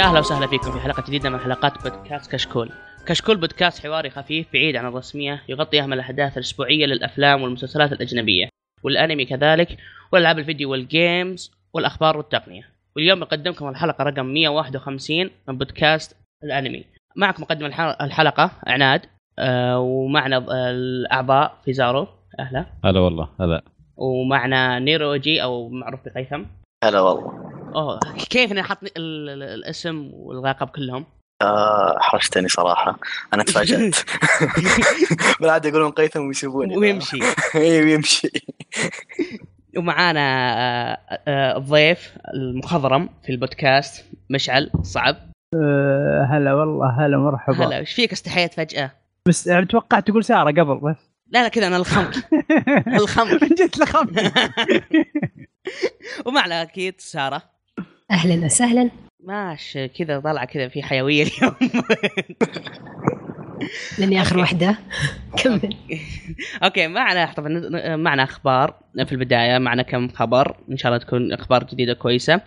[0.00, 2.70] يا أهلا وسهلا فيكم في حلقة جديدة من حلقات بودكاست كشكول.
[3.06, 8.48] كشكول بودكاست حواري خفيف بعيد عن الرسمية يغطي أهم الأحداث الأسبوعية للأفلام والمسلسلات الأجنبية
[8.84, 9.76] والأنمي كذلك
[10.12, 12.62] والألعاب الفيديو وال games والأخبار والتقنية.
[12.96, 16.84] واليوم نقدمكم الحلقة رقم 151 من بودكاست الأنمي.
[17.16, 19.00] معكم مقدم الح- الحلقة عناد
[19.38, 22.06] آه ومعنا الأعضاء في زارو
[22.40, 23.62] أهلا هلا والله هلا
[23.96, 26.42] ومعنا نيروجي أو معروف بقيثم
[26.84, 28.92] هلا والله أوه كيف إني حط ال-
[29.30, 31.04] ال- الاسم واللقب كلهم؟
[31.42, 32.98] آه حرجتني صراحة.
[33.34, 33.94] أنا تفاجأت.
[35.40, 36.76] بالعادة يقولون قيثم ويسيبوني.
[36.76, 37.18] ويمشي.
[37.54, 38.28] اي ويمشي.
[39.76, 45.16] ومعانا آه، آه، الضيف المخضرم في البودكاست مشعل صعب.
[45.54, 48.90] أه، هلا والله هلا مرحبا هلا إيش فيك استحيت فجأة؟
[49.28, 50.96] بس يعني توقعت تقول سارة قبل بس.
[51.32, 52.14] لا لا كذا أنا الخمك
[52.88, 54.32] الخمك جيت لخمت
[56.26, 57.42] ومعنا أكيد سارة.
[58.10, 58.90] أهلا وسهلا.
[59.24, 61.54] ماشي كذا طالعة كذا في حيوية اليوم.
[63.98, 64.40] لأني آخر أوكي.
[64.40, 64.78] واحدة
[65.44, 65.76] كمل.
[66.64, 66.88] أوكي.
[66.88, 67.48] معنا طبعا
[67.96, 70.56] معنا أخبار في البداية معنا كم خبر.
[70.70, 72.40] إن شاء الله تكون أخبار جديدة كويسة.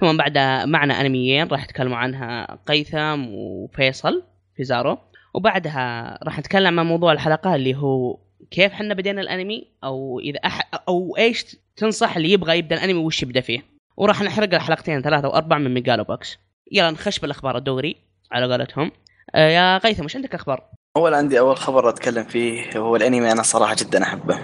[0.00, 4.22] ثم بعدها معنا أنميين راح يتكلموا عنها قيثم وفيصل
[4.56, 4.98] في زارو.
[5.34, 8.18] وبعدها راح نتكلم عن موضوع الحلقة اللي هو
[8.50, 13.22] كيف حنا بدينا الأنمي أو إذا أح أو إيش تنصح اللي يبغى يبدأ الأنمي وش
[13.22, 13.77] يبدأ فيه.
[13.98, 16.38] وراح نحرق الحلقتين ثلاثة واربع من Megalo Box.
[16.72, 17.96] يلا نخش بالأخبار الدوري
[18.32, 18.92] على قولتهم.
[19.34, 20.64] آه يا قيثم وش عندك أخبار؟
[20.96, 24.38] أول عندي أول خبر أتكلم فيه هو الأنمي أنا صراحة جدا أحبه.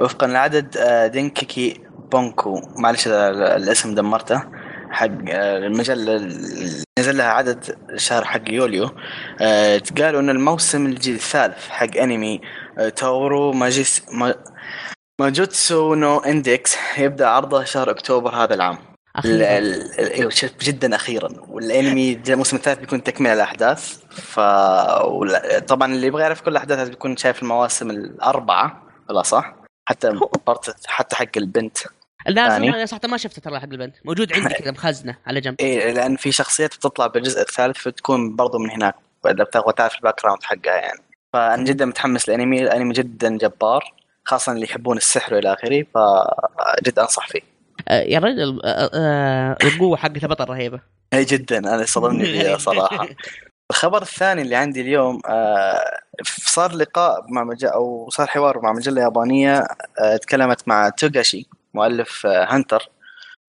[0.00, 1.80] وفقا لعدد آه، دينكيكي
[2.12, 4.42] بونكو معلش ال- الاسم دمرته
[4.90, 6.16] حق آه، المجلة
[6.98, 8.90] نزل لها عدد شهر حق يوليو.
[9.98, 12.40] قالوا إن الموسم الجي- الثالث حق أنمي
[12.78, 14.34] آه، تو أرو
[15.20, 18.78] ماجوتسو نو Index يبدأ عرضه شهر أكتوبر هذا العام.
[19.24, 21.28] ال- أخيرا شوف جدا أخيرا.
[21.48, 24.40] والأنمي الموسم الثالث بيكون تكملة الاحداث ف
[25.68, 28.82] طبعا اللي يبغى يعرف كل الأحداث بيكون شايف المواسم الأربعة.
[29.10, 29.54] ولا صح؟
[29.88, 31.78] حتى part حتى حق البنت.
[32.28, 33.96] أنا صراحة ما شفته ترى حق البنت.
[34.04, 35.56] موجود عندي كذا مخزنه على جنب.
[35.60, 38.94] إيه لأن في شخصيات بتطلع بالجزء الثالث فتكون برضو من هناك.
[39.26, 41.00] إذا بتبغى تعرف ال background حقها يعني.
[41.32, 43.94] فأنا جدا متحمس للانمي الأنمي جدا جبار.
[44.24, 47.40] خاصة اللي يحبون السحر والى آخره فجد أنصح فيه.
[47.88, 50.80] آه، يا رجل آه، آه، القوة حقته بطل رهيبة.
[51.14, 51.58] إي جدا.
[51.58, 53.08] أنا صدمني فيها صراحة.
[53.70, 55.20] الخبر الثاني اللي عندي اليوم
[56.44, 57.64] صار لقاء مع مج...
[57.64, 59.66] أو صار حوار مع مجلة يابانية
[60.22, 62.88] تكلمت مع توغاشي مؤلف هانتر.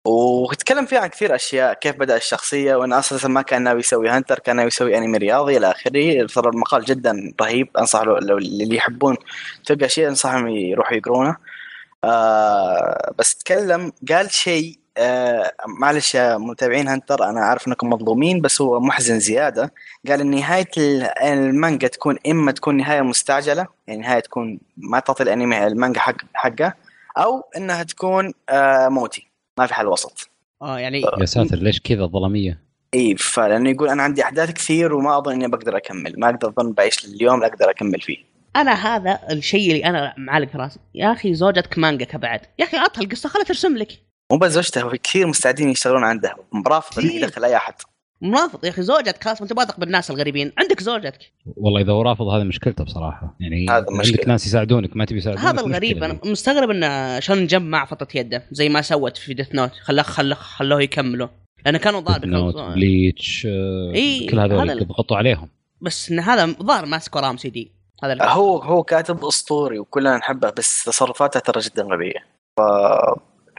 [0.07, 4.39] وتكلم فيها عن كثير أشياء كيف بدأ الشخصية وانه أساسا ما كان ناوي يسوي هانتر
[4.39, 6.25] كان ناوي يسوي أنمي رياضي إلى آخره.
[6.27, 9.15] ترى المقال جدا رهيب أنصح لو, اللي يحبون
[9.65, 11.35] توغاشي أنصحهم يروحوا يقرونه.
[12.03, 18.61] آه بس تكلم قال شيء آه معلش يا متابعين هنتر أنا عارف إنكم مظلومين بس
[18.61, 19.73] هو محزن زيادة.
[20.09, 25.23] قال إن نهاية ال- المانجا تكون إما تكون نهاية مستعجلة يعني نهاية تكون ما تعطي
[25.23, 26.73] الأنمي المانجا حق حقه
[27.17, 29.32] أو إنها تكون آه موتي.
[29.59, 30.29] ما في حل وسط.
[30.61, 35.17] آه يعني يا ساتر ليش كذا ظلاميه إي فلأنه يقول أنا عندي أحداث كثير وما
[35.17, 38.17] أظن إني بقدر أكمل ما أقدر أظن بعيش اليوم لا أقدر أكمل فيه.
[38.55, 42.77] أنا هذا الشيء اللي أنا معلق في راسي يا أخي زوجتك مانجا بعد يا أخي
[42.77, 43.91] عطها القصة خلها ترسم لك.
[44.31, 47.23] مو بس زوجته كثير مستعدين يشتغلون عنده مرافض انه كثير.
[47.23, 47.73] يدخل اي أحد.
[48.23, 50.51] مرافض يا أخي زوجتك خلاص ما تبغى تقبل الناس الغريبين.
[50.57, 51.31] عندك زوجتك.
[51.57, 53.35] والله إذا هو رافض هذه مشكلته بصراحة.
[53.39, 54.06] يعني هذا مشكلة.
[54.16, 56.03] عندك ناس يساعدونك ما تبي يساعدونك هذا الغريب.
[56.03, 56.19] أنا.
[56.25, 60.81] مستغرب انه شلون جمع فطة يده زي ما سوت في ديث نوت خلاه خلاه خلوه
[60.81, 61.28] يكملوا
[61.66, 65.50] لأنه كانوا Note، بيخلصون- بليتش آه، إي، كل هذول هذا ضغطوا عليهم.
[65.81, 67.72] بس إن هذا ظاهر ماسك ورام سي دي
[68.03, 72.19] هذا هو هو كاتب أسطوري وكلنا نحبه بس تصرفاته ترى جدا غبية.
[72.57, 72.62] ف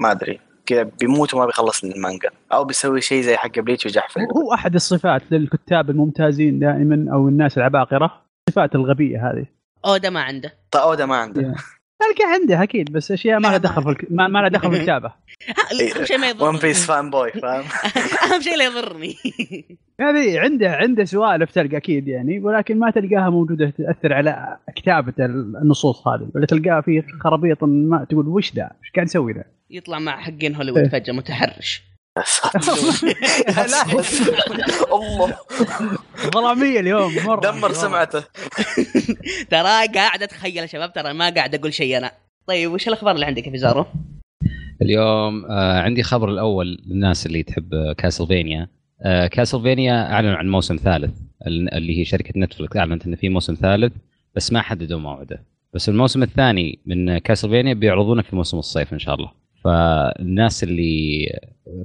[0.00, 0.40] ما أدري.
[0.66, 2.30] كذا بيموت وما بيخلص المانجا.
[2.52, 7.58] أو بيسوي شيء زي حق بليتش وجحفل هو أحد الصفات للكتاب الممتازين دائما أو الناس
[7.58, 9.46] العباقرة الصفات الغبية هذه.
[9.86, 10.54] أودا ما عنده.
[10.74, 11.54] أودا ما عنده.
[11.98, 14.06] تلقى عنده أكيد بس أشياء ما لها دخل في الك...
[14.10, 15.12] ما, ما لها دخل في الكتابة.
[15.96, 16.58] أهم شيء ما ون يضرني.
[16.58, 17.64] بيس fanboy فاهم؟
[18.32, 19.16] أهم شيء لا يضرني.
[20.00, 26.08] هذه عنده عنده سوالف تلقى أكيد يعني ولكن ما تلقاها موجودة تأثر على كتابة النصوص
[26.08, 30.20] هذه ولا تلقاها في خرابيط ما تقول وش ذا؟ إيش قاعد نسوي ذا؟ يطلع مع
[30.20, 31.93] حقين هوليوود فجأة متحرش.
[34.92, 35.34] الله.
[36.34, 37.40] ظلامية اليوم مرة.
[37.40, 38.24] دمر سمعته.
[39.50, 42.10] ترى قاعد أتخيل يا شباب ترى ما قاعد أقول شيء أنا.
[42.46, 43.86] طيب وش الأخبار اللي عندك يا فيزارو؟
[44.82, 48.68] اليوم آه عندي خبر الأول للناس اللي تحب آه، كاسلفينيا.
[49.02, 51.14] آه كاسلفينيا أعلنوا عن موسم ثالث
[51.46, 53.92] ال- اللي هي شركة نتفلكس أعلنت انه في موسم ثالث
[54.34, 55.42] بس ما حددوا موعده.
[55.74, 59.43] بس الموسم الثاني من كاسلفينيا بيعرضونه في موسم الصيف إن شاء الله.
[59.64, 61.26] فالناس اللي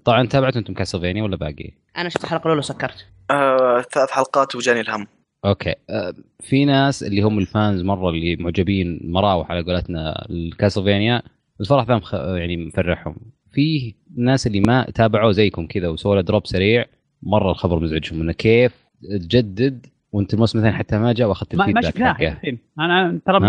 [0.05, 3.05] طبعا تابعتوا أنتم كاسلفينيا ولا باقي؟ أنا شفت الحلقة الأولى وسكرت.
[3.31, 5.07] آه ثلاث حلقات وجاني الهم.
[5.45, 5.75] أوكي.
[5.89, 11.21] أه، في ناس اللي هم ال fans مرة اللي معجبين مراوح على قولتنا الكاسلفينيا
[11.61, 12.13] الصراحه ذا مخ...
[12.13, 13.15] يعني مفرحهم.
[13.51, 16.85] في ناس اللي ما تابعوا زيكم كذا وسووا له drop سريع
[17.23, 21.79] مرة الخبر مزعجهم إنه كيف تجدد وأنت الموسم الثاني حتى ما جاء وأخذت ما, ما
[21.80, 23.39] ال feedback شفناه أنا ترى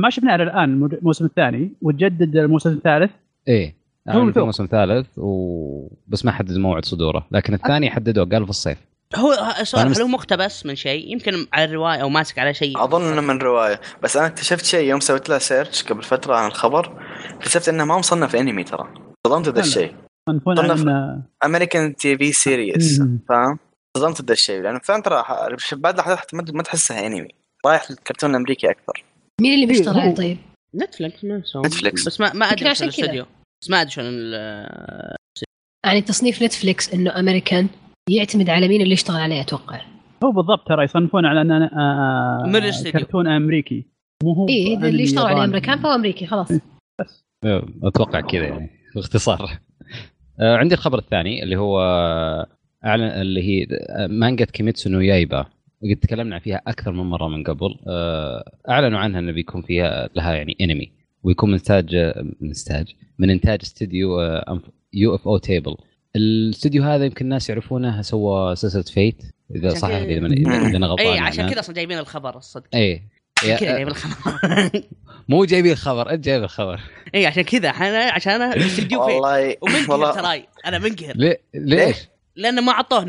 [0.00, 3.10] ما شفناه إلى الآن الموسم الثاني وتجدد الموسم الثالث.
[3.48, 3.74] إيه.
[4.08, 4.40] هو أعلن في.
[4.40, 5.88] موسم ثالث و...
[6.06, 8.78] بس ما حدد موعد صدوره لكن الثاني حددوه قال في الصيف.
[9.16, 9.32] هو
[9.62, 12.84] سؤال أنا هل هو مست- مقتبس من شيء؟ يمكن على الرواية أو ماسك على شيء.
[12.84, 13.80] أظن إنه من رواية.
[14.02, 17.98] بس أنا اكتشفت شيء يوم سويت له search قبل فترة عن الخبر اكتشفت إنه ما
[17.98, 18.94] مصنف انمي ترى.
[19.26, 19.60] صدمت ذا لا.
[19.60, 19.94] الشيء.
[20.30, 23.02] صنفون صنف- عن American TV series.
[23.28, 23.58] فاهم؟
[23.96, 24.60] صدمت ذا الشيء.
[24.62, 25.24] لأنه فعلا ترى
[25.72, 27.28] بعد لحظات ما ما تحسها انمي
[27.66, 29.04] رايح للكرتون الأمريكي أكثر.
[29.40, 30.38] مين اللي إيه، بيشتغل طيب؟
[30.74, 31.42] نتفلكس ما.
[31.56, 32.06] نتفلكس.
[32.06, 32.84] بس ما ما أدري عشان.
[32.88, 33.24] الاستوديو
[33.62, 35.16] بس ما أدري شلون ال-
[35.86, 37.68] يعني تصنيف نتفليكس إنه أمريكان
[38.10, 39.80] يعتمد على مين اللي يشتغل عليه أتوقع
[40.24, 42.92] هو بالضبط ترى يصنفون على انه آه، الاستديو.
[42.92, 43.86] كرتون أمريكي
[44.24, 45.44] مو هو اي اللي يشتغل عليه.
[45.44, 46.52] أمريكان فهو أمريكي خلاص
[47.00, 49.50] بس إيه، أتوقع كذا يعني باختصار
[50.40, 51.80] آه، عندي الخبر الثاني اللي هو
[52.84, 53.66] أعلن اللي هي
[54.08, 55.46] مانجا كيميتسو نو يايبا
[55.82, 57.76] قد تكلمنا فيها أكثر من مرة من قبل.
[57.88, 60.92] آه، أعلنوا عنها إنه بيكون فيها لها يعني انمي
[61.22, 61.94] ويكون من انتاج
[62.40, 64.20] من انتاج من إنتاج استديو
[64.94, 65.76] يو إف أو تيبل.
[66.16, 69.22] الاستوديو هذا يمكن الناس يعرفونه سوى سلسلة فيت
[69.56, 70.16] إذا عشان لي
[70.68, 71.50] إذا أنا غلطان اي عشان يعني.
[71.52, 72.66] كذا أصلا جايبين الخبر الصدق.
[72.74, 73.00] عشان
[73.42, 74.70] كذا يا- جايبين الخبر.
[75.28, 76.80] مو جايبين الخبر أنت جايب الخبر.
[77.14, 80.14] اي عشان كذا أنا عشان أنا استديو فين والله ومنقهر والله.
[80.14, 80.44] تراي.
[80.66, 81.16] أنا منقهر.
[81.16, 81.96] ليه؟ ليش؟
[82.36, 83.04] لأنه ما عطوه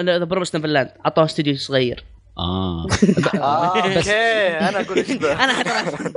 [0.00, 2.04] ذا برومس نيفرلاند عطوه استوديو صغير.
[2.38, 2.86] آه.
[3.34, 4.10] آه، بس أوكي
[4.58, 4.98] أنا أقول
[5.44, 6.12] أنا ترى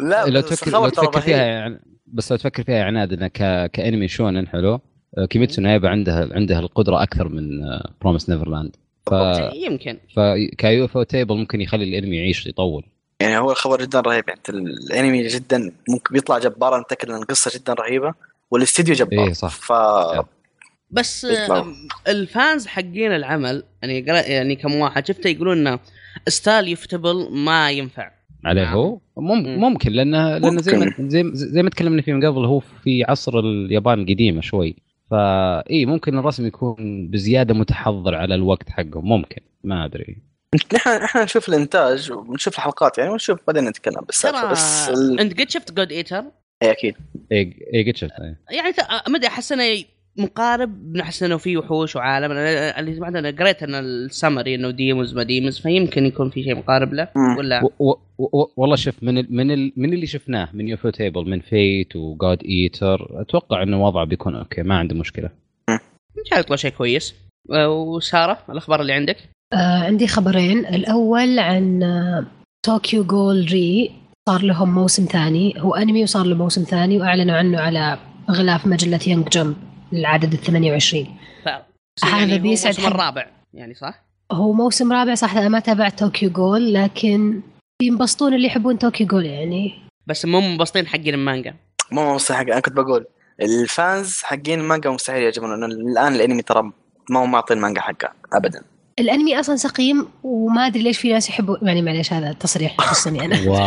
[0.00, 1.36] لا لو بس تفكر لو تفكر فيها.
[1.36, 3.70] يعني بس لو تفكر فيها عناد إنه ك...
[3.70, 4.80] كأنمي شونن حلو
[5.18, 7.48] آه، كيميتسو نايبا عندها عندها القدرة أكثر من
[8.00, 8.76] بروميس نيفرلاند
[9.06, 9.12] ف
[9.54, 9.98] يمكن.
[10.16, 12.84] فكيو إف أو تيبل ممكن يخلي الأنمي يعيش يطول
[13.20, 14.24] يعني هو الخبر جدا رهيب.
[14.28, 18.14] يعني الأنمي جدا ممكن بيطلع جبار أنا متأكد إن القصة جدا رهيبة
[18.50, 19.26] والاستديو جبار.
[19.26, 19.50] إيه، صح.
[19.50, 19.72] ف
[20.90, 21.26] بس
[22.08, 25.78] ال fans حقين العمل يعني يعني كم واحد شفته يقولون إنه
[26.28, 28.10] style يوفوتيبل ما ينفع
[28.44, 28.74] عليه نعم.
[28.74, 29.42] هو مم...
[29.42, 29.60] مم.
[29.60, 30.92] ممكن لأنه لأنه زي ما.
[30.98, 34.76] زي, زي ما تكلمنا فيه من قبل هو في عصر اليابان القديمه شوي
[35.10, 40.22] فا اي ممكن الرسم يكون بزيادة متحضر على الوقت حقهم ممكن ما أدري
[40.74, 45.20] نحن إحنا نشوف الإنتاج ونشوف الحلقات يعني ونشوف بعدين نتكلم بس ال...
[45.20, 46.24] أنت قد شفت جود ايتر
[46.62, 46.94] إيه أكيد
[47.32, 48.40] اي اي قد شفت إيه.
[48.50, 48.74] يعني
[49.06, 49.84] أدري أحس إنه
[50.18, 52.28] مقارب نحس إنه في وحوش وعالم.
[52.28, 56.54] أنا- اللي بعد أنا قريت أن السمري إنه demons ما demons فيمكن يكون في شيء
[56.56, 57.08] مقارب له.
[57.38, 60.90] ولا و- و- و- والله شوف من ال من ال من اللي شفناه من يوفو
[60.90, 65.30] تيبل من فيت وجاد ايتر أتوقع إنه وضعه بيكون أوكي ما عنده مشكلة.
[65.70, 67.14] إن شاء الله يطلع شيء كويس.
[67.52, 69.16] آه، وسارة الأخبار اللي عندك؟
[69.52, 70.58] آه عندي خبرين.
[70.58, 71.80] الأول عن
[72.66, 73.90] طوكيو جول ري
[74.28, 75.54] صار لهم موسم ثاني.
[75.58, 77.98] هو أنمي وصار له موسم ثاني وأعلنوا عنه على
[78.30, 79.56] غلاف مجلة يونج جمب
[79.96, 81.06] للعدد ال 28
[81.44, 81.48] ف...
[81.48, 85.60] هذا يعني هو بيسعد الموسم حق- الرابع يعني صح؟ هو موسم رابع صح أنا ما
[85.60, 87.40] تابعت طوكيو جول لكن
[87.82, 89.74] بينبسطون اللي يحبون طوكيو جول يعني.
[90.06, 91.54] بس مو منبسطين حقين المانجا.
[91.92, 93.06] مو مستحيل أنا كنت بقول
[93.42, 96.72] ال fans حقين المانجا مستحيل يعجبون لأن الآن الأنمي ترى
[97.10, 98.62] ما هو معطي المانجا حقها ابدا.
[99.00, 103.60] الأنمي أصلا سقيم وما أدري ليش في ناس يحبوا يعني معليش هذا تصريح يخصني أوه.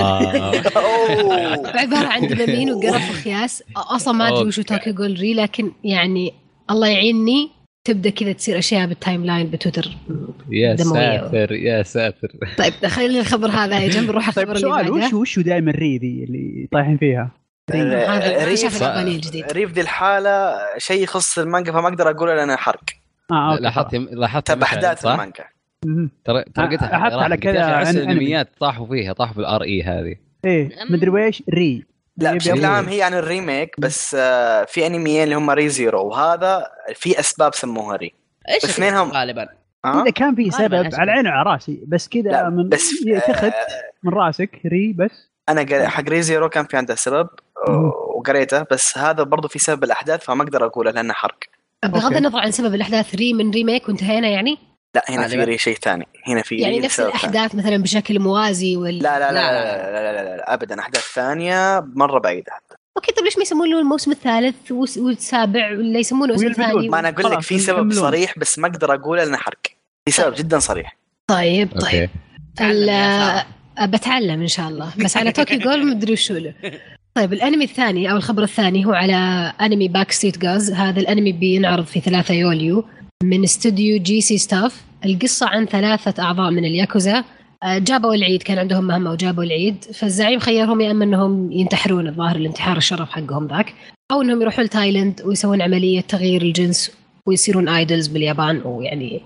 [1.80, 3.64] عبارة عن دبابين وقرف وخياس.
[3.78, 4.64] أصلا ما أوكي.
[4.64, 6.34] طوكيو جول ري لكن يعني
[6.72, 7.50] الله يعيني
[7.84, 9.98] تبدأ كذا تصير أشياء بال timeline بتويتر.
[10.52, 10.76] يا.
[10.76, 12.30] ساتر يا ساتر.
[12.58, 15.06] طيب خلينا الخبر هذا يا جنب نروح الخبر طيب اللي سؤال بعده.
[15.06, 17.32] وش وش دائما ري ذي اللي طايحين فيها؟
[17.72, 18.84] هذا ريف
[19.52, 22.84] ريف دي الحالة شيء يخص المانجا فما أقدر أقول لأنه حرق.
[23.32, 23.96] آه أوكي، لاحظت.
[23.96, 25.44] لاحظت تبع أحداث صح؟ المانجا.
[26.26, 30.16] ترى ترى أ- قلت أحط على كذا عن- الانميات طاحوا فيها طاحوا بال RE هذه.
[30.46, 31.86] إيه مدري ويش؟ ري.
[32.18, 36.06] لا بشكل عام هي عن ال remake بس آه، في أنميين اللي هم ري زيرو
[36.08, 38.14] وهذا في أسباب سموها ري.
[38.50, 39.48] إيش بس اثنينهم- غالبا؟
[39.86, 43.48] ها؟ إذا كان في سبب على عيني وعلى راسي بس كذا لا من بس تاخذ
[43.48, 43.54] آه،
[44.04, 45.30] من راسك ري بس.
[45.50, 47.30] أنا قر- حق ري زيرو كان في عنده سبب
[47.68, 47.94] آه،.
[48.16, 51.40] وقريته بس هذا برضو في سبب الأحداث فما أقدر أقوله لأنه حرق.
[51.86, 52.18] بغض أوكي.
[52.18, 54.58] النظر عن سبب الأحداث ري من ريميك وانتهينا يعني؟
[54.96, 55.44] لا هنا في.
[55.44, 56.08] ري شيء ثاني.
[56.28, 57.00] هنا في يعني ري نفس.
[57.00, 60.54] الأحداث مثلا بشكل موازي وال لا لا لا لا، لا لا, لا, لا, لا, لا
[60.54, 60.80] ابدا.
[60.80, 62.52] أحداث ثانية مرة بعيدة.
[62.98, 66.66] أوكي طيب ليش ما يسمونه الموسم الثالث والس- والسابع ولا يسمونه موسم ويلبدون.
[66.72, 67.94] ثاني ما أنا أقول لك في سبب.
[67.94, 69.60] صريح بس ما أقدر أقوله لأنه حرق.
[70.06, 70.98] في سبب جدا صريح.
[71.28, 72.10] طيب طيب.
[73.82, 74.94] بتعلم إن شاء الله.
[74.98, 76.54] بس على توكي جول ما أدري وشو له.
[77.16, 81.86] طيب الانمي الثاني أو الخبر الثاني هو على انمي Back Street Girls هذا الانمي بينعرض
[81.86, 82.86] في 3 يوليو
[83.24, 87.24] من استوديو J.C.Staff القصة عن ثلاثة أعضاء من الياكوزا.
[87.64, 89.84] آه، جابوا العيد كان عندهم مهمة وجابوا العيد.
[89.84, 93.74] فالزعيم خيرهم يا إما أنهم ينتحرون الظاهر الانتحار الشرف حقهم ذاك
[94.12, 96.92] أو أنهم يروحوا لتايلاند ويسوون عملية تغيير الجنس
[97.26, 99.22] ويصيرون idols باليابان ويعني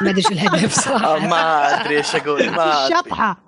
[0.00, 2.88] ما أدري شو الهدف صراحة ما أدري إيش أقول ما.
[2.90, 3.45] شطحة.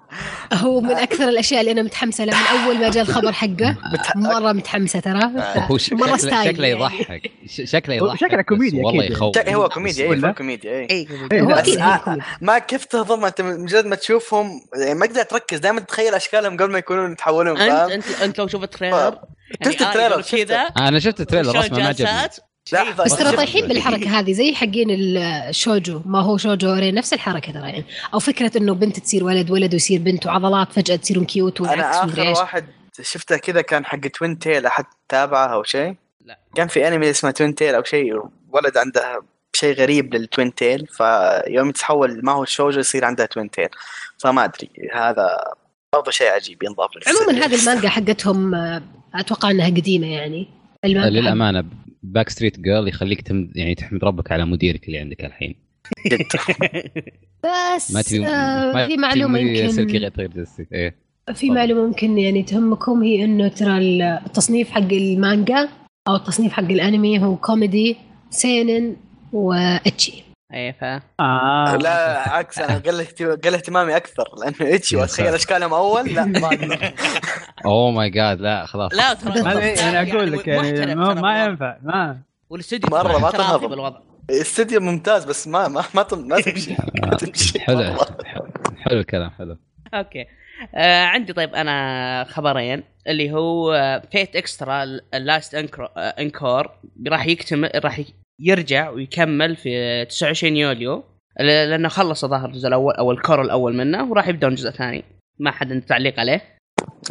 [0.52, 3.76] هو من أكثر الأشياء اللي أنا متحمسة لها من أول ما جاء الخبر حقه.
[4.16, 5.32] مرة متحمسة ترى.
[5.56, 6.54] هو شكله style.
[6.54, 6.80] شكله يعني.
[6.80, 8.20] يضحك شكله يضحك.
[8.20, 9.12] شكله كوميديا والله أكيد.
[9.12, 9.38] يخوف.
[9.48, 10.86] هو كوميديا اي كوميديا اي
[11.32, 12.18] إيه،.
[12.40, 14.60] ما كيف تهضم أنت مجرد ما تشوفهم.
[14.76, 18.46] يعني ما تقدر تركز دائما تتخيل أشكالهم قبل ما يكونون يتحولون انت؟ انت أنت لو
[18.46, 19.18] شفت trailer
[19.64, 20.56] شفت التريلر كذا.
[20.56, 22.28] أنا شفت ال trailer رسمه ما عجبني.
[22.72, 27.52] لحظة، بس ترى طايحين بالحركة هذه زي حقين الشوجو ما هو شوجو أوري نفس الحركة
[27.52, 27.84] ترى يعني
[28.14, 32.20] أو فكرة إنه بنت تصير ولد ولد ويصير بنت وعضلات فجأة تصيرون cute أنا آخر
[32.20, 32.66] واحد
[33.02, 35.94] شفته كذا كان حق twin tail أحد تابعه أو شيء.
[36.24, 36.38] لا.
[36.54, 38.22] كان في انمي اسمه twin tail أو شيء
[38.52, 39.22] ولد عنده
[39.52, 43.68] شيء غريب لل twin tail فيوم يتحول ما هو شوجو يصير عنده twin tail
[44.18, 45.54] فما أدري هذا
[45.92, 46.90] برضه شيء عجيب ينضاف.
[47.06, 48.82] عموما هذه المانجا حقتهم آه،
[49.14, 50.48] أتوقع إنها قديمة يعني.
[50.84, 51.64] المانجا للأمانة.
[52.02, 55.54] Back Street Girls يخليك تم يعني تحمد ربك على مديرك اللي عندك الحين.
[57.44, 60.32] بس ما تبي آه في تبي معلومة مدير يرسلك يمكن غير
[60.72, 60.94] إيه.
[61.34, 63.78] في معلومة ممكن يعني تهمكم هي إنه ترى
[64.26, 65.68] التصنيف حق المانجا
[66.08, 67.96] أو التصنيف حق الأنمي هو كوميدي
[68.30, 68.96] seinen
[69.32, 70.84] و ecchi اي ف
[71.20, 71.76] آه.
[71.82, 73.04] لا عكس أنا قل
[73.44, 75.34] قل اهتمامي أكثر لأنه ecchi وأتخيل.
[75.34, 76.92] أشكالهم أول لا ما أقدر
[77.66, 81.44] oh my god لا خلاص لا ترى يعني أقول لك يعني ما.
[81.44, 82.18] ينفع ما
[82.50, 83.94] والاستوديو مرة ترى ما تنهضم.
[84.30, 86.74] الاستديو ممتاز بس ما ما ما, تم- ما تمشي
[87.20, 87.94] تمشي حلو.
[88.78, 89.56] حلو الكلام حلو
[89.94, 90.26] okay
[90.74, 93.72] آه عندي طيب أنا خبرين اللي هو
[94.12, 94.82] Fate/Extra ال
[95.14, 95.54] Last
[95.96, 96.70] Encore
[97.08, 98.00] راح يكتمل راح
[98.40, 101.04] يرجع ويكمل في 29 يوليو.
[101.40, 105.04] لأنه خلص ظهر الجزء الأول أو ال cour الأول منه وراح يبدون جزء ثاني.
[105.40, 106.56] ما حد عنده تعليق عليه؟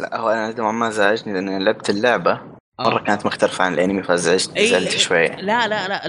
[0.00, 2.40] لا هو أنا نوعا ما زعجني لأن لعبت اللعبة.
[2.80, 3.04] مرة آه.
[3.04, 6.08] كانت مختلفة عن الأنمي فزعجت زعلت شوي لا لا لا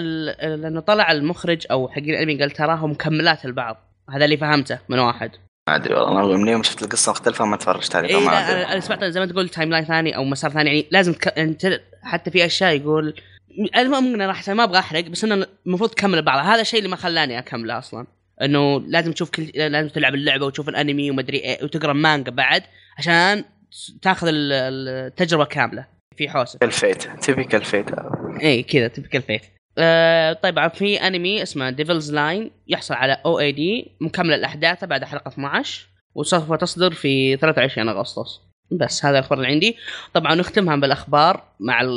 [0.56, 3.78] لأنه طلع المخرج أو حق الأنمي قال تراهم مكملات البعض.
[4.10, 5.32] هذا اللي فهمته من واحد.
[5.70, 8.50] ما أدري والله أنا من يوم شفت القصة مختلفة ما تفرجت عليه اي فما لا
[8.52, 8.74] أدري.
[8.74, 11.40] أنا سمعت زي ما تقول timeline ثاني أو مسار ثاني يعني لازم تك...
[11.40, 13.14] انت حتى في أشياء يقول
[13.78, 16.96] المهم أنا راح ما أبغى أحرق بس إنه المفروض تكمل بعض هذا الشيء اللي ما
[16.96, 18.08] خلاني أكمله أصلا
[18.42, 22.64] إنه لازم تشوف كل لازم تلعب اللعبة وتشوف الأنمي ومدري إيه وتقرأ مانجا بعد
[22.98, 23.44] عشان
[24.02, 24.52] تاخذ ال-
[25.08, 25.86] التجربه كاملة
[26.18, 26.60] في حوسه.
[26.64, 27.86] ال Fate typical Fate
[28.42, 29.42] اي كذا typical Fate
[29.80, 35.88] آه طيب في انمي اسمه Devils' Line يحصل على OAD مكمل الاحداث بعد حلقة 12
[36.16, 38.40] وسوف تصدر في 23 أغسطس.
[38.80, 39.76] بس هذا الاخبار اللي عندي.
[40.14, 41.90] طبعا نختمها بالأخبار مع ال...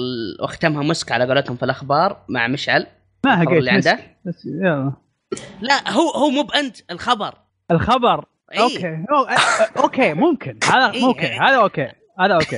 [0.42, 2.86] واختمها مسك على قولتهم في الأخبار مع مشعل.
[3.26, 3.98] ما هقيت اللي عنده.
[4.26, 4.92] بس يلا.
[5.60, 7.34] لا هو هو مو بأنت الخبر.
[7.70, 8.58] الخبر؟ إي.
[8.60, 9.04] okay.
[9.78, 10.58] okay ممكن.
[10.64, 11.02] هذا إي.
[11.04, 11.88] أوكي هذا okay.
[12.20, 12.56] هذا okay.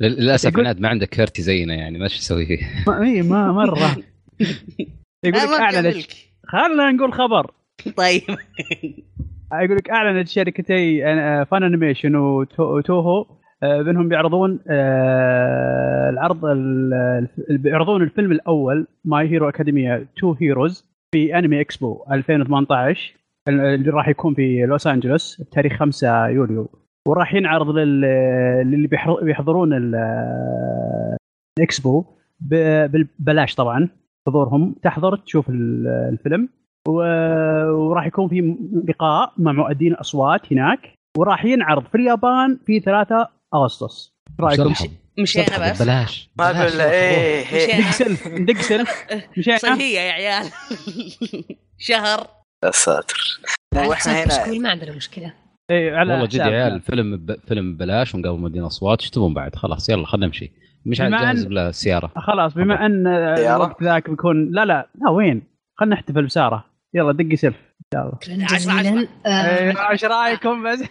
[0.00, 2.58] لل- للاسف عناد ما عندك كرتي زينا يعني ما إيش أسوي فيه؟
[3.02, 3.96] اي ما مره
[5.24, 5.96] يقول لك اعلنت.
[6.46, 7.50] خلينا نقول خبر.
[7.96, 8.22] طيب.
[9.52, 13.26] يقول لك أعلنت شركتي آه، Funimation وتو- و Toho
[13.62, 16.40] آه، بأنهم بيعرضون آه، العرض
[17.50, 23.14] بيعرضون الفيلم الأول My Hero Academia Two Heroes في Anime Expo 2018
[23.48, 26.68] اللي راح يكون في لوس أنجلوس بتاريخ 5 يوليو.
[27.08, 28.00] وراح ينعرض لل-
[28.70, 28.88] للي
[29.22, 31.16] بيحضرون ال-
[31.58, 32.04] الاكسبو
[32.40, 33.88] ب- ببلاش طبعا.
[34.34, 36.48] حضورهم تحضر تشوف ال- الفيلم
[36.88, 38.56] و- وراح يكون في
[38.88, 44.12] لقاء مع مؤدين الاصوات هناك وراح ينعرض في اليابان في 3 آغسطس.
[44.40, 44.74] رأيكم؟
[45.18, 45.82] مشينا بس.
[45.82, 46.44] بلاش ما.
[46.60, 47.46] أقول له إيه.
[47.52, 47.80] إيه.
[47.80, 49.04] ندق سلف ندق سلف
[49.38, 50.46] مشينا صيفيه يا عيال.
[51.88, 52.26] شهر.
[52.64, 53.40] يا ساتر.
[53.76, 55.32] وإحنا هنا ما عندنا مشكلة.
[55.70, 56.42] اي على والله جد يا.
[56.44, 57.36] عيال فيلم ب...
[57.48, 60.52] فيلم ببلاش ونقابل مدينة أصوات إيش تبون بعد؟ خلاص يلا خلينا نمشي.
[60.86, 61.04] مش أن-
[61.48, 65.42] بلا السياره خلاص بما أن؟ الوقت ذاك بيكون لا لا لا وين؟
[65.76, 66.64] خلينا نحتفل بسارة.
[66.94, 67.56] يلا دقي سلف
[67.94, 70.82] ان شاء الله إيش رأيكم بس؟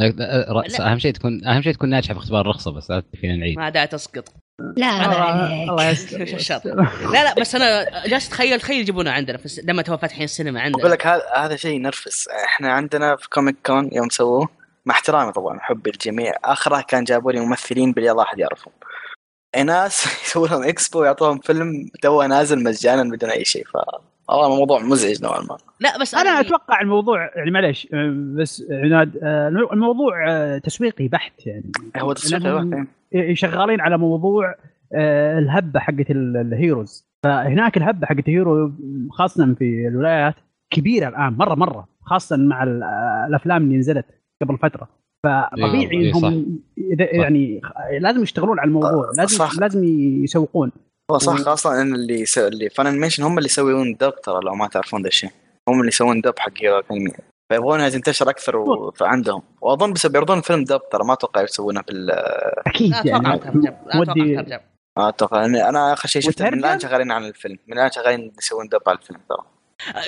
[0.50, 3.58] رأس أهم شيء تكون أهم شيء تكون ناجحة في اختبار الرخصة بس لا فينا نعيد
[3.58, 4.24] ما داعي تسقط.
[4.76, 6.18] لا لا الله يستر؟
[7.14, 10.88] لا لا بس أنا جالس اتخيل تخيل يجيبونه عندنا لما تو فاتحين السينما أقول عندنا
[10.88, 12.24] لك هذا هذا شيء ينرفز.
[12.44, 14.48] إحنا عندنا في Comic Con يوم سووه.
[14.86, 16.32] مع احترامي طبعا حبي الجميع.
[16.44, 18.72] اخره كان جابوا لي ممثلين يالله أحد يعرفهم.
[19.66, 23.76] ناس يسوون لهم إكسبو ويعطوهم فيلم تو نازل مجانا بدون أي شيء ف
[24.28, 25.56] والله موضوع مزعج نوعا ما.
[25.80, 31.46] لا بس أنا أتوقع الموضوع يعني معلش آه، بس عناد آه، الموضوع آه، تسويقي بحت
[31.46, 31.72] يعني.
[31.96, 32.86] هو تسويق لأنهم
[33.34, 34.54] شغالين على موضوع
[34.94, 37.06] آه، الهبة حقت ال- ال heroes.
[37.24, 38.72] فهناك الهبة حقت ال hero
[39.10, 40.34] خاصة في الولايات
[40.70, 41.88] كبيرة الآن مرة مرة.
[42.02, 42.82] خاصة مع ال-
[43.28, 44.06] الأفلام اللي نزلت.
[44.42, 44.88] قبل فترة.
[45.26, 46.18] فطبيعي إيه، صح.
[46.28, 47.60] إنهم إذا- يعني
[48.00, 49.58] لازم يشتغلون على الموضوع لازم صح.
[49.58, 49.84] لازم
[50.24, 50.72] يسوقون.
[51.10, 52.46] هو صح و- خاصة إن اللي يسو...
[52.46, 55.30] اللي Funimation هم اللي يسوون dub ترى لو ما تعرفون ذا الشيء.
[55.68, 57.12] هم اللي يسوون dub حق Hero Academia
[57.52, 58.92] فيبغونها تنتشر أكثر و...
[59.00, 62.10] عندهم وأظن بس بيعرضون فيلم dub ترى ما أتوقع يسوونه بال
[62.66, 63.40] أكيد يعني
[64.96, 67.58] لا أتوقع أنا- أنا آخر شيء شفته من الآن؟ شغالين على الفيلم.
[67.68, 69.44] من الآن شغالين يسوون dub على الفيلم ترى.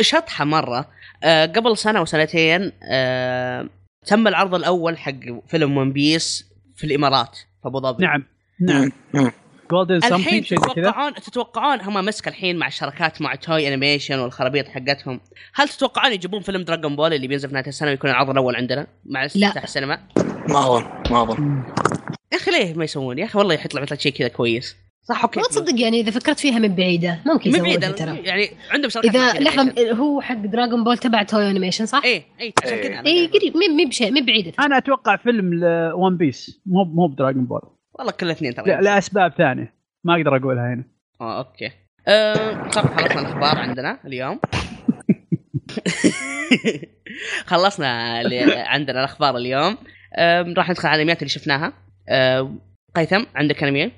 [0.00, 0.86] شطحة مرة.
[1.24, 3.68] آه، قبل سنة وسنتين آه،
[4.06, 8.24] تم العرض الأول حق فيلم One Piece في الإمارات في أبو ظبي نعم
[8.60, 8.92] نعم.
[9.70, 15.20] جولدن الحين تتوقعون تتوقعون هم مسك الحين مع الشراكات مع Toei Animation والخرابيط حقتهم
[15.54, 18.86] هل تتوقعون يجيبون فيلم Dragon Ball اللي بينزل في نهاية السنة ويكون العرض الأول عندنا
[19.04, 19.24] مع.
[19.24, 20.00] افتتاح السينما
[20.48, 21.62] ما أظن ما أظن.
[22.32, 25.40] يا أخي ليه ما يسوون يا أخي والله يطلع مثلا شيء كذا كويس صح okay.
[25.40, 28.18] ما تصدق يعني إذا فكرت فيها من بعيدة ممكن من يسوونها بعيد ترى.
[28.24, 29.92] يعني عندهم شركات إذا لحظة.
[29.92, 32.88] هو حق Dragon Ball تبع Toei Animation صح؟ إيه إيه عشان إيه.
[32.88, 33.06] كذا.
[33.06, 33.26] اي.
[33.26, 34.52] قريب مي بشيء مي بعيدة.
[34.60, 35.60] أنا أتوقع فيلم
[35.94, 37.60] One Piece مو مو ب Dragon Ball.
[37.94, 39.74] والله كل اثنين ترى لا- لأسباب ثانية.
[40.04, 40.84] ما أقدر أقولها هنا.
[41.20, 41.70] آه okay.
[42.08, 44.40] أه صح خلصنا الأخبار عندنا اليوم.
[47.46, 49.76] خلصنا اللي عندنا الأخبار اليوم.
[50.14, 51.72] أه راح ندخل على الأنميات اللي شفناها.
[52.08, 52.54] أه
[52.94, 53.92] قيثم عندك انمي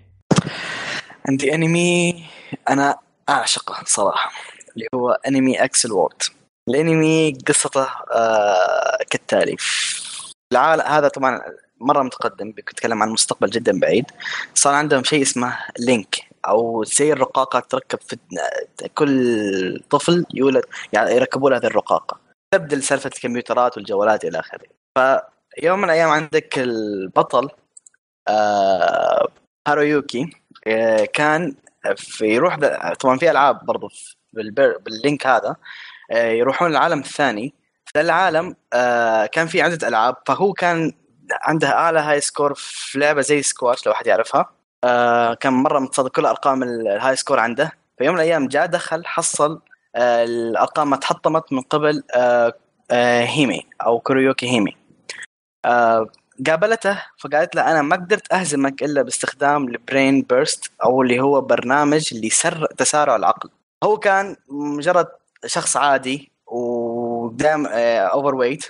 [1.28, 2.24] عندي انمي
[2.68, 4.32] أنا أعشقه صراحة
[4.74, 6.22] اللي هو انمي Accel World.
[6.68, 9.56] الانمي قصته آه كالتالي.
[10.52, 11.40] العالم هذا طبعا
[11.80, 14.04] مرة متقدم بيتكلم عن مستقبل جدا بعيد.
[14.54, 16.16] صار عندهم شيء اسمه link
[16.48, 18.16] أو زي الرقاقة تركب في
[18.94, 22.20] كل طفل يولد يعني يركبوا له هذه الرقاقة.
[22.54, 24.66] تبدل سالفة الكمبيوترات والجوالات إلى آخره.
[25.60, 27.48] فيوم من الأيام عندك البطل
[28.28, 29.28] آه
[29.68, 30.30] هارويوكي.
[31.12, 31.54] كان
[31.96, 32.56] في يروح
[33.00, 33.88] طبعا في ألعاب برضو
[34.32, 35.56] بال link هذا
[36.10, 37.54] آه، يروحون العالم الثاني.
[37.86, 40.92] في العالم آه، كان في عدة ألعاب فهو كان
[41.42, 44.50] عنده أعلى high score في لعبة زي سكواتش لو أحد يعرفها.
[44.84, 47.72] آه، كان مرة متصدر كل أرقام ال- ال high score عنده.
[47.98, 49.60] في يوم من الأيام جاء دخل حصل
[49.96, 52.52] آه، الأرقام ما تحطمت من قبل آه،
[52.90, 54.76] آه، هيمي أو كوريوكي هيمي.
[55.64, 56.06] آه،
[56.46, 61.40] قابلته فقالت له أنا ما قدرت أهزمك إلا باستخدام ال Brain Burst أو اللي هو
[61.40, 63.48] برنامج اللي يسرع تسارع العقل.
[63.84, 65.06] هو كان مجرد
[65.46, 68.64] شخص عادي ودام overweight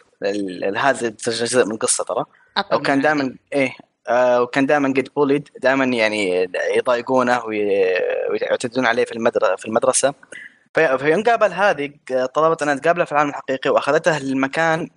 [0.77, 2.25] هذا جزء من القصة ترى.
[2.57, 3.73] أطلع وكان من دائما إيه
[4.09, 7.95] آه وكان دائما قد بوليد دائما يعني يضايقونه وي-
[8.31, 10.15] ويعتدون عليه في المدرسة في المدرسة.
[10.75, 11.91] في في يوم قابل هذه
[12.35, 14.91] طلبت انها تقابله في العالم الحقيقي وأخذته للمكان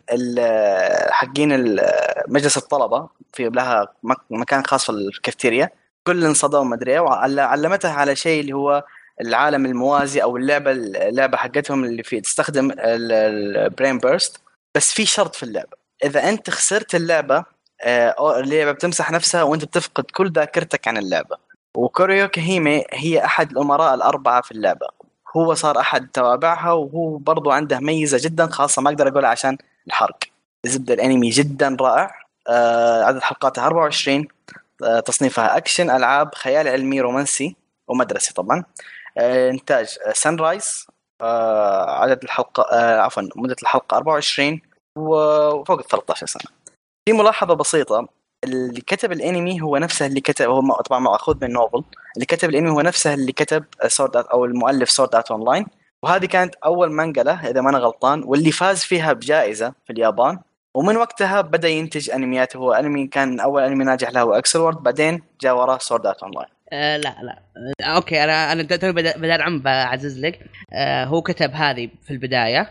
[1.11, 1.79] حقين
[2.27, 5.69] مجلس الطلبة في لها مك- مكان خاص في الكافتيريا.
[6.07, 8.83] كل انصدم ما أدري إيه، وعلمته على شيء اللي هو
[9.21, 14.41] العالم الموازي أو اللعبة اللعبة حقتهم اللي في تستخدم ال Brain Burst
[14.75, 15.77] بس في شرط في اللعبة.
[16.03, 17.45] إذا أنت خسرت اللعبة
[17.81, 21.37] آه، اللعبه بتمسح نفسها وأنت بتفقد كل ذاكرتك عن اللعبة.
[21.75, 24.87] وكوريوكي هيمي هي أحد الأمراء الأربعة في اللعبة.
[25.38, 30.17] هو صار أحد توابعها وهو برضو عنده ميزة جدا خاصة ما أقدر أقولها عشان الحرق.
[30.65, 32.12] زبده الانمي جدا رائع.
[32.50, 34.28] آه، عدد حلقاتها 24
[34.84, 37.56] آه، تصنيفها أكشن ألعاب خيال علمي رومانسي
[37.88, 38.63] ومدرسي طبعا.
[39.17, 40.88] آه، إنتاج Sunrise
[42.02, 44.62] عدد الحلقة آه، عفوا مدة الحلقة 24
[44.97, 46.52] وفوق ال 13 سنة.
[47.10, 48.08] في ملاحظة بسيطة.
[48.43, 51.83] اللي كتب الانمي هو نفسه اللي كتب هو طبعا مأخوذ من novel
[52.15, 55.65] اللي كتب الانمي هو نفسه اللي كتب Sword أو المؤلف Sword Art Online
[56.04, 60.39] وهذه كانت أول منقله إذا ما أنا غلطان واللي فاز فيها بجائزة في اليابان.
[60.76, 62.56] ومن وقتها بدأ ينتج أنميات.
[62.56, 66.23] هو أنمي كان أول أنمي ناجح له هو Accel World بعدين جاء وراه Sword Art
[66.23, 67.39] Online آه لا لا.
[67.82, 70.39] آه okay أنا أنا بدا بدأ عم بعزز لك.
[70.73, 72.69] آه هو كتب هذه في البداية.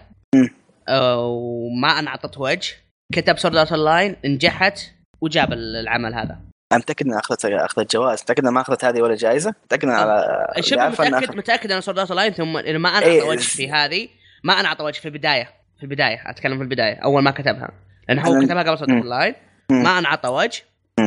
[0.89, 2.75] آه وما أنعطت وجه.
[3.13, 4.96] كتب Sword Art Online نجحت.
[5.21, 6.41] وجاب العمل هذا.
[6.73, 8.23] أنا متاكد إنها اخذت أخذت جوائز.
[8.23, 11.37] متأكد إنها ما أخذت هذه ولا جائزة؟ متأكد إنها على شبه عارفه إنها متاكد أخذ-
[11.37, 13.23] متأكد إن Sword Art Online ثم ما انعطى إيه.
[13.23, 14.09] وجه في هذه
[14.45, 15.51] ما انعطى وجه في البداية.
[15.77, 16.95] في البداية أتكلم في البداية.
[17.05, 17.71] أول ما كتبها.
[18.09, 19.35] لأن هو أنا- كتبها قبل Sword Art Online.
[19.71, 20.63] ما انعطى وجه.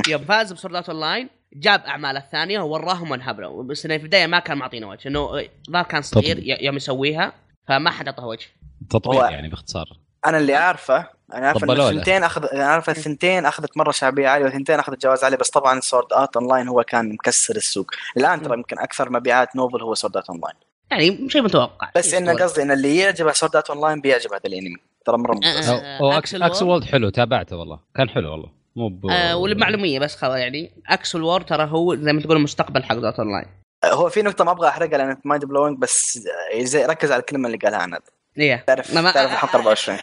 [0.10, 4.28] يوم فاز ب Sword Art Online جاب اعماله الثانية ووراهم وانهبلوا بس إنه في البداية
[4.28, 5.08] ما كان معطينا وجه.
[5.08, 5.28] إنه
[5.72, 7.34] ظهر كان صغير يوم يسويها
[7.68, 8.48] فما حد اعطاه وجه.
[8.90, 9.86] تطبيق هو- يعني باختصار.
[10.26, 11.72] أنا اللي أعرفه أنا عارف إن.
[11.72, 15.80] الثنتين اخذ أنا عارف الثنتين أخذت مرة شعبية عالية والثنتين أخذت جوائز عالية بس طبعا
[15.80, 17.92] Sword Art Online هو كان مكسر السوق.
[18.18, 20.56] الآن ترى يمكن أكثر مبيعات novel هو Sword Art Online
[20.92, 21.90] يعني شيء متوقع.
[21.96, 24.78] بس إنه قصدي إن اللي يعجبه Sword Art Online بيعجب هذا الأنمي.
[25.06, 25.70] ترى مرة ممتاز.
[25.70, 25.98] آه.
[25.98, 26.72] هو Accel Accel World.
[26.72, 27.80] World حلو تابعته والله.
[27.96, 28.50] كان حلو والله.
[28.76, 29.06] مو ب...
[29.12, 33.20] آه والمعلومية بس خلاص يعني Accel World ترى هو زي ما تقول المستقبل حق Sword
[33.20, 33.46] Art Online
[33.86, 36.20] هو في نقطة ما أبغى أحرقها لأن mind blowing بس
[36.60, 38.02] زي ركز على الكلمة اللي قالها عناد
[38.38, 38.64] إيه.
[38.68, 39.98] تعرف ما- ما- تعرف الحلقة 24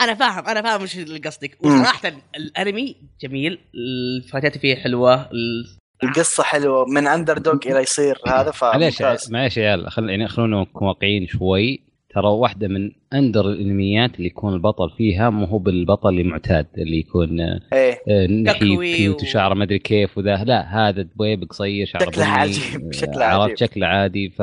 [0.00, 1.56] أنا فاهم أنا فاهم إيش اللي قصدك.
[1.64, 8.18] وصراحة الأنمي جميل ال fight ات فيه حلوة ال- القصة حلوة من underdog إلى يصير
[8.26, 11.88] هذا معليش فممتاز معليش يا عيال خل يعني خلونا نكون واقعيين شوي.
[12.14, 17.40] ترى واحدة من اندر الأنميات اللي يكون البطل فيها مو هو بالبطل المعتاد اللي يكون
[17.72, 17.98] إيه.
[18.08, 20.44] آه، نحيف cute وشعره ما أدري كيف وذا.
[20.44, 23.56] لا هذا دبيب قصير شعره شكله عجيب، آه، شكله عرفت؟ عجيب.
[23.56, 24.30] شكله عادي.
[24.30, 24.42] ف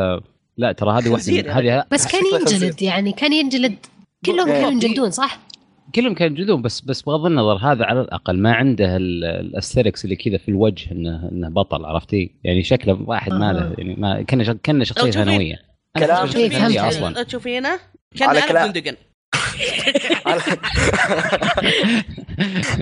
[0.57, 2.81] لا ترى هذه يا هذه بس كان ينجلد.
[2.81, 3.75] يعني كان ينجلد
[4.25, 4.53] كلهم إيه.
[4.53, 5.39] كانوا ينجلدون صح؟
[5.95, 10.37] كلهم كانوا جذوم بس بس بغض النظر هذا على الأقل ما عنده الاستركس اللي كذا
[10.37, 13.73] في الوجه انه إنه بطل عرفتي يعني شكله واحد ما له آه.
[13.77, 15.55] يعني ما كان شخ- كأنه شخصية ثانوية
[15.99, 16.77] كلام- إيه، فهمت.
[16.77, 17.79] أصلا تشوفينه
[18.17, 18.73] كان على كلام-
[20.25, 20.41] على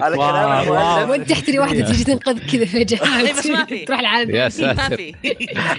[0.02, 0.60] على واو، كلام.
[0.62, 3.20] المؤلف وانت تحتري واحدة تجي تنقذ كذا فجأة.
[3.22, 3.86] إيه، بس ما في.
[3.86, 4.36] تروح العالم.
[4.36, 4.98] يا ما ساتر.
[4.98, 5.16] في.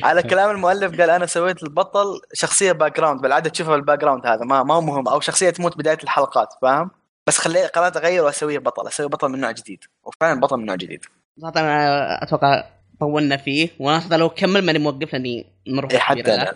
[0.03, 4.63] على كلام المؤلف قال أنا سويت البطل شخصية background بالعادة تشوفها بال background هذا ما
[4.63, 6.91] ما هو مهم أو شخصية تموت بداية الحلقات فاهم؟
[7.27, 9.85] بس خلي قررت أغير واسويه بطل أسوي بطل من نوع جديد.
[10.05, 11.05] وفعلا بطل من نوع جديد.
[11.41, 12.65] صراحة أنا أتوقع
[13.01, 16.47] طولنا فيه وأنا لو كمل ماني موقف لاني نروح اي حتى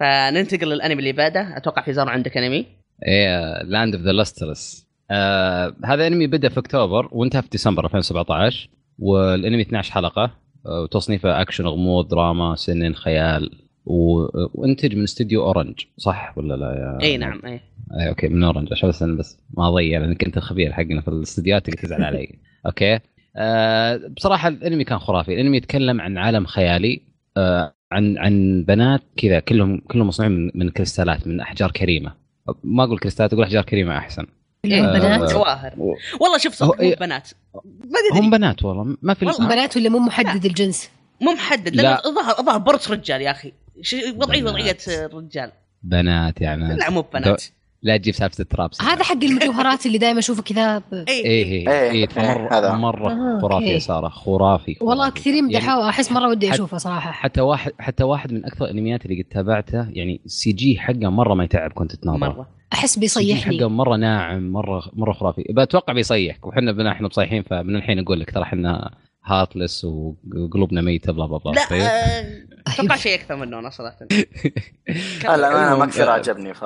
[0.00, 1.56] فننتقل للأنمي اللي بعده.
[1.56, 2.66] أتوقع في زار عندك أنمي.
[3.06, 4.88] إيه Land of the Lustrous
[5.84, 10.30] هذا انمي بدأ في أكتوبر وانتهى في ديسمبر 2017 والانمي 12 حلقة
[10.66, 13.50] آه، وتصنيفه اكشن غموض دراما seinen خيال
[13.86, 14.26] و...
[14.54, 17.60] وانتج من استوديو Orange صح ولا لا يا إي نعم إي.
[18.00, 21.66] إي أوكي من Orange عشان بس بس ما اضيع لانك انت الخبير حقنا في الاستديوهات
[21.66, 22.38] تقدر تزعل علي.
[22.66, 22.98] أوكي.
[23.36, 25.34] آه بصراحة الانمي كان خرافي.
[25.34, 27.00] الانمي يتكلم عن عالم خيالي
[27.36, 32.12] آه عن عن بنات كذا كلهم كلهم مصنوعين من, من كريستالات من أحجار كريمة.
[32.64, 34.26] ما أقول كريستالات أقول أحجار كريمة أحسن.
[34.64, 35.74] كلهم آه، بنات جواهر.
[35.78, 36.96] و- والله شوف هو صدق مو إيه.
[36.96, 37.28] بنات.
[37.54, 37.60] ما
[38.12, 38.20] أدري.
[38.26, 39.48] هم بنات والله ما في والله.
[39.48, 42.06] بنات ولا مو محدد الجنس؟ مو محدد لا.
[42.06, 43.52] الظاهر الظاهر برص رجال يا أخي.
[44.16, 44.42] وضعيه.
[44.44, 46.76] وضعية الرجال بنات يعني.
[46.76, 47.44] لا مو بنات.
[47.82, 50.82] لا تجيب سالفة الترابس هذا حق المجوهرات اللي دائما أشوفه كذا.
[50.92, 51.90] اي إيه إيه، إيه.
[51.90, 52.72] إيه إيه، هذا.
[52.72, 53.64] مرة مرة آه، خرافي.
[53.66, 55.10] يا سارة خرافي والله.
[55.10, 57.12] كثيرين يعني مدحوه أحس مرة ودي أشوفه صراحة.
[57.12, 61.34] حتى واحد حتى واحد من أكثر الأنميات اللي قد تابعته يعني ال CG حقه مرة
[61.34, 62.46] ما يتعب كنت تناظر مرة.
[62.72, 65.44] أحس ال CG بيصيحني حقه مرة ناعم مرة مرة خرافي.
[65.50, 68.90] بتوقع بيصيحك وحنا إحنا بصيحين فمن الحين أقول لك ترى إحنا
[69.28, 72.96] heartless وقلوبنا ميتة blah blah blah لا طيب؟ آه، أتوقع أيوه.
[72.96, 73.98] شيء أكثر منه أنا صراحة.
[75.24, 76.64] لا أنا المهم، ما كثير آه، عجبني ف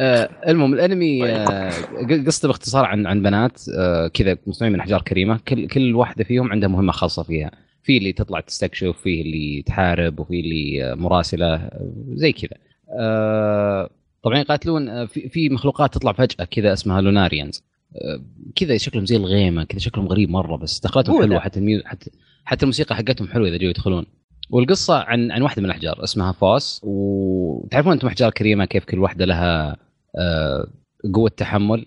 [0.00, 1.72] آه المهم الأنمي آه
[2.26, 3.60] قصته باختصار عن عن بنات
[4.14, 5.40] كذا مصنوعين من أحجار كريمة.
[5.48, 7.50] كل كل واحدة فيهم عندها مهمة خاصة فيها.
[7.82, 11.70] في اللي تطلع تستكشف في اللي تحارب وفي اللي مراسلة
[12.14, 12.58] زي كذا.
[14.22, 17.62] طبعا يقاتلون في, في مخلوقات تطلع فجأة كذا اسمها Lunarians
[18.56, 21.40] كذا شكلهم زي الغيمة كذا شكلهم غريب مرة بس دخلتهم حلوة.
[21.40, 22.10] حتى الميو حتى
[22.44, 24.06] حتى الموسيقى حقتهم حلوة إذا جو يدخلون.
[24.50, 29.24] والقصة عن عن واحدة من الأحجار اسمها فوس وتعرفون أنتم أحجار كريمة كيف كل واحدة
[29.24, 29.76] لها
[30.18, 30.66] آه،
[31.14, 31.86] قوة تحمل؟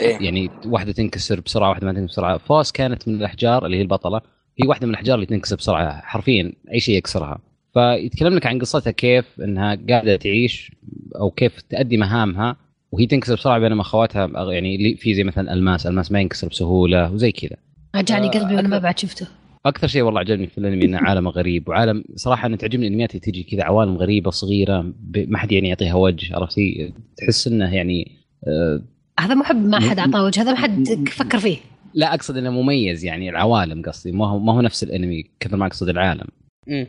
[0.00, 0.18] إيه.
[0.20, 2.38] يعني واحدة تنكسر بسرعة واحدة ما تنكسر بسرعة.
[2.38, 4.20] فوس كانت من الأحجار اللي هي البطلة.
[4.62, 7.38] هي واحدة من الأحجار اللي تنكسر بسرعة حرفيا أي شيء يكسرها.
[7.74, 10.72] فيتكلم لك عن قصتها كيف إنها قاعدة تعيش
[11.16, 12.56] أو كيف تؤدي مهامها.
[12.92, 16.48] وهي تنكسر بسرعة بينما أخواتها أغ- يعني اللي في زي مثلا ألماس ألماس ما ينكسر
[16.48, 17.56] بسهولة وزي كذا.
[17.96, 19.26] رجعني آه، قلبي وأنا ما أكثر- بعد شفته.
[19.66, 23.20] أكثر شيء والله عجبني في الأنمي إنه عالم غريب وعالم صراحة أنا تعجبني الأنميات اللي
[23.20, 28.12] تجي كذا عوالم غريبة صغيرة ب- ما حد يعني يعطيها وجه عرفتي تحس إنه يعني
[28.48, 28.82] آه
[29.20, 31.56] هذا مو حب ما حد أعطاه وجه هذا ما حد فكر فيه.
[31.94, 35.66] لا أقصد إنه مميز يعني العوالم قصدي ما هو ما هو نفس الأنمي كثر ما
[35.66, 36.26] أقصد العالم.
[36.66, 36.86] مم.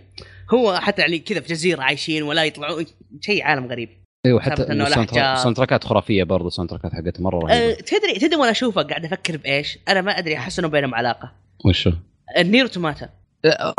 [0.54, 2.86] هو حتى يعني كذا في جزيرة عايشين ولا يطلعون
[3.22, 3.90] شيء عالم غريب.
[4.26, 5.10] أيوه حتى ال sound.
[5.18, 8.14] ال sound track ات خرافية برضو ال sound track ات حقتها مره أه رهيبه تدري
[8.20, 11.32] تدري وأنا اشوفه قاعد أفكر بإيش؟ أنا ما أدري أحس إنه بينهم علاقة
[11.66, 11.92] وشو؟
[12.38, 13.10] ال Nier Automata
[13.46, 13.74] آه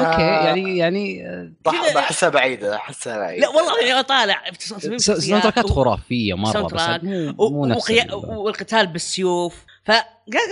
[0.00, 0.46] أوكي آه.
[0.46, 1.22] يعني يعني
[1.64, 5.62] كذا- بحسها بعيدة أحسها بعيدة لا والله أنا طالع في تصميم س- sound شخصيات track
[5.62, 10.04] ات خرافية مرة بس مو, مو نفس والقتال بالسيوف فقاعد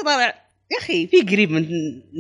[0.05, 0.35] طالع
[0.73, 1.69] يا أخي في قريب من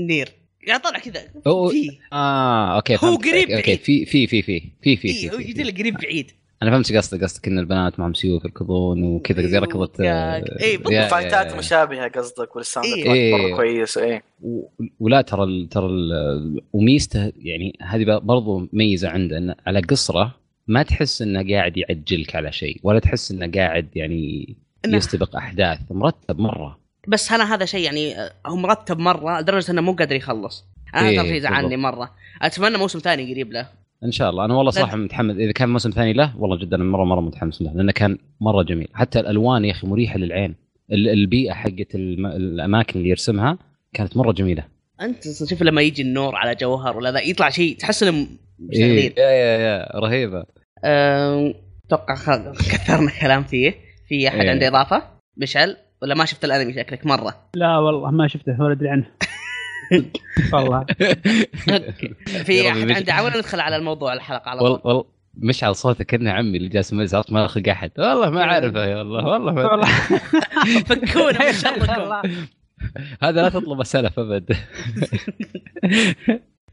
[0.06, 0.32] Nier
[0.68, 3.16] قاعد طالع كذا هو- في آه أوكي هو.
[3.16, 3.80] قريب أوكي بعيد.
[3.80, 6.30] في في في في في في إيه، في- قريب بعيد
[6.62, 10.92] أنا فهمت قصدك قصدك إن البنات معهم سيوف يركضون وكذا زي ركضه يا- إيه، بالضبط.
[10.92, 13.04] يا- fight ات مشابهة قصدك وال sound إيه.
[13.04, 13.36] track إيه.
[13.46, 14.66] مره كويس إيه و-
[15.00, 20.34] ولا ترى ال- ترى ال- وميزته يعني هذه ب- برضو ميزة عنده انه على قصرة
[20.66, 25.78] ما تحس إنه قاعد يعجلك على شيء ولا تحس إنه قاعد يعني إنه- يستبق أحداث
[25.90, 30.16] مرتب مرة بس أنا هذا شيء يعني آه، هو مرتب مرة لدرجة إنه مو قادر
[30.16, 31.94] يخلص أنا إيه، شيء زعلني بالضبط.
[31.94, 32.10] مرة
[32.42, 34.44] أتمنى موسم ثاني قريب له إن شاء الله.
[34.44, 35.36] أنا والله صراحة متحمس.
[35.36, 38.88] إذا كان موسم ثاني له والله جدا مره مرة متحمس له لأنه كان مرة جميل.
[38.94, 40.54] حتى الألوان يا أخي مريحة للعين.
[40.92, 43.58] ال- البيئة حقت الم- الأماكن اللي يرسمها
[43.92, 44.64] كانت مرة جميلة.
[45.00, 48.26] أنت شوف لما يجي النور على جوهر ولا ذا يطلع شيء تحس إيه.
[48.58, 50.44] مشتغلين يا يا يا رهيبة.
[50.84, 53.74] أتوقع خ- كثرنا كلام فيه.
[54.08, 54.50] في أحد إيه.
[54.50, 55.02] عنده إضافة؟
[55.36, 59.06] مشعل ولا ما شفت الأنمي شكلك مرة؟ لا والله ما شفته ولا أدري عنه.
[60.52, 60.84] والله.
[62.44, 64.80] في أحد عنده عاوز ندخل على الموضوع الحلقة على طول.
[64.84, 67.90] والله مشعل صوته كأنه عمي اللي جالس عرفت ما اخذ أحد.
[67.98, 69.88] والله ما اعرفه يا والله والله ما والله.
[70.88, 72.22] فكونا من شركم
[73.22, 74.52] هذا لا تطلب سلف أبد.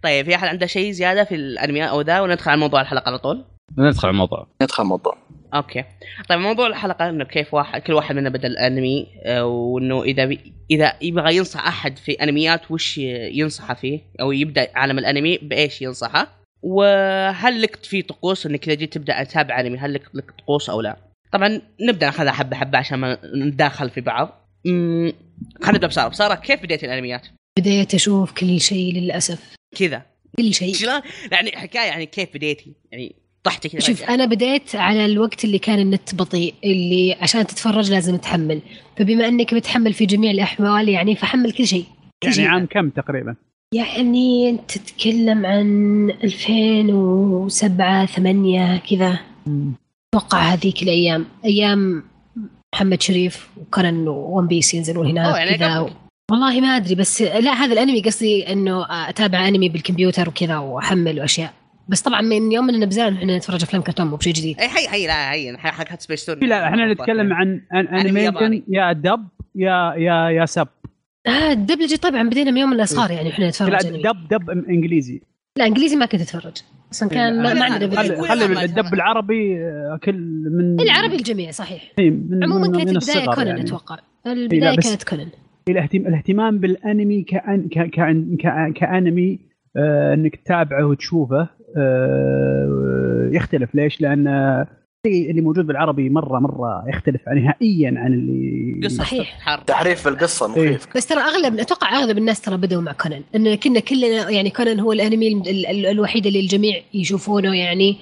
[0.03, 3.19] طيب في أحد عنده شيء زيادة في الأنمي أو ذا؟ وندخل على موضوع الحلقة على
[3.19, 3.45] طول.
[3.77, 4.47] ندخل على الموضوع.
[4.61, 5.17] ندخل الموضوع.
[5.53, 5.83] أوكي.
[6.29, 10.53] طيب موضوع الحلقة إنه كيف واحد كل واحد منا بدأ الأنمي آه، وإنه إذا بي
[10.71, 16.37] إذا يبغى ينصح أحد في أنميات وش ينصحه فيه؟ أو يبدأ عالم الأنمي بإيش ينصحه؟
[16.61, 20.81] وهل لك في طقوس إنك إذا جيت تبدأ تتابع أنمي هل لك لك طقوس أو
[20.81, 20.97] لا؟
[21.31, 24.47] طبعا نبدأ ناخذها حبة حبة عشان ما نداخل في بعض.
[24.67, 25.13] أمم،
[25.61, 26.07] خلينا نبدأ بسارة.
[26.07, 27.27] بساره كيف بديت الأنميات؟
[27.59, 29.55] بديت أشوف كل شيء للأسف.
[29.75, 30.01] كذا.
[30.37, 30.73] كل شيء.
[30.73, 33.15] شلون؟ يعني حكاية يعني كيف بديتي؟ يعني
[33.47, 34.03] طحتي كذا شوف.
[34.03, 38.61] أنا بديت على الوقت اللي كان النت بطيء اللي عشان تتفرج لازم تحمل
[38.97, 41.83] فبما أنك بتحمل في جميع الأحوال يعني فحمل كل شيء
[42.23, 42.47] كل يعني شيء.
[42.47, 43.35] عام كم تقريبا؟
[43.73, 49.19] يعني أنت تتكلم عن 2007 8 كذا
[50.13, 52.03] أتوقع هذيك الأيام أيام
[52.75, 55.89] محمد شريف وكرن وون بيس ينزلون هناك يعني كذا.
[56.31, 61.53] والله ما أدري بس لا هذا الأنمي قصدي إنه أتابع أنمي بالكمبيوتر وكذا وأحمل وأشياء
[61.89, 64.59] بس طبعا من يوم إننا بزال إحنا نتفرج أفلام كرتون مو بشيء جديد.
[64.59, 67.61] أي هي هي لا هي حلقه سبيس تون لا إحنا نتكلم عن.
[67.73, 70.67] animation يا dub يا يا يا sub.
[71.27, 74.49] آه الدبلجه طبعا بدينا من يوم من صغار يعني إحنا لا نتفرج انمي dub dub
[74.49, 75.21] إنجليزي.
[75.57, 76.53] لا إنجليزي ما كنت أتفرج.
[76.91, 77.95] أصلا كان ما, ما عندنا
[78.27, 78.93] خلي- ال dub.
[78.93, 80.15] العربي آه، كل
[80.51, 81.91] من العربي الجميع صحيح.
[81.99, 83.61] من عموما كانت من البداية كونان يعني.
[83.61, 83.97] أتوقع.
[84.27, 85.33] البداية بس- كانت
[85.69, 89.39] الاهتم- الاهتمام بالأنمي كأن ك- كأن كأن كأنمي
[89.77, 91.49] آه إنك تتابعه وتشوفه.
[93.31, 93.75] يختلف.
[93.75, 94.27] ليش؟ لأن
[95.05, 98.97] اللي موجود بالعربي مرة مرة يختلف نهائيا عن اللي قصة.
[98.97, 99.39] صحيح.
[99.39, 100.87] حرب تحريف في القصة مخيف.
[100.95, 103.21] بس ترى أغلب أتوقع أغلب الناس ترى بدأوا مع كونان.
[103.35, 107.97] إن كنا كلنا يعني كونان هو الأنمي ال- ال- ال- الوحيد اللي الجميع يشوفونه يعني.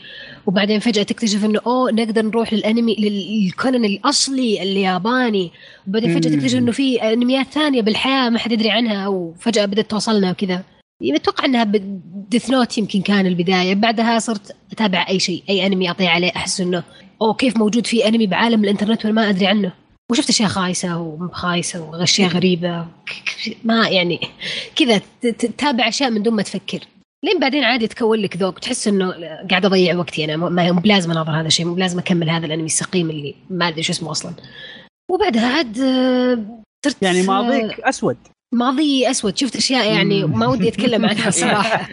[0.46, 5.52] وبعدين فجأة تكتشف إنه أوه نقدر نروح للأنمي للكونان الأصلي الياباني.
[5.88, 6.32] وبعدين فجأة.
[6.32, 9.08] تكتشف إنه في أنميات ثانية بالحياة ما حد يدري عنها.
[9.08, 10.64] وفجأة بدأت توصلنا وكذا.
[11.04, 11.64] أتوقع إنها
[12.30, 13.76] Death Note يمكن كان البداية.
[13.76, 16.84] بعدها صرت أتابع أي شيء أي أنمي اعطيه عليه أحس إنه
[17.22, 19.72] أوه كيف موجود في أنمي بعالم الإنترنت وأنا ما أدري عنه.
[20.12, 22.86] وشفت أشياء خايسة ومو خايسه واشياء غريبة.
[23.64, 24.20] ما يعني
[24.76, 26.80] كذا تتابع أشياء من دون ما تفكر.
[27.26, 29.12] لين بعدين عادي تكون لك ذوق تحس إنه
[29.50, 30.38] قاعد أضيع وقتي أنا.
[30.38, 33.92] مو- بلازم أناظر هذا الشيء مو بلازم أكمل هذا الأنمي السقيم اللي ما أدري شو
[33.94, 34.34] اسمه أصلا.
[35.12, 36.40] وبعدها عاد آه،
[36.86, 38.18] صرت يعني ماضيك أسود.
[38.56, 39.38] ماضي أسود.
[39.38, 40.24] شفت أشياء يعني.
[40.24, 41.90] ما ودي أتكلم عنها صراحة.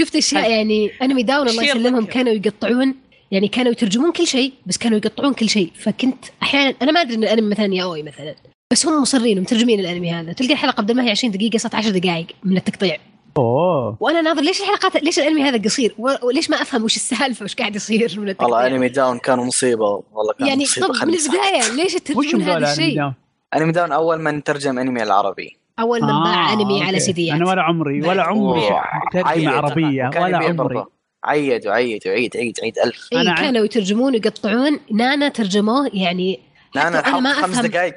[0.00, 2.04] شفت أشياء يعني أنمي داون الله يسلمهم.
[2.06, 2.94] كانوا يقطعون
[3.30, 5.70] يعني كانوا يترجمون كل شيء بس كانوا يقطعون كل شيء.
[5.80, 8.34] فكنت أحيانا أنا ما أدري إن الأنمي مثلا ياوي مثلا
[8.72, 10.32] بس هم مصرين ومترجمين الأنمي هذا.
[10.32, 12.96] تلقى الحلقة بدل ما هي 20 دقيقة صارت 10 دقائق من التقطيع.
[13.36, 13.96] أوه.
[14.00, 17.54] وأنا ناظر ليش الحلقات ليش الأنمي هذا قصير؟ و- وليش ما أفهم وش السالفة؟ وش
[17.54, 20.86] قاعد يصير من التقطيع؟ والله أنمي داون كان مصيبة والله كان يعني مصيبة.
[20.86, 23.12] طب من البداية ليش مدول هذا الشيء؟
[23.54, 25.56] أنمي داون أول ما نترجم أنمي العربي.
[25.78, 27.00] أول من باع أنمي على أوكي.
[27.00, 28.68] سيديات أنا ولا عمري ولا عمري.
[29.12, 29.48] ترجمة عيد.
[29.48, 30.84] عربية ولا عمري.
[31.24, 33.08] عيد وعيد وعيد عيد عيد ألف.
[33.12, 34.80] اي أنا كانوا يترجمون ويقطعون.
[34.92, 36.40] نانا ترجموه يعني
[36.74, 37.58] لا أنا حتى أنا ما الحلقة خمس.
[37.66, 37.96] دقائق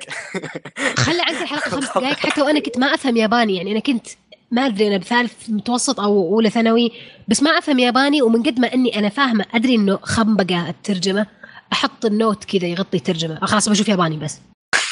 [0.97, 3.55] خلى عندي الحلقة خمس دقائق حتى وأنا كنت ما أفهم ياباني.
[3.55, 4.07] يعني أنا كنت
[4.51, 6.91] ما أدري أنا بثالث متوسط أو أولى ثانوي
[7.27, 8.21] بس ما أفهم ياباني.
[8.21, 11.25] ومن قد ما أني أنا فاهمة أدري إنه خنبقه الترجمة
[11.73, 13.39] أحط ال note كذا يغطي الترجمة.
[13.43, 14.39] آه خلاص بشوف ياباني بس.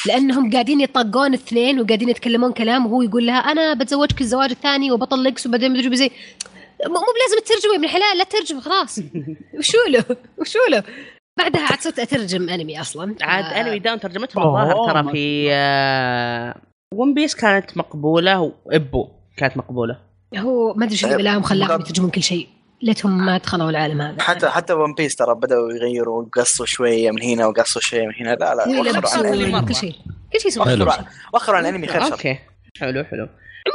[0.06, 5.46] لأنهم قاعدين يطقون اثنين وقاعدين يتكلمون كلام وهو يقول لها أنا بتزوجك الزواج الثاني وبطلقك
[5.46, 6.10] وبعدين مدري زي
[6.86, 8.98] مو مو بلازم تترجموا يا ابن الحلال لا تترجم خلاص.
[9.58, 10.04] وشو له؟
[10.38, 10.82] وشو له؟
[11.38, 13.14] بعدها عاد صرت أترجم أنمي أصلا.
[13.22, 15.48] عاد آه، Anime Down ترجمتهم الظاهر ترى في
[16.94, 19.98] One Piece كانت مقبولة وابو كانت مقبولة.
[20.36, 22.48] هو ما أدري شو اللي بلاهم خلاهم يترجمون كل شيء.
[22.82, 24.22] ليتهم ما دخلوا العالم هذا.
[24.22, 28.34] حتى حتى One Piece ترى بدأوا يغيروا وقصوا شوية من هنا وقصوا شوية من هنا.
[28.34, 29.94] لا لا إيه، وخروا كل شيء.
[30.32, 30.62] كل شيء.
[30.62, 32.38] وخروا عن- وخروا عن الأنمي خير أوكي.
[32.80, 33.28] حلو حلو.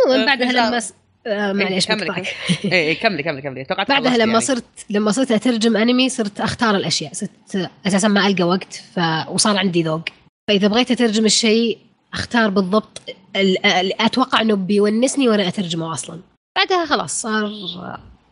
[0.05, 0.81] عموما آه، بعدها لما.
[1.27, 2.27] آه معليش كملي بقطعك.
[2.65, 3.63] اي إي، كملي كملي كملي.
[3.63, 4.41] توقعت بعدها لما يعني.
[4.45, 7.13] صرت لما صرت أترجم أنمي صرت أختار الأشياء.
[7.13, 8.99] صرت أساسا ما ألقى وقت ف...
[9.29, 10.03] وصار عندي ذوق.
[10.49, 11.77] فإذا بغيت أترجم الشيء
[12.13, 13.01] أختار بالضبط
[13.35, 13.65] ال...
[13.65, 14.01] ال...
[14.01, 16.19] أتوقع إنه بيونسني وأنا أترجمه أصلا.
[16.57, 17.51] بعدها خلاص صار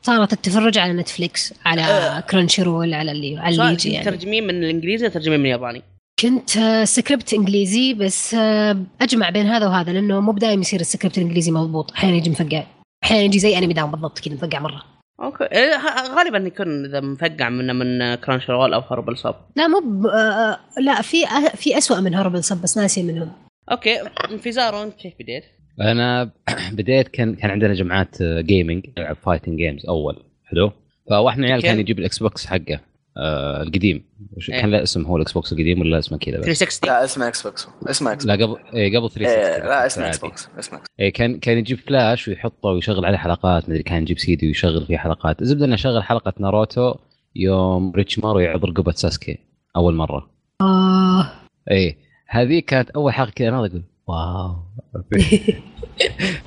[0.06, 2.20] صارت تتفرج على Netflix على آه.
[2.20, 4.06] Crunchyroll على اللي على اللي يجي يعني.
[4.06, 5.82] ترجمين من الإنجليزي ترجمين من الياباني؟
[6.20, 11.18] كنت آه، سكريبت إنجليزي بس آه، أجمع بين هذا وهذا لأنه مو بدايم يصير السكريبت
[11.18, 11.92] الانجليزي مضبوط.
[11.92, 12.64] أحيانا يجي مفقع.
[13.04, 14.84] أحيانا يجي زي انمي داون بالضبط كذا مفقع مرة.
[15.22, 15.44] أوكي.
[15.44, 15.78] إيه،
[16.16, 20.06] غالبا يكون إذا مفقع من من Crunchyroll أو Horrible Sub لا مو ب...
[20.06, 23.32] آه، لا في في اسوء من Horrible Sub بس ناسي منهم.
[23.72, 24.02] أوكي.
[24.02, 25.44] أنت كيف بديت؟
[25.82, 26.32] أنا
[26.78, 30.24] بديت كان كان عندنا جمعات gaming نلعب fighting games أول.
[30.46, 30.72] حلو؟
[31.10, 31.62] فواحد من العيال.
[31.62, 32.80] كان يجيب ال Xbox حقه
[33.18, 34.04] آه القديم.
[34.38, 34.62] وش إيه.
[34.62, 37.68] كان له اسم هو ال Xbox القديم ولا اسمه كذا بس؟ 360 لا اسمه Xbox
[37.90, 40.84] اسمه إكس لا قبل إيه قبل 360 إيه لا اسمه Xbox اسمه Xbox.
[41.00, 44.98] إيه كان كان يجيب فلاش ويحطه ويشغل عليه حلقات مدري كان يجيب سيدي ويشغل فيه
[44.98, 45.42] حلقات.
[45.42, 46.96] الزبدة إنه شغل حلقة ناروتو
[47.36, 49.38] يوم أوروتشيمارو يعض رقبه ساسكي
[49.76, 50.30] أول مرة.
[50.62, 51.32] آه.
[51.72, 54.56] إيه هذه كانت أول حلقة كذا أنا أقول wow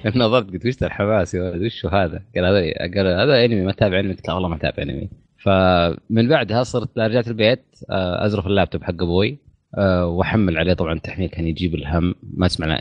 [0.16, 4.00] نظرت قلت وش الحماس يا ولد؟ وش هذا؟ قال هذا قال هذا انمي ما تابع
[4.00, 8.84] انمي قلت لا والله ما تابع انمي فمن بعدها صرت رجعت البيت آه، ازرف اللابتوب
[8.84, 9.38] حق أبوي
[9.78, 12.80] آه، وأحمل عليه طبعا تحميل كان يجيب الهم ما أسمع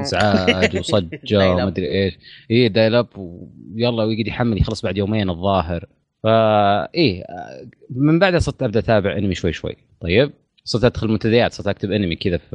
[0.00, 1.52] إزعاج وصجة.
[1.52, 2.18] وما أدري إيش.
[2.50, 5.86] اي dial up ويلا ويقعد يحمل يخلص بعد يومين الظاهر.
[6.22, 9.76] فا إيه آه، من بعدها صرت أبدأ أتابع انمي شوي شوي.
[10.00, 10.32] طيب.
[10.66, 12.50] صرت أدخل منتديات صرت أكتب انمي كذا في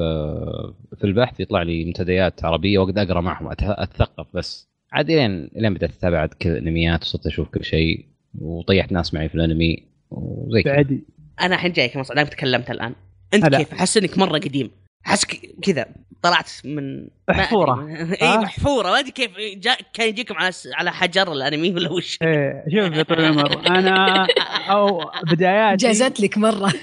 [0.98, 5.90] في البحث يطلع لي منتديات عربية واقعد أقرأ معهم أتثقف بس عاد لين لين بدأت
[5.98, 8.06] أتابع كذا انميات وصرت أشوف كل شيء
[8.40, 11.04] وطيحت ناس معي في الانمي وزي كذا بعدي
[11.42, 12.96] أنا الحين جايك دامك تكلمت الآن
[13.34, 13.58] أنت هلا.
[13.58, 14.72] كيف أحس إنك مرة قديم
[15.08, 15.86] أحس ك- كذا
[16.22, 17.08] طلعت من.
[17.30, 17.88] أدري.
[18.22, 18.38] إي.
[18.38, 19.76] محفورة ما أدري كيف جا...
[19.94, 24.28] كان يجيكم على س- على حجر الأنمي ولا وش إيه شوف يا طويل العمر أنا
[24.70, 26.74] أو بداياتي جازت لك مرة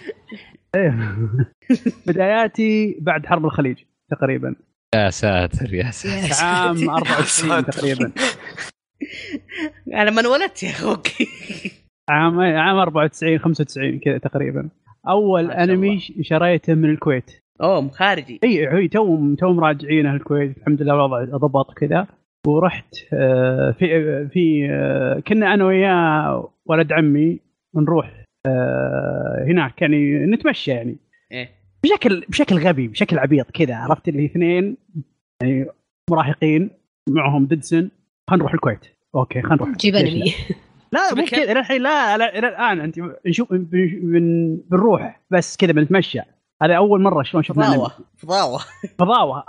[0.78, 1.16] إيه.
[2.06, 3.76] بداياتي بعد حرب الخليج
[4.10, 4.54] تقريبا.
[4.94, 6.28] يا ساتر يا ساتر.
[6.28, 6.92] يا عام ساتر.
[6.92, 8.12] 94 تقريبا.
[9.94, 11.06] أنا ما انولدت يا أخوك.
[12.08, 14.68] عام عام 94 95 كذا تقريبا.
[15.08, 17.30] أول أنمي شريته من الكويت.
[17.62, 18.40] أوه خارجي.
[18.44, 20.58] إي هي تو تو مراجعينه الكويت.
[20.58, 22.06] الحمد لله الوضع ضبط كذا
[22.46, 27.40] ورحت آه، في في آه، كنا أنا وياه ولد عمي
[27.76, 28.24] نروح آه،
[29.48, 30.96] هناك يعني نتمشى يعني.
[31.32, 31.50] إيه.
[31.84, 34.76] بشكل بشكل غبي بشكل عبيط كذا عرفت؟ اللي اثنين
[35.42, 35.66] يعني
[36.10, 36.70] مراهقين
[37.08, 37.90] معهم ددسن
[38.30, 38.80] خلينا نروح الكويت.
[39.14, 39.76] أوكي خلينا نروح.
[39.76, 40.32] جيب انمي
[40.92, 43.66] لا؟ مو كذا إلى الحين لا لا إلى الآن أنت نشوف بن-
[44.02, 46.20] بن- بنروح بس كذا بنتمشى.
[46.62, 47.92] هذا أول مرة شلون شفنا فضاوة.
[48.16, 48.60] فضاوة.
[48.98, 49.44] فضاوة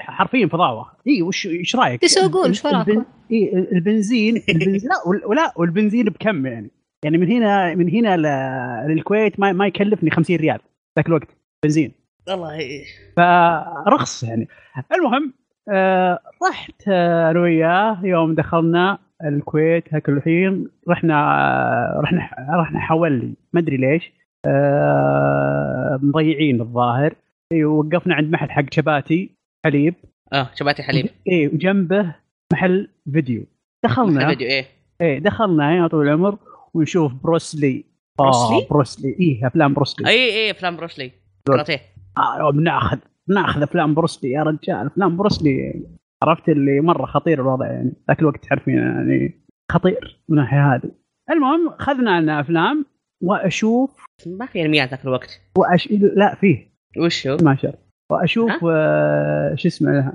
[0.00, 0.86] حرفيا فضاوة.
[1.06, 6.46] إي وش إيش رأيك؟ تسوقون، شو رايكم؟ البن- إي البنزين البنزين لا ولا والبنزين بكم
[6.46, 6.70] يعني؟
[7.04, 8.16] يعني من هنا من هنا
[8.88, 10.58] للكويت ما ما يكلفني 50 ريال
[10.98, 11.28] ذاك الوقت
[11.64, 11.92] بنزين.
[12.28, 12.58] والله.
[12.58, 12.84] إيه.
[13.16, 14.48] فرخص يعني.
[14.94, 15.32] المهم
[15.72, 16.18] آه
[16.50, 20.68] رحت آه، أنا وياه يوم دخلنا الكويت هاك الحين.
[20.88, 24.12] رحنا آه، رحنا رحنا حولي ما أدري ليش
[24.46, 27.14] آه مضيعين الظاهر.
[27.52, 29.30] إي، وقفنا عند محل حق شباتي
[29.64, 29.94] حليب.
[30.32, 31.06] آه شباتي حليب.
[31.28, 32.14] اي وجنبه
[32.52, 33.44] محل فيديو.
[33.84, 34.28] دخلنا.
[34.28, 34.64] فيديو إيه.
[35.00, 36.38] إيه دخلنا يا طويل العمر.
[36.74, 37.84] ونشوف بروسلي
[38.18, 41.12] بروسلي؟ آه بروسلي إيه أفلام بروسلي أي اي أفلام بروسلي
[41.46, 41.56] دول.
[41.56, 41.80] كاراتيه.
[42.18, 44.86] آه بناخذ ناخذ أفلام بروسلي يا رجال.
[44.86, 45.82] أفلام بروسلي
[46.22, 47.92] عرفت اللي مرة خطير الوضع يعني.
[48.08, 50.90] ذاك الوقت تعرفين يعني خطير من الناحيه هذه.
[51.30, 52.86] المهم خذنا لنا أفلام
[53.22, 55.40] وأشوف ما في أنميات ذاك الوقت.
[55.58, 55.88] وأش...
[55.92, 56.70] لا فيه.
[56.98, 57.78] وش هو؟ ما شاء
[58.10, 60.12] وأشوف آه شو اسمه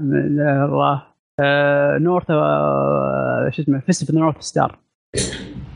[0.65, 1.03] الله.
[1.39, 4.79] آه نورث آه شو اسمه فيستيفال نورث ستار.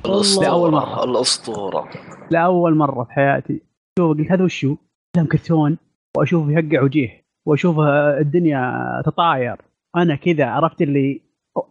[0.06, 1.04] لأول مرة.
[1.04, 1.90] الأسطورة.
[2.32, 3.62] لأول مرة في حياتي.
[4.00, 4.76] شوف قلت هذا وشو؟
[5.16, 5.78] فيلم كرتون
[6.18, 7.80] وأشوف يهقع وجيه وأشوف
[8.20, 9.62] الدنيا تطاير.
[9.96, 11.22] أنا كذا عرفت اللي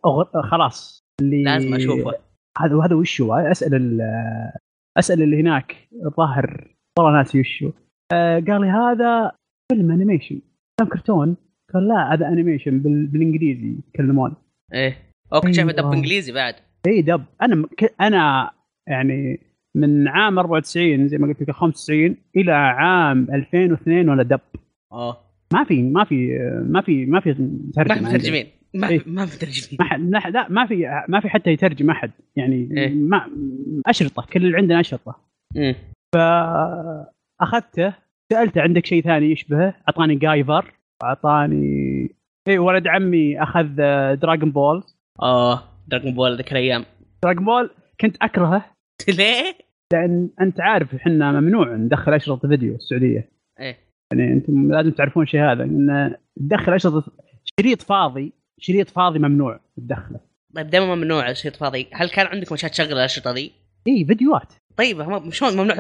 [0.07, 0.43] أغ...
[0.43, 2.13] خلاص اللي لازم أشوفه.
[2.59, 4.53] هذا هذا وشو أسأل ال-
[4.99, 6.75] أسأل اللي هناك الظاهر.
[6.99, 7.71] والله ناسي وشو
[8.13, 9.33] آه قال لي هذا
[9.73, 10.41] فيلم animation
[10.81, 11.37] فيلم كرتون
[11.75, 13.07] قال لا هذا animation بال...
[13.07, 14.35] بالإنجليزي يتكلمون.
[14.73, 15.13] إيه.
[15.35, 15.95] أوكي شايف dub أيوة.
[15.95, 16.55] انجليزي بعد.
[16.89, 17.25] اي دب.
[17.43, 18.51] أنا م- ك- أنا
[18.87, 19.41] يعني
[19.75, 24.41] من عام 94 زي ما قلت لك 95 إلى عام 2002 وأنا دب.
[24.93, 25.17] آه.
[25.53, 27.31] ما في ما في ما في ما في
[27.77, 28.15] ما ترجمه في.
[28.15, 29.01] مترجمين ما إيه.
[29.07, 29.79] ما في مترجمين
[30.11, 32.11] ما حد لا- ما في ما في حتى يترجم أحد.
[32.37, 32.95] يعني إيه.
[32.95, 33.27] ما
[33.87, 34.27] أشرطة.
[34.33, 35.17] كل اللي عندنا أشرطة.
[35.57, 35.75] مم.
[37.41, 37.95] فأخذته
[38.33, 40.73] سألته عندك شيء ثاني يشبهه أعطاني جايفر
[41.03, 42.11] اعطاني
[42.49, 43.69] اي ولد عمي أخذ
[44.15, 44.83] دراغون بول
[45.23, 45.63] آه.
[45.89, 46.85] دراجون بول ذيك الأيام.
[47.23, 47.71] دراغون بول
[48.01, 48.65] كنت أكرهه.
[49.19, 49.55] ليه؟
[49.93, 53.29] لأن أنت عارف إحنا ممنوع ندخل أشرطة فيديو السعودية.
[53.61, 53.79] إيه.
[54.13, 57.13] يعني أنتم لازم تعرفون شيء هذا إن تدخل أشرطة
[57.61, 60.21] شريط فاضي شريط فاضي ممنوع تدخله.
[60.55, 61.87] طيب دائما ممنوع الشريط فاضي.
[61.93, 63.53] هل كان عندكم عشان تشغل الاشرطه ذي؟
[63.89, 64.53] إي فيديوهات.
[64.77, 65.77] طيب شلون ممنوع؟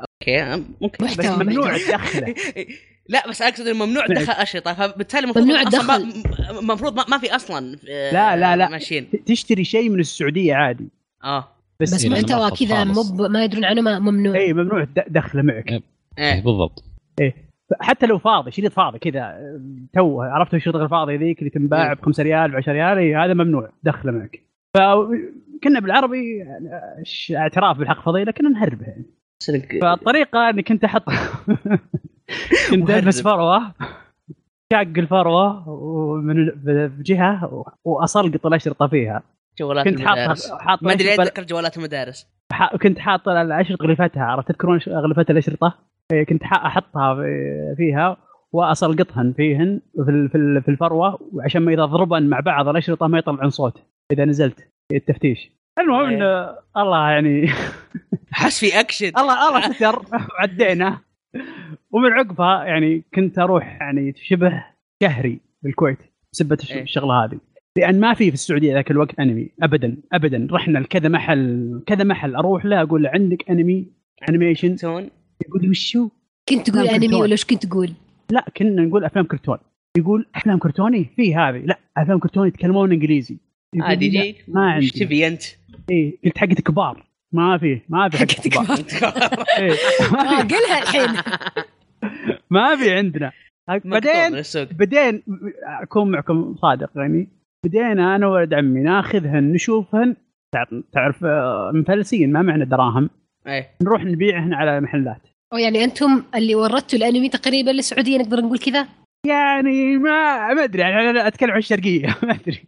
[0.00, 1.06] أوكي ممكن.
[1.06, 1.78] بس ممنوع.
[1.78, 2.34] تدخله.
[3.08, 4.06] لا بس أقصد إنه ممنوع.
[4.06, 4.74] تدخل أشرطة.
[4.74, 5.98] فبالتالي المفروض ممنوع.
[5.98, 8.68] م- المفروض ما, ما في أصلا آه، لا، لا، لا.
[8.68, 9.10] ماشيين.
[9.10, 10.88] ت- تشتري شيء من السعودية عادي.
[11.24, 11.48] آه.
[11.80, 13.10] بس, بس إيه، محتوى كذا مو خالص.
[13.10, 14.36] ب- ما يدرون عنه ما ممنوع.
[14.36, 14.84] اي ممنوع.
[14.84, 15.68] تدخله معك.
[15.72, 15.80] إيه،
[16.18, 16.42] إيه.
[16.42, 16.84] بالضبط.
[17.80, 19.36] حتى لو فاضي شريط فاضي كذا
[19.94, 23.34] تو عرفت الشريط الفاضي ذيك اللي تنباع ب 5 ريال ب 10 ريال إيه، هذا
[23.34, 23.70] ممنوع.
[23.82, 24.42] دخله معك.
[24.74, 26.68] فكنا بالعربي يعني،
[27.36, 29.04] اعتراف بالحق فضيلة كنا نهربه يعني
[29.80, 31.02] فالطريقة اني كنت أحط
[32.70, 32.90] كنت.
[32.90, 33.72] البس فروة.
[34.72, 36.46] شاق الفروة ومن
[36.88, 39.22] بجهه واصلقط الاشرطه فيها.
[39.58, 40.52] جوالات كنت المدارس.
[40.52, 42.26] حاط ما أدري أتذكر جوالات المدارس.
[42.82, 45.74] كنت حاط الأشرطة غلفتها عرفت تذكرون غلفات الأشرطة؟
[46.12, 48.16] إيه، كنت أحطها في- فيها
[48.52, 53.06] واسلقطهن فيهن في ال- في ال- في الفروة وعشان ما اذا ضربن مع بعض الأشرطة
[53.06, 55.50] ما يطلعن صوت إذا نزلت التفتيش.
[55.78, 57.48] المهم إن الله يعني
[58.32, 59.06] حس في أكشن.
[59.18, 60.02] الله الله ستر.
[60.38, 60.98] وعدينا
[61.90, 64.64] ومن عقبها يعني كنت أروح يعني شبه
[65.02, 65.98] شهري بالكويت
[66.32, 66.82] بسبه إيه.
[66.82, 67.38] الشغلة هذه.
[67.76, 70.48] لأن ما في في السعودية ذاك الوقت أنمي ابدا ابدا.
[70.50, 72.34] رحنا لكذا محل كذا محل.
[72.34, 73.86] أروح له أقول له عندك أنمي
[74.28, 75.10] animation تون
[75.46, 76.08] يقول لي وشو؟
[76.48, 77.14] كنت تقول أنمي.
[77.14, 77.92] ولا إيش كنت تقول؟
[78.30, 79.58] لا كنا نقول أفلام كرتون.
[79.98, 81.58] يقول أفلام كرتوني؟ في هذه.
[81.58, 83.38] لا أفلام كرتون يتكلمون إنجليزي.
[83.80, 85.42] عادي لا، يجيك ما إيش عندي تبي أنت؟
[85.90, 87.07] إيه قلت حقت كبار.
[87.32, 89.44] ما في ما في حقت حقت كبار كبار.
[89.58, 89.70] إيه.
[90.12, 90.54] ما في.
[90.54, 91.10] قلها الحين.
[92.50, 93.32] ما في عندنا.
[93.84, 94.42] بعدين
[94.78, 95.22] بدين
[95.82, 97.28] أكون معكم صادق يعني.
[97.64, 100.16] بدينا أنا وولد عمي ناخذهن نشوفهن.
[100.54, 103.10] تع- تعرف آه، مفلسين ما معنا دراهم.
[103.46, 103.70] إيه.
[103.82, 105.20] نروح نبيعهن على محلات.
[105.52, 108.88] أو يعني أنتم اللي وردتوا الانمي تقريبا للسعودية نقدر نقول كذا؟
[109.26, 112.64] يعني ما ما أدري يعني أنا أتكلم عن الشرقية ما أدري.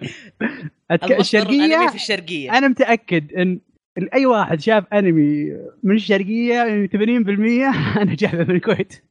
[0.90, 1.20] أتك...
[1.20, 2.58] الشرقية في الشرقية.
[2.58, 3.58] أنا متأكد ان
[4.14, 5.52] أي واحد شاف أنمي
[5.82, 6.96] من الشرقية يعني 80%
[8.02, 9.04] أنا جايبه من الكويت.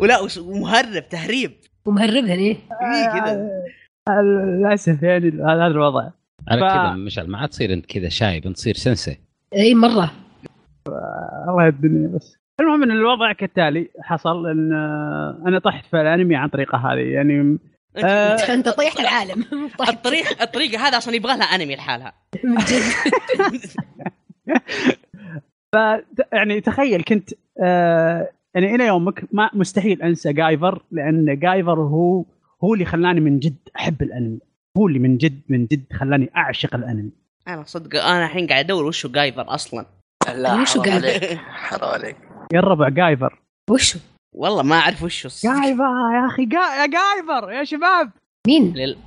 [0.00, 1.52] ولا ومهرب تهريب.
[1.86, 3.48] ومهربها ليه؟ إيه كذا.
[4.08, 6.10] آه، للأسف يعني هذا الوضع.
[6.48, 9.18] على ف- كذا مشعل ما عاد تصير أنت كذا شايب أنت تصير سنسي
[9.54, 10.12] إي مرة.
[11.48, 12.38] الله الدنيا بس.
[12.60, 17.58] المهم إن الوضع كالتالي حصل إن آه، أنا طحت في الأنمي عن طريقه هذه يعني
[17.96, 19.44] آه، أنت طيحت العالم.
[19.88, 22.12] الطريق الطريقة هذا أصلا يبغى لها أنمي لحالها.
[25.72, 25.76] ف
[26.32, 27.30] يعني تخيل كنت
[27.62, 32.24] آه يعني إلى يومك ما مستحيل أنسى جايفر لأن جايفر هو
[32.64, 34.38] هو اللي خلاني من جد أحب الأنمي.
[34.78, 37.10] هو اللي من جد من جد خلاني أعشق الأنمي.
[37.48, 39.86] أنا صدق أنا الحين قاعد أدور وشو جايفر أصلا.
[40.34, 41.38] لا قال؟ عليك.
[41.38, 42.27] حرام عليك.
[42.52, 43.38] يا الربع جايفر
[43.70, 43.98] وشو؟
[44.34, 45.82] والله ما أعرف وشو جايفر
[46.14, 46.58] يا أخي جا...
[46.58, 48.10] يا جايفر يا شباب
[48.46, 48.98] مين؟ لل-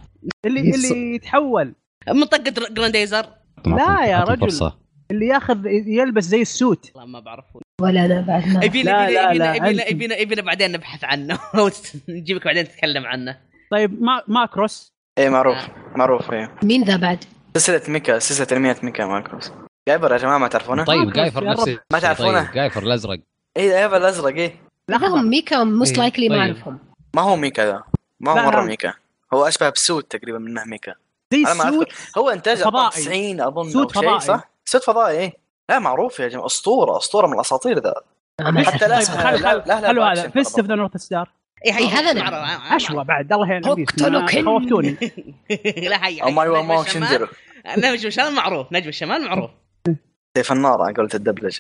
[0.46, 1.74] اللي يص- اللي يتحول
[2.10, 3.26] منطقة جرانديزر
[3.66, 4.40] لا يا رجل.
[4.42, 4.78] فرصة.
[5.12, 7.46] اللي ياخذ يلبس زي السوت والله ما بعرف
[7.82, 11.40] ولا أنا بعد ما يبينا لا، لا، يبينا لا، يبينا يبينا يبينا بعدين نبحث عنه
[12.10, 13.38] نجيبك بعدين تتكلم عنه
[13.72, 15.58] طيب ما ماكروس إيه معروف
[15.96, 17.24] معروف إيه مين ذا بعد؟
[17.58, 19.52] سلسلة ميكا سلسلة أنميات ميكا ماكروس
[19.90, 21.68] جايبر يا جماعة ما تعرفونه؟ طيب جايفر يا نفس رب.
[21.68, 21.80] الشيء.
[21.94, 23.20] ما تعرفونه؟ طيب جايفر الأزرق
[23.58, 24.56] إيه جايفر الأزرق إيه.
[24.90, 26.42] لا هم ميكا موست لايكلي ما طيب.
[26.56, 26.80] أعرفهم.
[27.16, 27.84] ما هو ميكا ذا
[28.20, 28.62] ما هو لا، لا.
[28.66, 28.94] ميكا.
[29.34, 30.96] هو أشبه بسوت تقريبا منه ميكا.
[31.34, 31.88] زي أنا ما السوت
[32.18, 32.86] هو إنتاج فضائي.
[32.88, 34.20] 94 أظن سوت أو شيء فضائي.
[34.40, 35.34] صح؟ سوت فضائي إيه.
[35.70, 36.46] لا معروف يا جماعة.
[36.46, 37.94] أسطورة أسطورة من الأساطير ذا.
[38.40, 38.88] آه، حتى.
[38.88, 40.30] لا- طيب لا خلوا هذا.
[40.30, 40.68] فيست اوف.
[40.68, 41.32] ذا نورث ستار
[41.66, 43.34] اي إيه، اشوى بعد.
[43.34, 44.46] الله يهديك هوكتونوكن.
[44.46, 44.98] خوفتوني.
[45.90, 47.28] لا هي أو ماي وامو الشمال- شندرو
[47.78, 49.50] نجم الشمال معروف نجم الشمال معروف.
[50.38, 51.60] سيف النار على قولة الدبلجة.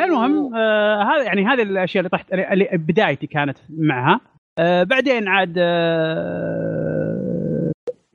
[0.00, 4.20] المهم آه هذا يعني هذه الأشياء اللي طحت اللي بدايتي كانت معها.
[4.58, 6.52] آه بعدين عاد آه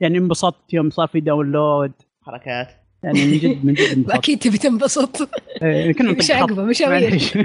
[0.00, 1.92] يعني انبسطت يوم صار في داونلود
[2.22, 2.68] حركات.
[3.02, 5.28] يعني من جد من جد أكيد تبي تنبسط.
[5.62, 6.30] آه كنا مش.
[6.30, 7.38] عقبة معليش.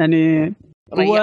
[0.00, 0.52] يعني
[0.92, 1.18] و...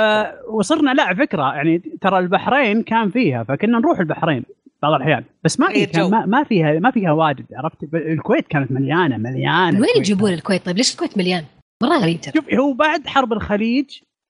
[0.49, 1.55] وصرنا لا فكرة.
[1.55, 4.43] يعني ترى البحرين كان فيها فكنا نروح البحرين
[4.81, 5.23] بعض الأحيان.
[5.43, 6.09] بس ما كان جو.
[6.09, 9.89] ما, ما فيها ما فيها واجد عرفت؟ الكويت كانت مليانة مليانة من وين.
[9.97, 11.43] يجيبون الكويت؟ طيب ليش الكويت مليان؟
[11.83, 12.33] مرة غريب ترى.
[12.33, 13.85] شوف هو بعد حرب الخليج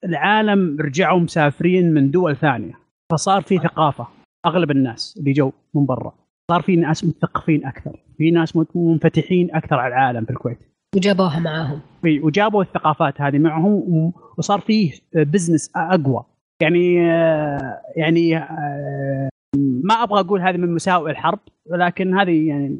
[0.06, 2.74] العالم رجعوا مسافرين من دول ثانية
[3.12, 4.08] فصار في ثقافة
[4.46, 6.14] أغلب الناس اللي جو من برا
[6.52, 10.58] صار في ناس مثقفين أكثر في ناس منفتحين أكثر على العالم في الكويت.
[10.96, 11.80] وجابوها معاهم.
[12.02, 13.74] في- وجابوا الثقافات هذه معهم
[14.38, 16.24] وصار فيه business أقوى.
[16.62, 19.30] يعني آه، يعني آه،
[19.84, 22.80] ما أبغى أقول هذه من مساوئ الحرب ولكن هذه يعني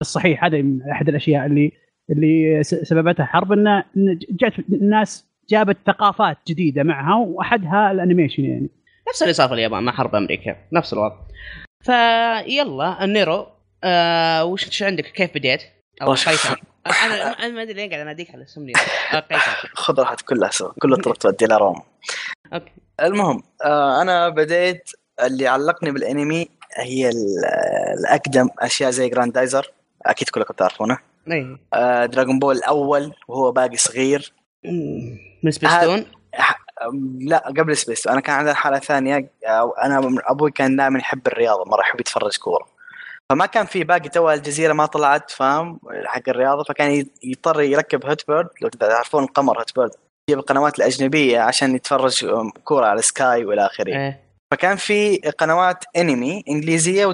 [0.00, 1.72] الصحيح هذه أحد الأشياء اللي
[2.10, 3.82] اللي س- سببتها حرب ان
[4.30, 8.68] جت الناس جابت ثقافات جديدة معها وأحدها ال animation يعني.
[9.08, 10.56] نفس اللي صار في اليابان مع حرب أمريكا.
[10.72, 11.16] نفس الوضع.
[11.84, 13.46] فيلا النيرو
[13.84, 15.62] آه وش وش عندك؟ كيف بديت؟
[16.02, 16.54] أو قيثم
[16.86, 18.80] أنا أنا ما أدري ليه قاعد اناديك على اسم نيرو
[19.14, 20.72] آه قيثم خذ راحتك كلها سوا.
[20.82, 21.82] كل الطرق تودي إلى روما.
[22.54, 22.72] okay.
[23.02, 24.90] المهم آه أنا بديت
[25.26, 27.44] اللي علقني بالانمي هي ال-
[28.00, 29.70] الأقدم أشياء زي جراندايزر
[30.06, 30.98] أكيد كلكم تعرفونه.
[31.32, 34.32] اي آه دراغون بول الأول وهو باقي صغير.
[35.42, 36.04] من سبيستون
[37.20, 39.30] لا قبل سبيس أنا كان عندي حاله ثانية
[39.82, 42.66] أنا أبوي كان دائما يحب الرياضة مرة يحب يتفرج كورة.
[43.30, 46.64] فما كان في باقي تو الجزيرة ما طلعت فاهم؟ حق الرياضة.
[46.64, 49.90] فكان يضطر يركب هوت بيرد لو تعرفون القمر هوت بيرد
[50.30, 52.26] يجيب القنوات الأجنبية عشان يتفرج
[52.64, 53.96] كورة على سكاي والى آخره.
[53.96, 54.20] إيه.
[54.52, 57.06] فكان في قنوات أنمي إنجليزية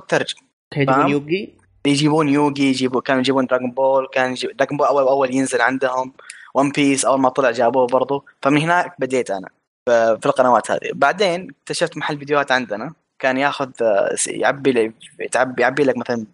[0.87, 1.57] فاهم؟ يوغي
[1.87, 6.13] يجيبون يوغي يجيبون كانوا يجيبون دراغون بول كان دراغون بول اول أول ينزل عندهم
[6.57, 8.25] ون بيس أول ما طلع جابوه برضو.
[8.43, 9.49] فمن هناك بديت أنا
[9.89, 10.91] في القنوات هذه.
[10.95, 12.95] بعدين اكتشفت محل فيديوهات عندنا.
[13.19, 14.93] كان ياخذ آه، يعبي لي
[15.35, 16.27] يعبي يعبي لك مثلا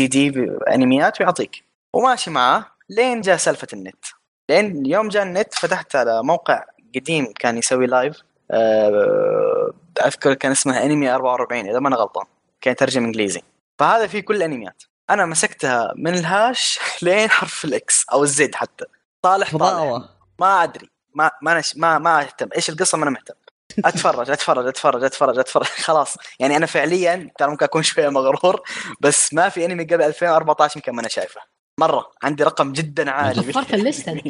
[0.00, 1.64] سي دي انميات ويعطيك.
[1.94, 4.04] وماشي معاه لين جاء سالفة النت.
[4.50, 6.64] لين يوم جاء النت فتحت على موقع
[6.94, 9.72] قديم كان يسوي live آه،
[10.06, 12.26] أذكر كان اسمه انمي 44 إذا ما أنا غلطان.
[12.60, 13.42] كان يترجم إنجليزي.
[13.78, 14.82] فهذا فيه كل الأنميات.
[15.10, 18.84] أنا مسكتها من الهاش لين حرف الإكس أو الزد حتى.
[19.22, 20.08] طالع فضاوه
[20.40, 20.90] ما أدري.
[21.14, 22.48] ما ما نش ما ما أهتم.
[22.56, 23.34] إيش القصة؟ ما أنا مهتم.
[23.84, 25.66] أتفرج أتفرج أتفرج أتفرج أتفرج.
[25.88, 26.16] خلاص.
[26.40, 28.62] يعني أنا فعليا ترى ممكن أكون شوية مغرور
[29.00, 31.40] بس ما في أنمي قبل 2014 يمكن ما أنا شايفه.
[31.78, 32.10] مرة.
[32.22, 33.40] عندي رقم جدا عالي.
[33.50, 34.22] غفرت الليستة.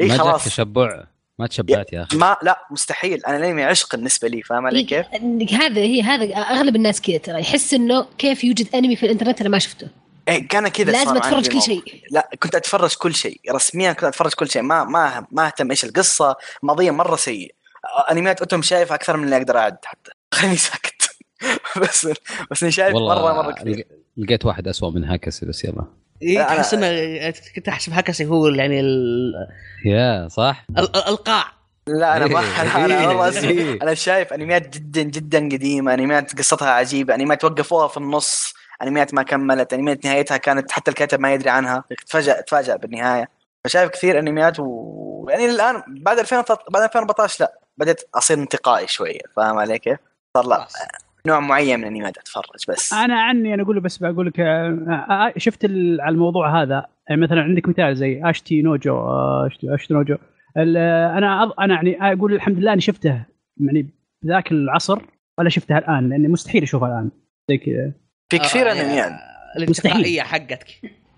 [0.00, 0.44] إي خلاص.
[0.44, 1.06] تشبع.
[1.38, 2.16] ما تشبعت يا أخي.
[2.16, 3.24] ما لا مستحيل.
[3.26, 5.06] أنا الانمي عشق بالنسبة لي فاهم علي كيف؟
[5.52, 7.40] هذا هي هذا أغلب الناس كذا ترى.
[7.40, 9.88] يحس إنه كيف يوجد أنمي في الإنترنت أنا ما شفته.
[10.28, 11.62] إيه كان كذا لازم أتفرج كل.
[11.62, 11.82] شيء.
[12.10, 13.40] لا كنت أتفرج كل شيء.
[13.50, 14.62] رسميا كنت أتفرج كل شيء.
[14.62, 16.36] ما ما ما أهتم إيش القصة.
[16.62, 17.54] ماضية مرة سيء
[18.10, 20.10] انميات اتم شايف أكثر من اللي أقدر أعد حتى.
[20.34, 21.16] خليني ساكت.
[21.82, 22.08] بس
[22.50, 23.76] بس إني شايف مره مرة كثير.
[23.76, 25.84] لق- لقيت واحد أسوأ من هاكسي بس يلا.
[26.22, 29.34] إيه أنا- تحس انه كنت أحسب هكسي هو يعني ال-
[29.84, 31.44] يا صح ال- ال- القاع
[31.86, 33.48] لا أنا ما أنا, أنا والله.
[33.48, 33.82] إيه.
[33.82, 39.22] أنا شايف انميات جدا جدا قديمة انميات قصتها عجيبة انميات وقفوها في النص انميات ما
[39.22, 43.28] كملت انميات نهايتها كانت حتى الكاتب ما يدري عنها تفاجأ تفاجأ بالنهاية
[43.64, 49.20] فشايف كثير انميات و يعني الآن بعد 2013 بعد 2014 لا بديت أصير انتقائي شوية
[49.36, 49.98] فاهم علي كيف؟
[50.36, 50.66] صار لا.
[51.26, 52.92] نوع معين من الانميات اتفرج بس.
[52.92, 57.20] أنا عني أنا أقول بس بقول لك آه، آه، شفت ال- على الموضوع هذا يعني
[57.20, 60.16] مثلا عندك مثال زي أشتي نوجو آه، اشتي نوجو.
[60.56, 63.24] ال- آه، أنا أض- أنا يعني أقول الحمد لله أني شفته
[63.60, 63.86] يعني
[64.22, 64.98] بذاك العصر
[65.38, 67.10] ولا شفتها الآن لأني مستحيل اشوفها الآن.
[67.50, 67.92] زي كذا.
[68.28, 69.12] في كثير آه، أنميات.
[69.56, 70.66] الانتقائية حقتك.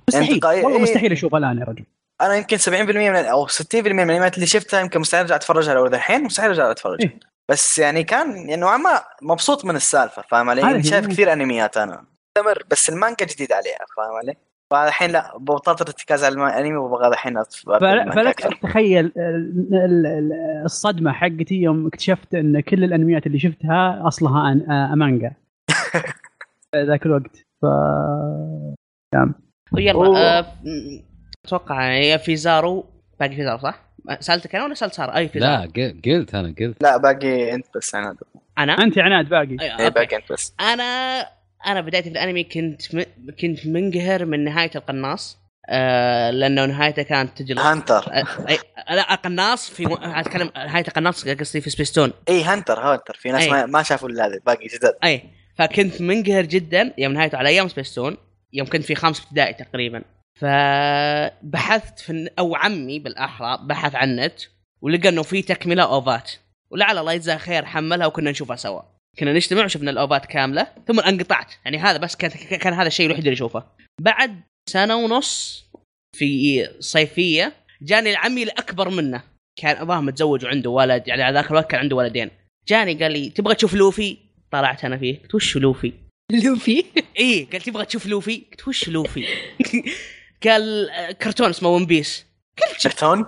[0.08, 0.40] مستحيل.
[0.64, 0.78] والله.
[0.82, 1.84] مستحيل اشوفها الآن يا رجل.
[2.20, 5.86] أنا يمكن 70% من أو 60% من الأنميات اللي شفتها يمكن مستحيل أرجع أتفرجها لو
[5.86, 7.18] الحين مستحيل أرجع اتفرج إيه.
[7.50, 10.82] بس يعني كان يعني نوعا ما مبسوط من السالفة فاهم علي؟ يعني.
[10.82, 12.04] شايف كثير أنميات أنا
[12.38, 14.34] مستمر بس المانجا جديد عليها فاهم علي؟
[14.70, 17.38] فالحين لا بطلت ارتكاز على الانمي وبغى الحين
[18.12, 18.46] فلك
[19.00, 25.32] ال- ال- الصدمة حقتي يوم اكتشفت إن كل الأنميات اللي شفتها أصلها آه، مانجا
[26.88, 27.66] ذاك الوقت ف
[30.06, 30.18] أوه.
[30.18, 30.46] آه،
[31.46, 32.86] أتوقع في زارو
[33.20, 33.87] باقي في زارو صح؟
[34.20, 35.70] سالتك أنا ولا سألت سارة؟ أي في لا
[36.06, 36.82] قلت أنا قلت.
[36.82, 38.16] لا باقي أنت بس عناد.
[38.58, 39.56] أنا؟ أنت عناد باقي.
[39.60, 39.88] أي، إيه.
[39.88, 40.54] باقي أنت بس.
[40.60, 41.20] أنا
[41.66, 43.02] أنا بدايتي في الأنمي كنت م...
[43.40, 45.38] كنت منقهر من نهاية القناص.
[45.70, 48.12] آه لأنه نهايته كانت تجلط هانتر.
[48.12, 48.58] آه، أي...
[48.90, 49.92] لا القناص في م...
[49.92, 53.14] أتكلم نهاية القناص قصدي في سبيستون اي هانتر هانتر.
[53.14, 53.48] في ناس.
[53.48, 55.22] ما, ما شافوا إلا هذا باقي جداد أي
[55.58, 58.16] فكنت منقهر جدا يوم نهايته على أيام سبيستون
[58.52, 60.02] يوم كنت في خامس ابتدائي تقريبا.
[60.38, 64.40] فبحثت في أو عمي بالأحرى بحث عن النت
[64.82, 66.30] ولقى إنه في تكملة أوفات.
[66.70, 68.82] ولعل الله يجزاه خير حملها وكنا نشوفها سوا.
[69.18, 71.52] كنا نجتمع وشفنا الأوفات كاملة ثم انقطعت.
[71.64, 73.64] يعني هذا بس كان كان هذا الشيء الوحيد اللي أشوفه.
[74.00, 75.64] بعد سنة ونص
[76.16, 79.22] في صيفية جاني العمي الأكبر منه.
[79.60, 82.30] كان اباه متزوج وعنده ولد يعني على ذاك الوقت كان عنده ولدين.
[82.68, 84.16] جاني قال لي تبغى تشوف لوفي؟
[84.50, 85.22] طلعت أنا فيه.
[85.22, 85.92] قلت وش لوفي؟
[86.44, 86.84] لوفي؟
[87.18, 89.26] إيه قال تبغى تشوف لوفي؟ قلت وش لوفي.
[90.44, 92.26] قال آه، كرتون اسمه ون بيس
[92.82, 93.26] كرتون؟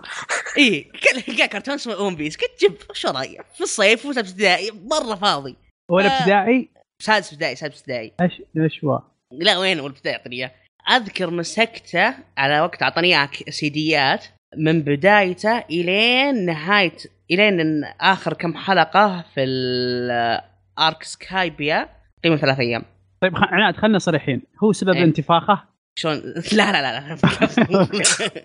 [0.58, 4.70] إيه قال قال كرتون اسمه ون بيس قلت جيب وش رايك في الصيف وسادس ابتدائي
[4.70, 5.56] مرة فاضي.
[5.90, 6.18] ولا آه.
[6.20, 6.68] ابتدائي؟
[7.02, 8.12] سادس ابتدائي سادس ابتدائي.
[8.20, 9.02] إيش إيش هو؟
[9.32, 10.50] لا وين اول ابتدائي اعطني اياه
[10.90, 14.24] أذكر مسكته على وقت أعطاني إياه ك- سيديات
[14.56, 16.96] من بدايته إلين نهاية
[17.30, 21.88] إلين آخر كم حلقة في ال arc سكايبيا
[22.22, 22.82] تقريبا ثلاث أيام.
[23.20, 23.32] طيب.
[23.36, 24.42] عناد خلينا صريحين.
[24.64, 25.04] هو سبب إيه.
[25.04, 25.64] انتفاخه؟
[25.98, 27.16] شلون؟ لا لا لا, لا.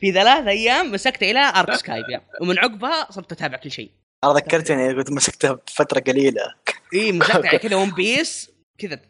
[0.00, 3.90] في ثلاث أيام مسكته إلى arc سكايبيا ومن عقبها صرت أتابع كل شيء.
[4.24, 6.54] أنا ذكرتني قلت مسكتها بفترة قليلة.
[6.94, 9.00] إي مسكت على كذا ون بيس كذا.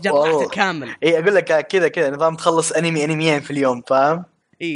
[0.00, 4.24] جرعت كامل إي أقول لك كذا كذا نظام تخلص أنمي أنميين في اليوم فاهم؟
[4.62, 4.74] إي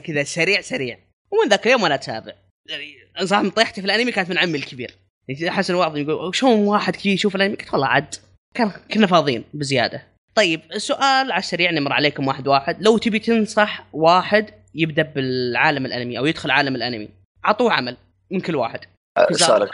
[0.00, 0.98] كذا سريع سريع.
[1.30, 2.32] ومن ذاك اليوم وأنا أتابع.
[2.68, 2.94] يعني
[3.24, 4.94] صراحة طيحتي في الأنمي كانت من عمي الكبير.
[5.28, 8.14] يعني حسن واضح يقول شلون واحد كذا يشوف الأنمي؟ قلت والله عاد
[8.54, 10.09] كان كنا فاضيين بزيادة.
[10.34, 12.82] طيب السؤال على السريع نمر عليكم واحد واحد.
[12.82, 17.08] لو تبي تنصح واحد يبدأ بالعالم الأنمي أو يدخل عالم الأنمي
[17.44, 17.96] عطوه عمل
[18.30, 18.80] من كل واحد.
[19.16, 19.70] أه، سؤالك؟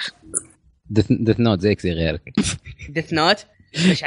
[0.91, 2.23] ديث نوت زيك زي غيرك.
[2.89, 3.47] ديث نوت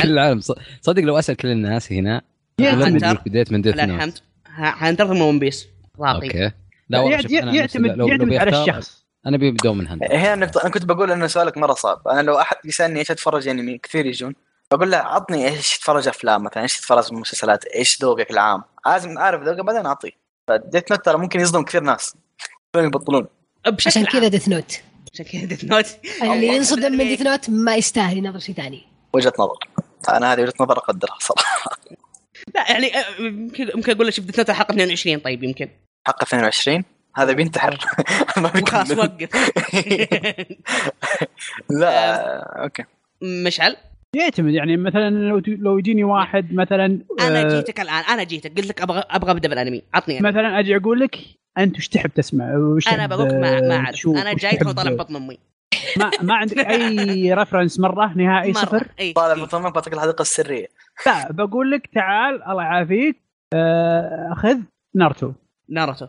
[0.02, 2.22] كل العالم ص- صدق لو أسأل كل الناس هنا
[2.60, 4.14] بديت من ديث نوت الحمد
[4.46, 5.68] حنتظر من ون بيس
[6.00, 6.28] راقي.
[6.28, 6.52] okay.
[6.90, 9.06] لا والله أنا نفسي يعتمد يعتمد على الشخص.
[9.26, 12.40] أنا بيبدو من هنتر هنا النقطة أنا كنت بقول إن سؤالك مرة صعب، أنا لو
[12.40, 14.36] أحد يسألني إيش أتفرج أنمي كثير يجون.
[14.74, 19.44] بقول له عطني إيش تتفرج أفلام مثلا إيش تتفرج مسلسلات إيش ذوقك العام؟ لازم أعرف
[19.44, 20.12] ذوقه بعدين أعطيه.
[20.48, 22.16] فديت نوت ترى ممكن يصدم كثير ناس.
[22.76, 23.28] يبطلون؟
[23.86, 24.06] عشان.
[24.06, 24.82] كذا ديث نوت.
[25.14, 25.86] عشان كذا ديث نوت.
[26.24, 27.18] اللي ينصدم من يخليك.
[27.18, 28.88] ديث نوت ما يستاهل ينظر شيء ثاني.
[29.14, 29.58] وجهة نظر.
[30.10, 31.72] أنا هذه وجهة نظر أقدرها صراحة.
[32.56, 35.70] لا يعني آه، يمكن يمكن أقول له شوف ديث نوت الحلقة 22 طيب يمكن.
[36.08, 36.84] حق 22
[37.16, 37.86] هذا بينتحر.
[38.38, 39.00] ما بيكمل.
[39.00, 39.30] وقف.
[41.80, 42.84] لا okay.
[43.22, 43.78] مشعل؟
[44.16, 46.86] يعتمد يعني مثلا لو لو يجيني واحد مثلا
[47.22, 49.82] أنا آه، جيتك الآن أنا جيتك قلت لك أبغى أبغى أبدأ بالأنمي.
[49.94, 50.30] عطني أنا.
[50.30, 51.18] مثلا أجي أقول لك
[51.58, 54.66] أنت وش تحب تسمع؟ وش أنا بقولك ما ما آه، اعرف أنا وش جاي تو
[54.66, 55.38] تحب- طالع بطن أمي.
[55.98, 58.62] ما ما عندك أي reference مرة؟ نهائي مرة.
[58.62, 59.42] صفر؟ اي طالع إي.
[59.42, 60.68] بطمن بعطيك الحلقة السرية.
[61.06, 63.22] لا بقول لك تعال الله يعافيك
[63.54, 64.58] آه، خذ
[64.96, 65.32] نارتو
[65.70, 66.08] ناروتو.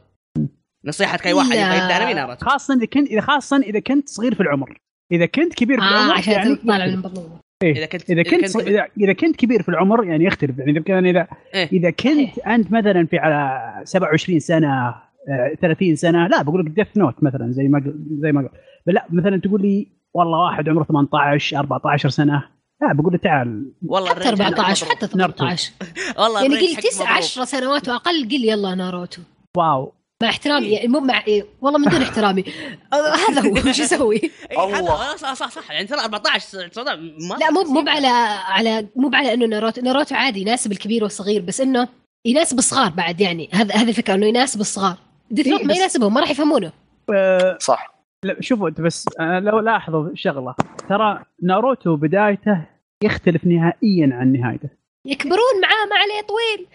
[0.84, 1.46] نصيحة أي واحد.
[1.50, 2.46] يبغى يبدأ أنمي ناروتو.
[2.46, 4.78] خاصة إذا كنت إذا خاصة إذا كنت صغير في العمر.
[5.12, 7.72] إذا كنت كبير في آه العمر عشان يعني تطلع من بطن أمه.
[7.72, 11.06] إذا كنت إذا كنت اذا إذا كنت كبير في العمر يعني يختلف يعني إذا كان
[11.06, 11.68] اذا إيه.
[11.72, 14.94] إذا كنت أنت مثلا في على 27 سنة
[15.28, 18.48] آه، 30 سنة لا بقول لك Death Note مثلا زي ما زي ما قل.
[18.86, 22.44] لا مثلا تقول لي والله واحد عمره 18 14 سنة
[22.82, 25.02] لا بقول له تعال والله حتى الرجل 14 مضروب.
[25.02, 25.38] حتى ناروتو.
[25.38, 25.72] 18
[26.18, 27.16] والله يعني قل حق 9 مضروب.
[27.18, 29.22] 10 سنوات وأقل قل يلا ناروتو
[29.56, 29.92] واو
[30.22, 32.44] مع احترامي يعني مو مع إيه، والله من دون احترامي.
[32.92, 35.12] آه، هذا هو وش يسوي؟ إي، هذا الله.
[35.12, 35.70] هو، صح صح صح.
[35.70, 38.06] يعني ترى 14 صدق ما لا مو مو على
[38.48, 41.88] على مو على إنه ناروتو ناروتو عادي يناسب الكبير والصغير بس إنه
[42.26, 43.48] يناسب الصغار بعد يعني.
[43.52, 44.96] هذا هذه الفكرة إنه يناسب الصغار.
[45.30, 46.72] Death إيه، ما يناسبهم ما راح يفهمونه.
[47.14, 47.94] آه، صح.
[48.24, 50.54] لا، شوفوا انت بس لو لاحظوا شغلة.
[50.88, 52.66] ترى ناروتو بدايته
[53.04, 54.68] يختلف نهائيا عن نهايته.
[55.06, 56.66] يكبرون معاه ما عليه طويل؟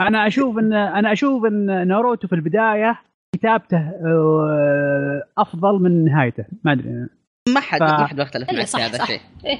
[0.00, 2.98] أنا أشوف ان أنا أشوف إن ناروتو في البداية
[3.34, 6.44] كتابته آه، أفضل من نهايته.
[6.64, 7.06] ما أدري.
[7.48, 9.02] ما حد ف- ما حد بيختلف معك في هذا.
[9.02, 9.58] الشيء إيه.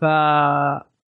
[0.00, 0.04] ف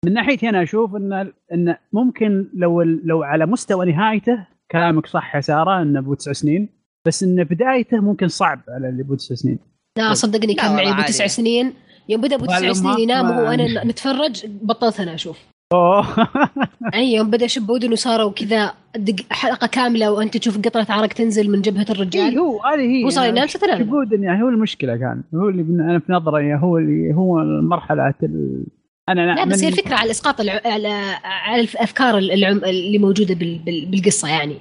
[0.07, 5.41] من ناحيتي أنا أشوف ان إن ممكن لو لو على مستوى نهايته كلامك صح يا
[5.41, 6.69] سارة إنه ابو تسع سنين.
[7.07, 9.59] بس إن بدايته ممكن صعب على اللي ابو تسع سنين.
[9.99, 11.03] لا صدقني لا كان معي ابو.
[11.03, 11.73] تسع سنين.
[12.09, 15.39] يوم بدأ ابو تسع سنين ينام وهو وأنا نتفرج بطلت أنا أشوف.
[15.73, 16.07] أوه.
[16.95, 21.51] أي يوم بدأ شب ودن وصاروا كذا دق- حلقة كاملة وأنت تشوف قطرة عرق تنزل
[21.51, 23.05] من جبهة إيه الرجال هو هذه هي.
[23.05, 25.23] هو صار ينام شبود يعني هو المشكلة كان.
[25.35, 28.64] هو اللي بن- أنا في نظري هو اللي هو المرحلة ال...
[29.09, 30.61] أنا لا بس هي الفكرة على إسقاط الع...
[30.64, 30.89] على
[31.25, 32.57] على الافكار العم...
[32.64, 33.59] اللي موجودة بال...
[33.59, 33.87] بال...
[33.87, 34.57] بالقصة يعني.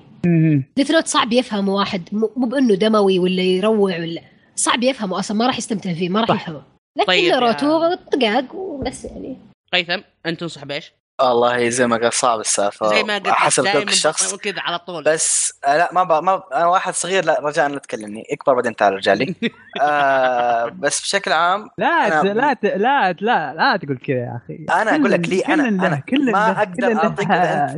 [0.77, 4.21] Death Note صعب يفهمه واحد مو مو بأنه دموي ولا يروع ولا
[4.55, 6.41] صعب يفهمه أصلا ما راح يستمتع فيه ما راح صح.
[6.41, 6.61] يفهمه.
[6.97, 9.37] لكن طيب طيب ناروتو طقاق وبس يعني.
[9.73, 10.93] هيثم انت تنصح بإيش؟
[11.23, 14.35] والله زي ما قال صعب السالفة زي ما قلت حسب ذوق دائما الشخص.
[14.35, 15.03] كذا على طول.
[15.03, 16.23] بس آه لا ما ب...
[16.23, 16.43] ما ب...
[16.53, 18.23] أنا واحد صغير لا رجاء لا تكلمني.
[18.31, 19.35] اكبر بعدين تعال رجالي
[19.81, 22.25] آه بس بشكل عام لا أنا-.
[22.25, 22.65] لا ت...
[22.65, 23.21] لا ت...
[23.21, 24.65] لا لا تقول كذا يا أخي.
[24.81, 27.27] أنا أقول لك لي أنا كل أنا كل ما أقدر أعطيك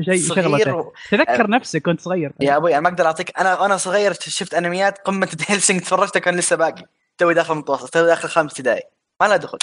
[0.05, 0.93] شيء صغير و...
[1.11, 2.33] تذكر نفسك كنت صغير.
[2.39, 6.35] يا أبوي أنا ما أقدر أعطيك أنا أنا صغير شفت أنميات قمة Hellsing تفرجتها كان
[6.35, 6.85] لسه باقي.
[7.17, 8.83] توي داخل المتوسط توي داخل خامس ابتدائي.
[9.21, 9.57] ما له دخل.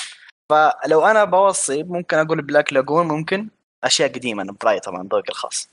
[0.50, 3.48] فلو أنا بوصي ممكن أقول Black Lagoon ممكن.
[3.84, 5.70] أشياء قديمة أنا برايي طبعا ذوقي الخاص.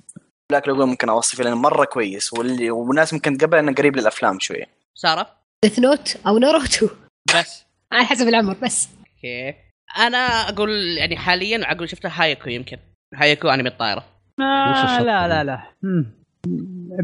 [0.52, 4.40] Black Lagoon ممكن اوصي فيه لأنه مرة كويس واللي والناس ممكن تقبل إنه قريب للأفلام
[4.40, 4.66] شوية.
[4.96, 5.28] سارة؟
[5.64, 6.88] Death Note أو ناروتو
[7.36, 7.66] بس.
[7.92, 8.90] على حسب العمر بس.
[9.00, 9.56] okay.
[9.98, 12.78] أنا أقول يعني حاليا أقول شفت هايكيو يمكن.
[13.16, 14.04] هايكو انمي الطائره
[14.40, 15.64] آه لا؟ لا لا.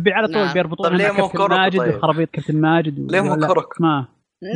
[0.07, 0.53] على طول.
[0.53, 3.11] بيربطون طيب ليه مو كابتن ماجد؟ وخرابيط كابتن ماجد.
[3.11, 4.07] ليه مو لا، كوروكو؟ ما.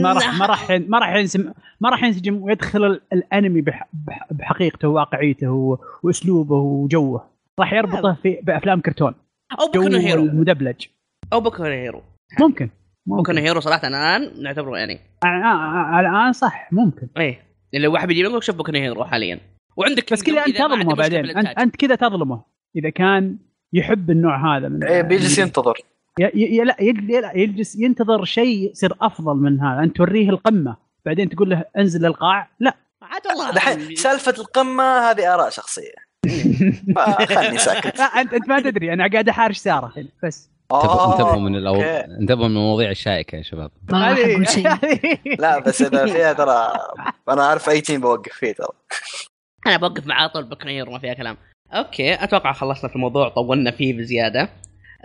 [0.01, 3.88] ما راح ما راح ما راح ينسم ما راح ينسجم ويدخل ال- الانمي بح...
[3.93, 4.27] بح...
[4.31, 5.79] بحقيقته وواقعيته.
[6.03, 7.29] واسلوبه وجوه.
[7.59, 9.15] راح يربطه في بافلام كرتون.
[9.59, 10.85] أو بوكو نو هيرو المدبلج.
[11.33, 12.01] أو بوكو نو هيرو
[12.39, 12.69] ممكن.
[13.05, 14.99] بوكو نو ممكن هيرو صراحة الآن نعتبره يعني.
[15.23, 16.69] آه، آه، آه، الآن صح.
[16.71, 17.07] ممكن.
[17.17, 17.41] إيه.
[17.73, 19.39] اللي واحد بيجي يقول شوف بوكو نو هيرو حاليا.
[19.77, 21.38] وعندك بس كذا أنت تظلمه بعدين.
[21.38, 22.41] انت كذا تظلمه.
[22.75, 23.38] إذا كان
[23.73, 25.77] يحب النوع هذا من إيه بيجلس ينتظر.
[26.20, 26.32] لا
[26.80, 30.76] يجل- لا، يجلس ينتظر شيء يصير أفضل من هذا انت توريه القمة.
[31.05, 32.74] بعدين تقول له أنزل للقاع لا.
[33.01, 35.93] عاد والله دحين سالفة القمة هذه آراء شخصية.
[36.95, 37.99] فخلني ساكت.
[37.99, 39.93] لا انت أنت ما تدري أنا قاعد أحارش سارة
[40.24, 40.49] بس.
[40.74, 41.55] انتبهوا انتبهوا من.
[41.55, 43.72] الأول انتبهوا من المواضيع الشائكة يا شباب.
[43.91, 44.70] ما أقول شيء.
[45.41, 46.74] لا بس إذا فيها ترى
[47.30, 48.68] أنا عارف أي team بوقف فيه ترى.
[49.68, 51.38] أنا بوقف معاه طول بكنير ما فيها كلام.
[51.73, 54.49] okay أتوقع خلصنا في الموضوع طولنا فيه بزيادة.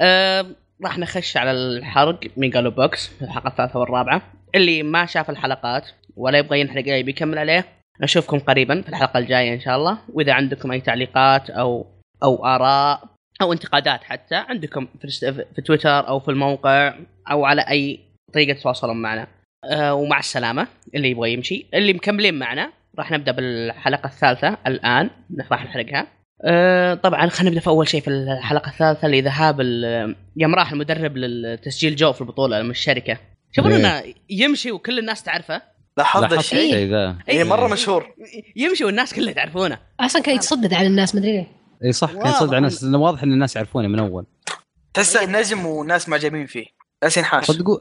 [0.01, 0.47] أه
[0.85, 2.19] راح نخش على الحرق.
[2.37, 4.23] Megalo Box الحلقة الثالثة والرابعة.
[4.55, 7.65] اللي ما شاف الحلقات ولا يبغى ينحرق عليه بيكمل عليه
[8.01, 9.99] نشوفكم قريبا في الحلقة الجاية إن شاء الله.
[10.09, 11.87] وإذا عندكم أي تعليقات أو
[12.23, 13.03] أو آراء
[13.43, 16.95] أو انتقادات حتى عندكم في, في تويتر أو في الموقع
[17.31, 18.01] أو على أي
[18.35, 19.27] طريقة تتواصلون معنا.
[19.65, 20.67] أه ومع السلامة.
[20.95, 22.73] اللي يبغى يمشي اللي مكملين معنا.
[22.99, 25.11] راح نبدأ بالحلقة الثالثة الآن.
[25.51, 26.07] راح نحرقها.
[26.45, 29.61] أه طبعا خلينا نبدأ في أول شيء في الحلقة الثالثة اللي ذهاب
[30.37, 33.19] يوم راح المدرب للتسجيل جو في البطولة من الشركة
[33.53, 33.77] شوفوا إيه.
[33.77, 35.63] انه يمشي وكل الناس تعرفه.
[35.97, 37.19] لاحظت لاحظت الشيء ذا.
[37.29, 38.07] اي مرة مشهور.
[38.57, 39.79] يمشي والناس كلها تعرفونه.
[40.01, 41.47] أصلا كان يتصدد على الناس مدري ليه.
[41.85, 42.85] إي صح كان صدق على الناس.
[42.85, 44.27] لأنه واضح إن الناس يعرفونه من أول.
[44.95, 46.67] تحسه نجم والناس معجبين فيه.
[47.05, 47.45] بس ينحاش.
[47.45, 47.79] صدقوا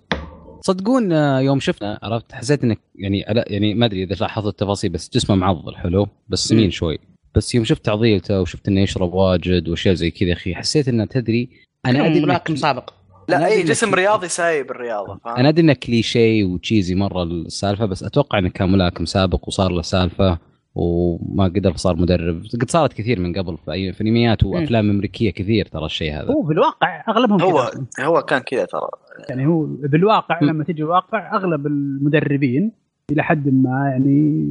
[0.62, 5.10] صدقون آه، يوم شفنا عرفت حسيت إنك يعني يعني ما أدري إذا لاحظت التفاصيل بس
[5.14, 7.00] جسمه معضل حلو؟ بس سمين شوي.
[7.36, 11.06] بس يوم شفت تعضيلته وشفت إنه يشرب واجد وأشياء زي كذا يا أخي حسيت إنه
[11.06, 11.50] تدري
[11.86, 12.90] أنا أدري ملاكم سابق.
[13.30, 18.04] لا اي جسم رياضي سايب الرياضة فاهم؟ أنا أدري إنه كليشيه وتشيزي مرة السالفة بس
[18.04, 20.38] أتوقع إنه كان ملاكم سابق وصار له سالفة
[20.76, 22.44] وما قدر صار مدرب.
[22.62, 26.34] قد صارت كثير من قبل في انميات وأفلام أمريكية كثير ترى الشيء هذا.
[26.34, 28.06] هو في الواقع أغلبهم هو كذا.
[28.06, 28.90] هو كان كذا ترى.
[29.30, 30.46] يعني هو بالواقع م.
[30.46, 32.72] لما تجي الواقع أغلب المدربين
[33.12, 34.48] إلى حد ما يعني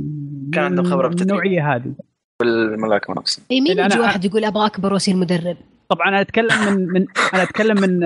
[0.53, 1.41] كان عندهم خبرة من بالتدريب.
[1.41, 1.95] النوعية هذه.
[2.41, 5.57] بالملاكمه نفسها اي مين اللي يجي واحد يقول أبغى أكبر واصير مدرب
[5.89, 7.99] طبعا أنا أتكلم من من أنا أتكلم من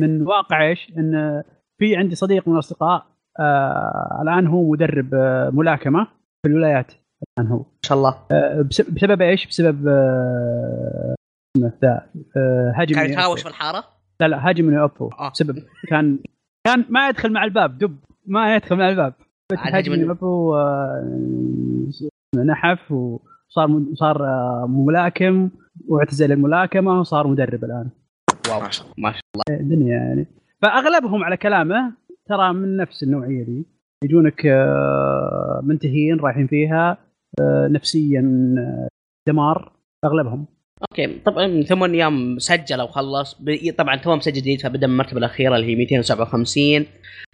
[0.00, 1.42] من واقع إيش؟ إن
[1.78, 3.06] في عندي صديق من الأصدقاء
[3.40, 6.04] آه الآن هو مدرب آه ملاكمة
[6.42, 6.92] في الولايات
[7.38, 11.14] الآن هو ما شاء الله آه بس- بسبب إيش؟ بسبب آه
[11.84, 13.42] آه هاجم كان يتهاوش.
[13.42, 13.84] في الحارة
[14.20, 15.30] لا لا هاجم من اوبو آه.
[15.30, 15.58] بسبب
[15.88, 16.18] كان
[16.66, 17.96] كان ما يدخل مع الباب دب
[18.26, 19.14] ما يدخل مع الباب
[19.52, 21.54] Hajime no Ippo آه،
[22.46, 23.33] نحف وصار
[23.94, 25.50] صار آه، ملاكم
[25.88, 27.88] واعتزل الملاكمة وصار مدرب الآن.
[28.48, 29.60] ما شاء الله ما شاء الله.
[29.60, 30.26] الدنيا يعني.
[30.62, 31.92] فأغلبهم على كلامه
[32.28, 33.66] ترى من نفس النوعية دي
[34.04, 36.98] يجونك آه، منتهين رايحين فيها
[37.40, 38.20] آه، نفسيا
[39.28, 39.72] دمار.
[40.04, 40.46] أغلبهم.
[40.90, 41.18] okay.
[41.18, 43.42] طبعا ثم يوم سجل وخلص
[43.78, 46.86] طبعا تو مسجل جديد فبدأ من المرتبة الأخيرة اللي هي 257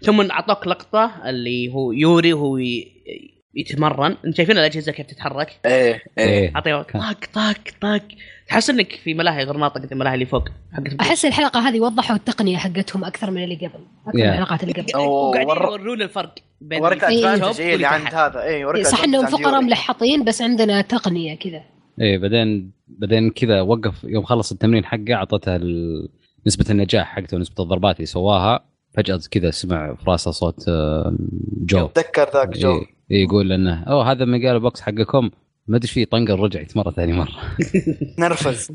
[0.03, 4.17] ثم اعطوك لقطة اللي هو يوري وهو ي- يتمرن.
[4.27, 6.25] انت شايفين الأجهزة كيف تتحرك؟ إيه إيه.
[6.29, 6.53] إيه.
[6.57, 8.03] اعطيه كان- طاق طاق طاق.
[8.49, 12.57] تحس إنك في ملاهي غير ناطقه الملاهي اللي فوق حقت أحس الحلقة هذه وضحوا التقنية
[12.57, 13.67] حقتهم أكثر من اللي قبل.
[14.07, 14.27] أكثر من Yeah.
[14.27, 14.97] الحلقات اللي قبل.
[14.97, 16.93] وقاعدين ور- يورون الفرق بين إيه.
[17.35, 18.15] ادفانتج إيه اللي عند.
[18.15, 18.43] هذا.
[18.43, 19.61] إيه وريك صح إنهم فقراء.
[19.61, 21.63] ملحطين بس عندنا تقنية كذا.
[22.01, 25.61] إيه بعدين بعدين كذا وقف يوم خلص التمرين حقه أعطته
[26.47, 28.65] نسبة النجاح حقته ونسبه الضربات اللي سواها.
[28.95, 31.17] فجأة كذا سمع في راسه صوت آه،
[31.63, 31.87] جو.
[31.87, 32.81] تذكر ذاك جو.
[33.11, 35.31] يقول إنه أوه هذا Megalo Box حقكم.
[35.69, 37.37] ما أدري فيه طنقر رجع مرة ثاني مرة.
[38.19, 38.73] نرفز.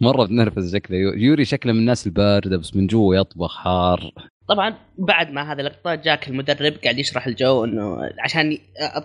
[0.00, 4.12] مرة بنرفز شكله يوري شكله من الناس الباردة بس من جوا يطبخ حار.
[4.48, 8.58] طبعا بعد ما هذه اللقطه جاك المدرب قاعد يشرح الجو إنه عشان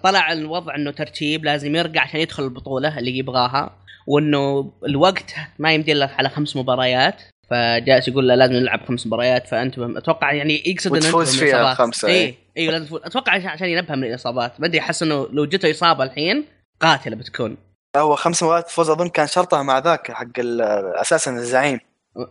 [0.04, 3.76] طلع الوضع إنه ترتيب لازم يرجع عشان يدخل البطولة اللي يبغاها
[4.08, 7.22] وإنه الوقت ما يمدي إلا على خمس مباريات.
[7.50, 11.74] فجالس يقول له لازم نلعب خمس مباريات فانتبه أتوقع يعني يقصد إنه من فيها.
[11.74, 12.36] خمسة، اي إيه.
[12.58, 13.02] أيوه لازم تفوز.
[13.04, 14.60] أتوقع عشان ينبه من الإصابات.
[14.60, 16.46] ما أدري احس إنه لو جته إصابة الحين
[16.82, 17.58] قاتلة بتكون.
[17.98, 21.80] هو خمس مرات فوز أظن كان شرطه مع ذاك حق أساسا الزعيم.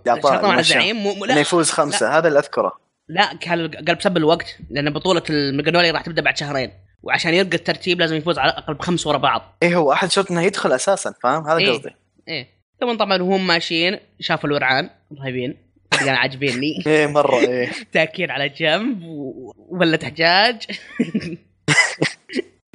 [0.06, 0.58] شرطه مع.
[0.58, 1.40] الزعيم؟ مو لا.
[1.40, 2.72] يفوز خمسة هذا اللي أذكره.
[3.08, 6.72] لا قال قال بسبب الوقت لأن بطولة الميجانولي راح تبدأ بعد شهرين.
[7.02, 9.56] وعشان يرقى الترتيب لازم يفوز على الأقل بخمس ورا بعض.
[9.62, 11.70] إيه هو أحد شرط إنه يدخل أساسا فاهم؟ هذا إيه.
[11.70, 11.90] قصدي.
[12.28, 12.57] إيه.
[12.80, 15.56] ثم طبعا وهم ماشيين شافوا الورعان رهيبين
[15.90, 16.82] كان عاجبيني.
[16.86, 17.70] إيه مرة إيه.
[17.92, 20.62] تاكين على جنب و- وولت حجاج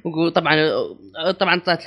[0.06, 0.56] وطبعا
[1.40, 1.84] طبعا طلعت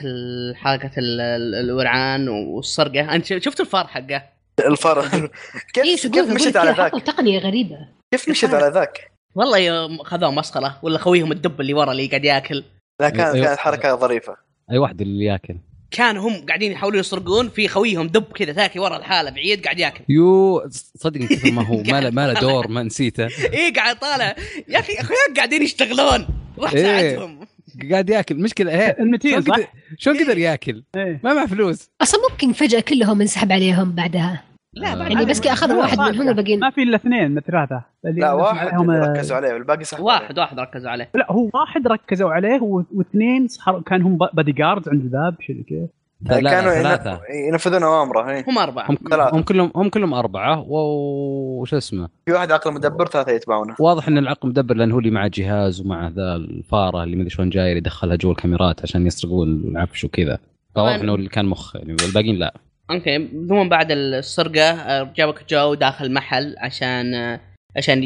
[0.54, 4.22] حلقة ال- الورعان والسرقه أنت شفت الفار حقه؟
[4.66, 5.30] الفرق اي
[5.74, 7.78] كيف تقول كيف مشيت على ذاك؟ تقنيه غريبة.
[8.14, 12.64] كيف مشيت على ذاك؟ والله خذوه مسخرة ولا خويهم الدب اللي ورا اللي قاعد ياكل.
[13.00, 13.36] لا كانت.
[13.44, 14.36] كانت حركة ظريفة.
[14.70, 15.56] أي واحد اللي ياكل.
[15.90, 20.04] كان هم قاعدين يحاولون يسرقون في خويهم دب كذا ثاكي ورا الحالة بعيد قاعد ياكل.
[20.08, 20.62] يو
[20.98, 23.26] صدق من كثر ما هو ما له ما له دور ما نسيته.
[23.52, 24.36] إيه قاعد طالع
[24.68, 26.26] يا أخي أخوياك قاعدين يشتغلون.
[26.58, 26.82] روح إيه.
[26.82, 27.46] ساعدهم.
[27.90, 28.34] قاعد ياكل.
[28.36, 29.66] مشكلة إيه المتين شلون صح؟ قدر-
[29.98, 31.20] شلون قدر ياكل؟ إيه.
[31.24, 31.88] ما معه فلوس.
[32.02, 34.42] أصلا ممكن فجأة كلهم انسحب عليهم بعدها.
[34.76, 37.82] لا، بعد يعني بس كي اخذ واحد منهم والباقيين ما في إلا اثنين من ثلاثة
[38.06, 41.10] اللي لا واحد عليهم- اللي ركزوا عليه والباقي صح واحد واحد ركزوا عليه.
[41.14, 42.60] لا هو واحد ركزوا عليه
[42.92, 43.46] واثنين
[43.86, 45.86] كان هم bodyguards عند الباب شيء كذا.
[46.20, 47.10] لا لا كانوا ثلاثة.
[47.12, 48.44] ين- ينفذون أوامره إيه.
[48.48, 48.90] هم أربعة.
[48.90, 49.36] هم ثلاثة.
[49.36, 53.74] هم كلهم هم كلهم أربعة وش اسمه؟ في واحد عقل مدبر ثلاثة يتبعونه.
[53.80, 57.50] واضح إن العقل مدبر لأنه هو اللي معه جهاز ومع ذا الفارة اللي مدري شلون
[57.50, 60.38] جاي يدخلها جوا الكاميرات عشان يسرقون العفش وكذا.
[60.74, 62.54] فواضح إنه اللي كان مخ يعني والباقيين لا.
[62.90, 67.40] okay ثم بعد السرقة آه، جابك جو داخل محل عشان آه،
[67.76, 68.00] عشان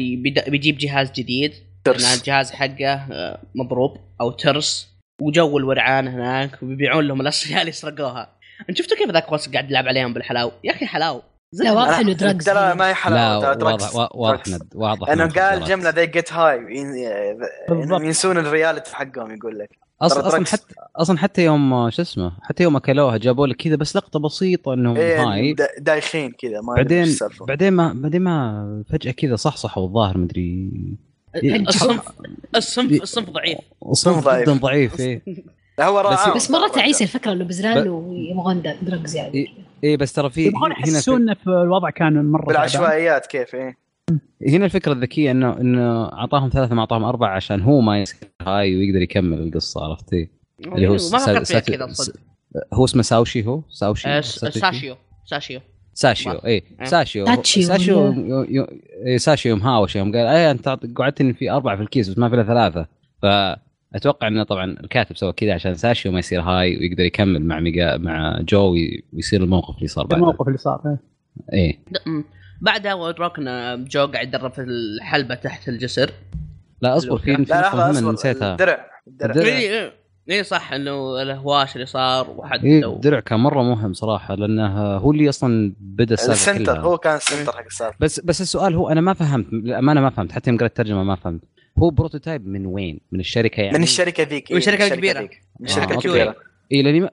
[0.47, 1.53] بيجيب جهاز جديد.
[1.83, 2.19] ترس.
[2.19, 4.91] الجهاز حقه آه، مضروب أو ترس.
[5.21, 8.29] وجو الورعان هناك وبيبيعون لهم الأشياء اللي سرقوها.
[8.69, 11.21] أنت شفتوا كيف ذاك قاعد يلعب عليهم بالحلاو يا أخي حلاو.
[11.53, 14.43] لا واضح إنه drugs ترى ما هي لا حلاوه ترى واضح واضح
[14.75, 15.63] واضح انه إنه قال.
[15.63, 16.59] جملة they get high.
[18.03, 19.69] ينسون reality حقهم يقول لك
[20.01, 20.45] أصلا أصلا.
[20.45, 24.73] حتى أصلا حتى يوم شو اسمه حتى يوم أكلوها جابوا لك كذا بس لقطة بسيطة
[24.73, 27.15] انهم إيه high دا- دايخين كذا ما بعدين.
[27.47, 30.71] بعدين ما بعدين ما فجأة كذا صحصحوا الظاهر مدري
[31.45, 32.07] الصنف
[32.55, 34.49] الصنف الصنف ضعيف الصنف ضعيف.
[34.49, 35.21] جدا ضعيف إيه
[35.79, 36.35] لا هو رائع.
[36.35, 39.33] بس مرة تعيسه الفكرة إنه بزران ويبغون drugs يعني.
[39.33, 39.47] إيه.
[39.83, 42.45] إيه بس ترى في يبغون هنا يحسون في الوضع كان مرة.
[42.45, 43.77] بالعشوائيات كيف إيه
[44.47, 48.75] هنا الفكرة الذكية انه إنه أعطاهم ثلاثة ما أعطاهم أربعة عشان هو ما يصير high
[48.75, 50.29] ويقدر يكمل القصة عرفت إيه؟
[50.65, 52.15] اللي هو ما سا- فكرت فيها ساتو- كذا صدق.
[52.73, 54.95] هو اسمه ساوشي هو؟ ساوشي؟ آه،؟ ساشيو.
[55.25, 55.59] ساشيو.
[55.93, 56.63] ساشيو إي.
[56.81, 56.85] آه.
[56.85, 57.25] ساشيو.
[57.45, 58.67] ساشيو ولا- يو- يو-
[59.05, 62.29] إيه، ساشيو يوم هاوش يوم قال اي أنت قعدتني في أربعة في الكيس بس ما
[62.29, 62.87] في إلا ثلاثة.
[63.93, 67.97] فاتوقع إنه طبعا الكاتب سوى كذا عشان ساشيو ما يصير high ويقدر يكمل مع ميجا
[67.97, 70.97] مع جو وي- ويصير الموقف اللي صار بعد الموقف اللي صار إيه.
[71.53, 71.79] إيه.
[72.11, 72.23] م.
[72.61, 72.93] بعدها
[73.37, 76.11] ان جو قاعد يدرب في الحلبة تحت الجسر.
[76.81, 77.31] لا أصبر في
[77.93, 78.51] مهمه نسيتها.
[78.51, 79.35] الدرع الدرع.
[79.35, 79.91] اي اي
[80.29, 80.41] إيه.
[80.41, 85.29] صح إنه الهواش اللي صار وحد لو- الدرع كان مرة مهم صراحة لأنه هو اللي
[85.29, 86.83] أصلا بدأ السالفة الـ center كلها.
[86.83, 87.97] هو كان الـ center حق السالفة.
[87.99, 91.15] بس بس السؤال هو أنا ما فهمت للأمانة ما فهمت حتى يوم قرأت الترجمة ما
[91.15, 91.41] فهمت.
[91.79, 94.51] هو prototype من وين؟ من الشركة يعني؟ من الشركة ذيك.
[94.51, 95.19] من الكبيرة.
[95.19, 95.41] ذيك.
[95.59, 95.95] من آه، الشركة.
[95.95, 96.35] الكبيرة.
[96.71, 97.09] اي لأني ما-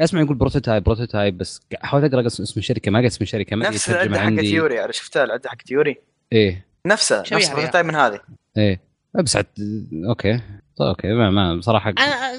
[0.00, 3.90] أسمع يقول prototype prototype بس حاولت أقرأ اسم الشركة ما لقيت اسم الشركة ما نفس
[3.90, 4.42] العده حق عندي.
[4.42, 5.96] تيوري أنا شفتها العده حق تيوري
[6.32, 6.66] إيه.
[6.86, 7.48] نفسها نفس فيها.
[7.48, 8.20] ال prototype من هذه.
[8.56, 8.80] إيه.
[9.14, 9.46] بس عد...
[10.08, 10.40] أوكي.
[10.76, 11.08] طيب أوكي.
[11.08, 12.32] ما, ما بصراحة أنا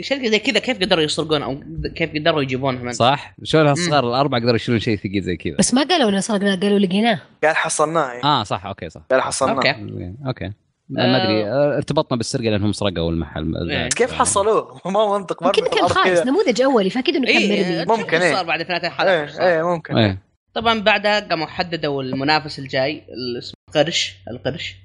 [0.00, 1.60] شركة زي كذا كيف قدروا يسرقون أو
[1.96, 5.56] كيف قدروا يجيبونها من صح؟ شلون هالصغار الأربعة قدروا يشيلون شيء ثقيل زي كذا.
[5.58, 7.20] بس ما قالوا انه سرقنا قالوا لقيناه.
[7.44, 8.24] قال حصلناه إيه.
[8.24, 8.66] آه صح.
[8.66, 9.00] أوكي صح.
[9.10, 9.54] قال حصلناه.
[9.54, 10.14] أوكي.
[10.26, 10.52] أوكي.
[10.90, 11.44] ما أدري.
[11.50, 13.70] آه، ارتبطنا بالسرقة لأنهم سرقوا المحل.
[13.70, 13.88] إيه.
[13.88, 15.54] كيف حصلوه؟ ما منطق.
[15.54, 18.34] في كان كذا نموذج أولي فأكيد إنه كان اي مرمي ممكن، إيه.
[18.34, 19.98] صار بعد ثلاث حلقات إيه ممكن.
[19.98, 20.22] إيه.
[20.54, 24.16] طبعا بعدها قاموا حددوا المنافس الجاي اللي اسمه قرش.
[24.30, 24.76] القرش.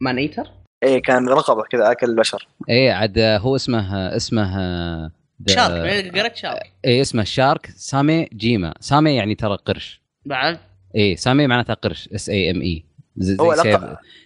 [0.00, 0.50] man eater
[0.82, 2.48] إيه كان رقبة كذا أكل البشر.
[2.68, 5.10] إيه عاد آه، هو اسمه اسمه آه،
[5.48, 6.72] shark great shark.
[6.84, 8.74] إيه اسمه shark سامي جيما.
[8.80, 10.02] same يعني ترى قرش.
[10.26, 10.58] بعد.
[10.94, 12.08] إيه same معناتها قرش.
[12.14, 12.84] S A M E
[13.16, 13.80] زي هو زي سيف.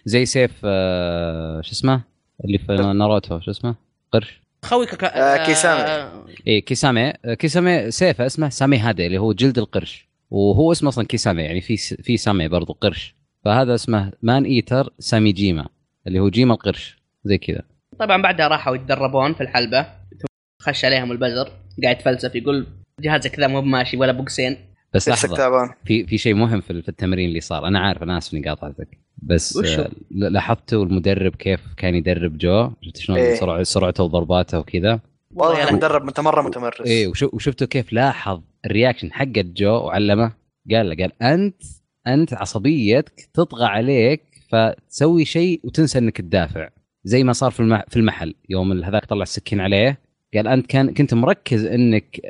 [0.05, 2.01] زي سيف آه شو اسمه؟
[2.45, 3.75] اللي في ناروتو شو اسمه؟
[4.11, 4.41] قرش.
[4.65, 5.03] خويك ك...
[5.03, 5.81] آه، كيسامي.
[5.81, 7.13] آه، إيه كيسامي.
[7.25, 10.07] آه، كيسامي سيفه اسمه سامي هادا اللي هو جلد القرش.
[10.31, 13.15] وهو اسمه أصلا كيسامي يعني في في same برضو قرش.
[13.45, 15.67] فهذا اسمه man eater سامي جيما
[16.07, 17.61] اللي هو جيما القرش زي كذا.
[17.99, 19.83] طبعا بعدها راحوا يتدربون في الحلبة.
[20.19, 20.27] ثم
[20.61, 21.51] خش عليهم البزر
[21.83, 22.67] قاعد يتفلسف يقول
[22.99, 24.57] جهازك كذا مو ماشي ولا boxing.
[24.97, 25.75] بس لحظة.
[25.85, 27.67] في في شيء مهم في التمرين اللي صار.
[27.67, 32.97] أنا عارف أنا آسف إني قاطعتك بس؟ آه، لاحظتوا المدرب كيف كان يدرب جو؟ شفت
[32.97, 33.63] شلون إيه.
[33.63, 34.99] سرعته وضرباته وكذا؟
[35.35, 35.71] والله لهوي.
[35.71, 40.31] مدرب مت- مره متمرس وشو وشفتوا كيف لاحظ ال reaction حق جو وعلمه؟
[40.71, 41.63] قال له قال أنت
[42.07, 46.69] أنت عصبيتك تطغى عليك فتسوي شيء وتنسى إنك تدافع.
[47.03, 47.51] زي ما صار
[47.87, 48.33] في المحل.
[48.49, 49.99] يوم هذاك طلع السكين عليه
[50.37, 52.21] قال أنت كان كنت مركز انك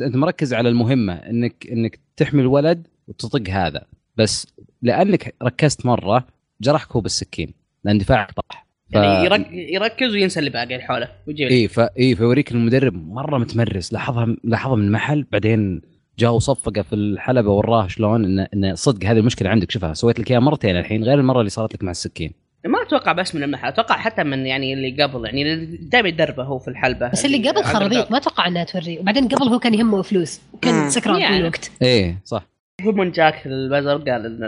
[0.00, 3.84] انت مركز على المهمة انك إنك تحمي الولد وتطق هذا.
[4.16, 4.46] بس
[4.82, 6.26] لأنك ركزت مرة
[6.60, 7.54] جرحك هو بالسكين
[7.84, 8.66] لأن دفاعك طاح.
[8.90, 8.94] ف...
[8.94, 9.48] يعني يرك...
[9.52, 13.92] يركز وينسى اللي باقي حوله ويجي إي ف إي فيوريك المدرب مرة متمرس.
[13.92, 15.82] لاحظها لاحظها من المحل بعدين
[16.18, 19.70] جاء وصفقه في الحلبة وراه شلون انه انه صدق هذه المشكلة عندك.
[19.70, 22.32] شوفها سويت لك إياها مرتين الحين غير المرة اللي صارت لك مع السكين.
[22.64, 26.58] ما أتوقع بس من المحل أتوقع حتى من يعني اللي قبل يعني دائما يدربه هو
[26.58, 27.08] في الحلبة.
[27.08, 29.00] بس اللي قبل خرابيط ما أتوقع إنها توريه.
[29.00, 30.90] وبعدين قبل هو كان يهمه فلوس وكان.
[30.90, 31.36] سكران طول يعني.
[31.36, 31.70] الوقت.
[31.82, 32.46] إيه صح.
[32.82, 34.44] هو من جاك البزر قال إن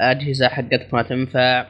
[0.00, 1.66] الأجهزة حقتك ما تنفع.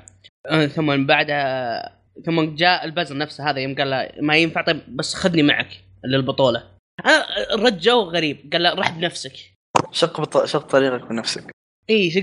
[0.47, 4.81] آه، ثم من بعدها ثم جاء البزر نفسه هذا يوم قال له ما ينفع؟ طيب
[4.89, 5.69] بس خذني معك
[6.05, 6.63] للبطولة.
[7.07, 8.51] آه، الرد جو غريب.
[8.53, 9.33] قال له رح بنفسك
[9.93, 10.45] شق بط...
[10.45, 11.51] شق طريقك بنفسك.
[11.91, 12.23] اي شق...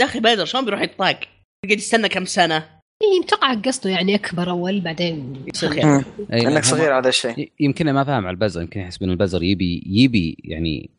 [0.00, 1.20] يا أخي بدر شلون بيروح يطاق؟
[1.64, 6.02] يقعد يستنى كم سنة؟ اي متوقع قصده يعني أكبر أول بعدين خير مم.
[6.32, 9.82] أي إنك صغير على الشيء يمكن ما فاهم على البزر يمكن يحسب ان البزر يبي
[9.86, 10.90] يبي يعني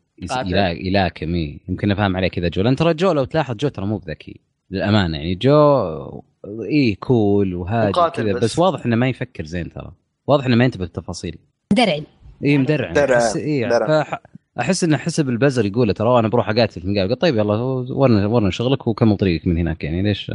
[0.80, 1.58] يلاكم إيه.
[1.68, 4.40] يمكن أفهم عليه كذا جو لأن ترى جو لو تلاحظ جو ترى مو بذكي
[4.70, 6.22] للأمانة يعني جو
[6.70, 8.44] اي cool وهادي كذا بس.
[8.44, 8.58] بس.
[8.58, 9.92] واضح إنه ما يفكر زين ترى
[10.26, 11.36] واضح إنه ما ينتبه للتفاصيل
[11.72, 12.02] درعن
[12.44, 13.16] اي مدرع مدرع.
[13.16, 13.86] أحس إيه مدرع.
[14.04, 14.20] فح-
[14.60, 17.54] أحس انه حسب البزر يقول له ترى أنا بروح أقاتل في المقابل قال طيب يلا
[17.90, 20.32] ورنا ورنا شغلك وكمل طريقك من هناك يعني ليش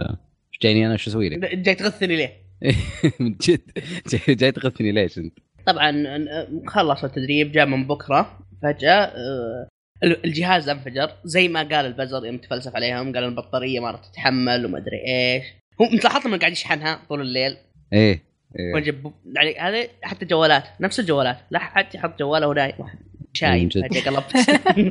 [0.64, 2.44] جايني أنا شو أسوي لك؟ جاي تغثني ليه؟
[3.20, 3.62] من جد
[4.30, 9.68] جاي, تغثني ليش أنت؟ طبعا آه، خلص التدريب جاء من بكرة فجأة آه،
[10.04, 14.78] الجهاز انفجر زي ما قال البزر يوم تفلسف عليهم قال البطارية ما راح تتحمل وما
[14.78, 15.44] أدري إيش
[15.82, 17.58] هو انت لاحظت انه قاعد يشحنها طول الليل
[17.94, 18.24] إيه
[18.60, 22.74] إيه وجب يعني هذا حتى جوالات نفس الجوالات لا حد يحط جواله ونايم
[23.34, 23.70] شاي.
[23.70, 24.38] فجأة قلبت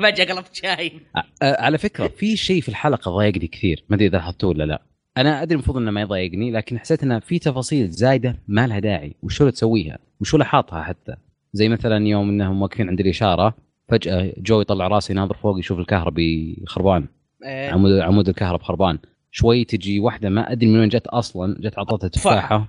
[0.03, 0.93] فجأة قلبت شاي
[1.43, 4.83] آه، على فكرة في شيء في الحلقة ضايقني كثير ما أدري إذا لاحظتوه ولا لا
[5.17, 9.15] أنا أدري المفروض إنه ما يضايقني لكن حسيت إنه في تفاصيل زايدة ما لها داعي
[9.23, 11.15] وشو اللي تسويها؟ وشو اللي حاطها حتى؟
[11.53, 13.55] زي مثلا يوم إنهم واقفين عند الإشارة
[13.89, 17.07] فجأة جو يطلع راسه يناظر فوق يشوف الكهربي خربان
[17.45, 17.71] إيه.
[17.71, 18.99] عمود عمود الكهرب خربان
[19.31, 22.69] شوي تجي واحدة ما أدري من وين جت أصلا جت عطتها تفاحه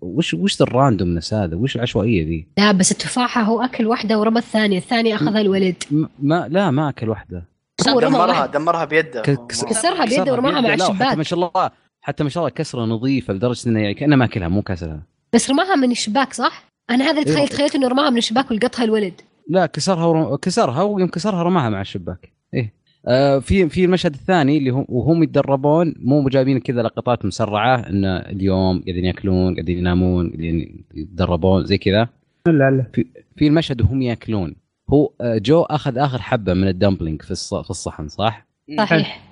[0.00, 4.38] وش وش ال randomness هذا؟ وش العشوائية ذي؟ لا بس التفاحة هو أكل واحدة ورمى
[4.38, 5.74] الثانية الثانية أخذها الولد.
[6.18, 7.44] ما لا ما أكل واحدة.
[7.88, 8.46] هو دمرها.
[8.46, 9.22] دمرها بيده.
[9.48, 11.16] كسرها بيده ورماها مع الشباك.
[11.16, 11.70] ما شاء الله
[12.00, 15.02] حتى ما شاء الله كسرة نظيفة لدرجة إنه يعني كأنه ماكلها مو كسرها.
[15.32, 17.46] بس رماها من الشباك صح؟ أنا هذا اللي إيه.
[17.46, 19.20] تخيلت إنه رماها من الشباك ولقطها الولد.
[19.48, 20.36] لا كسرها ورم...
[20.36, 22.32] كسرها ويوم كسرها رماها مع الشباك.
[22.54, 22.80] إيه.
[23.06, 28.04] آه في في المشهد الثاني اللي هم وهم يتدربون مو جايبين كذا لقطات مسرعة إن
[28.04, 32.08] اليوم قاعدين يأكلون قاعدين ينامون قاعدين يتدربون زي كذا.
[32.46, 33.04] لا لا.
[33.36, 34.56] في المشهد وهم يأكلون.
[34.92, 37.54] هو آه، جو أخذ آخر حبة من ال dumpling في الص...
[37.54, 38.46] في الصحن صح؟
[38.78, 39.22] صحيح.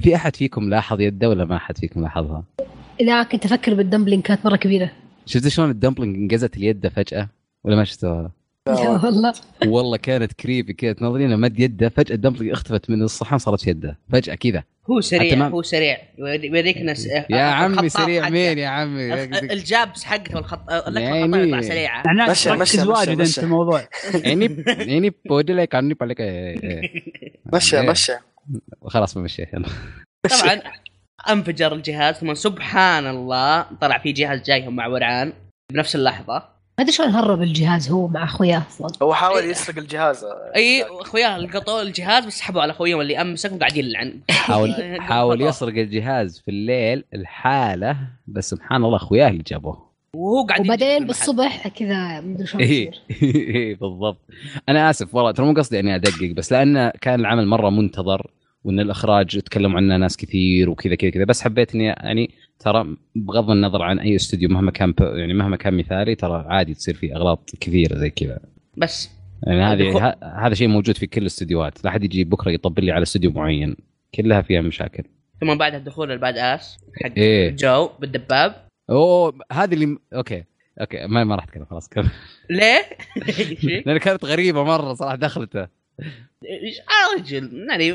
[0.00, 2.44] في أحد فيكم لاحظ يده ولا ما أحد فيكم لاحظها؟
[3.00, 4.90] لا كنت أفكر بال dumpling كانت مرة كبيرة
[5.26, 7.28] شفت شلون ال dumpling انقزت اليد فجأة
[7.64, 8.30] ولا ما شفتوها؟
[8.66, 9.32] لا والله
[9.66, 13.70] والله كانت creepy كذا تنظرين مد يده فجأة ال dumpling اختفت من الصحن صارت في
[13.70, 15.98] يده فجأة كذا هو سريع ما- هو سريع.
[16.18, 18.28] يوري- يوريك ناس يا عمي الخطاط سريع.
[18.28, 19.14] مين يا عمي؟
[19.52, 23.32] الجابس حقته والخط اللقطه يعني- الخطاط يطلع سريعه معناته مشى- تركز مشى- واجد أنت مشى.
[23.32, 23.88] في الموضوع.
[24.24, 27.02] يعني يعني بودلك عني بالك إيه، إيه.
[27.52, 27.80] مشى.
[27.82, 28.12] مشى.
[28.86, 29.68] خلاص بمشي يلا.
[30.40, 30.60] طبعا
[31.30, 35.32] أنفجر الجهاز ثم سبحان الله طلع في جهاز جايهم مع ورعان
[35.72, 36.53] بنفس اللحظة.
[36.78, 39.50] ما أدري شلون هرب الجهاز هو مع أخوياه أصلا هو حاول إيه.
[39.50, 40.24] يسرق الجهاز.
[40.56, 44.20] اي اخوياه لقطوا الجهاز بس سحبوا على اخويهم اللي أمسك وقاعد يلعن.
[44.30, 45.42] حاول حاول.
[45.42, 47.96] يسرق الجهاز في الليل الحاله
[48.26, 49.84] بس سبحان الله أخوياه اللي جابوه.
[50.14, 51.06] وهو قاعد وبعدين.
[51.06, 53.00] بالصبح كذا مدري شلون يصير.
[53.22, 54.18] إيه، بالضبط.
[54.68, 58.30] أنا آسف والله ترى مو قصدي إني أدقق بس لأن كان العمل مرة منتظر
[58.64, 62.30] وإن الإخراج تكلموا عنه ناس كثير وكذا كذا كذا بس حبيت إني يعني
[62.64, 66.94] ترى بغض النظر عن أي استوديو مهما كان يعني مهما كان مثالي ترى عادي تصير
[66.94, 68.38] فيه أغلاط كثيرة زي كذا.
[68.76, 69.10] بس.
[69.46, 71.84] يعني هذه هذا شيء موجود في كل الاستديوهات.
[71.84, 73.76] لا حد يجي بكرة يطبل لي على استوديو معين.
[74.14, 75.04] كلها فيها مشاكل.
[75.40, 77.50] ثم بعدها دخول الباد آس حق إيه.
[77.50, 78.54] جو بالدباب.
[78.90, 80.44] أوه هذه اللي أوكي.
[80.80, 82.10] أوكي ما ما راح أتكلم خلاص كمل.
[82.50, 82.82] ليه؟
[83.86, 85.68] لأن كانت غريبة مرة صراحة دخلته.
[86.02, 87.86] إيش- آه، رجل يعني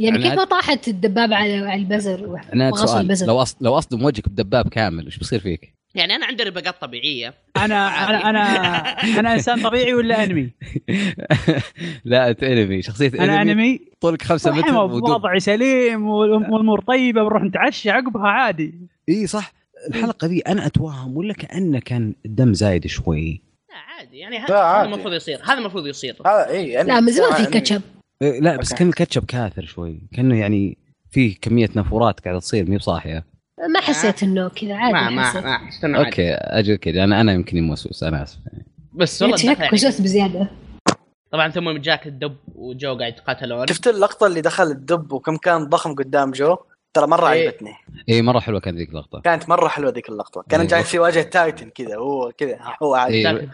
[0.00, 3.26] يعني كيف ما طاحت الدبابة على على البزر؟ أنا وغص سؤال البزر.
[3.26, 3.56] لو أص...
[3.60, 7.34] لو أصدم وجهك بدباب كامل إيش بيصير فيك؟ يعني أنا عندي ربقات طبيعية.
[7.56, 8.40] أنا أنا أنا
[9.20, 10.50] أنا إنسان طبيعي ولا أنمي؟
[12.04, 13.80] لا أنت أنمي شخصية أنا أنمي.
[14.00, 18.74] طولك خمسة متر وضعي سليم والأمور طيبة بنروح نتعشى عقبها عادي.
[19.08, 19.52] إي صح.
[19.88, 23.42] الحلقة ذي أنا أتوهم ولا كأنه كان الدم زايد شوي؟
[24.12, 24.18] عادي.
[24.18, 24.82] يعني هذا.
[24.82, 25.40] المفروض يصير.
[25.44, 26.16] هذا المفروض يصير.
[26.26, 27.82] هذا اي لا من زمان في كاتشب.
[28.22, 28.74] إيه، لا بس.
[28.74, 30.00] كان الكاتشب كاثر شوي.
[30.14, 30.78] كأنه يعني
[31.10, 33.24] في كمية نافورات قاعدة تصير مي بصاحيه
[33.74, 35.44] ما حسيت إنه كذا عادي ما ما حسيت.
[35.44, 36.06] ما حسيت عادي.
[36.06, 37.04] okay أجل كذا.
[37.04, 38.38] أنا أنا يمكن موسوس أنا آسف.
[38.46, 38.66] يعني.
[38.92, 40.50] بس والله شكلك يعني وسوس بزيادة.
[41.30, 43.66] طبعا ثم جاك الدب وجو قاعد يتقاتلون.
[43.66, 46.56] شفت اللقطة اللي دخل الدب وكم كان ضخم قدام جو؟
[46.94, 47.48] ترى مرة إيه.
[47.48, 47.74] عجبتني
[48.08, 50.68] اي مرة حلوة كانت ذيك اللقطة كانت مرة حلوة ذيك اللقطة كان إيه.
[50.68, 53.50] جاي في واجهة titan كذا هو كذا هو عادي إيه.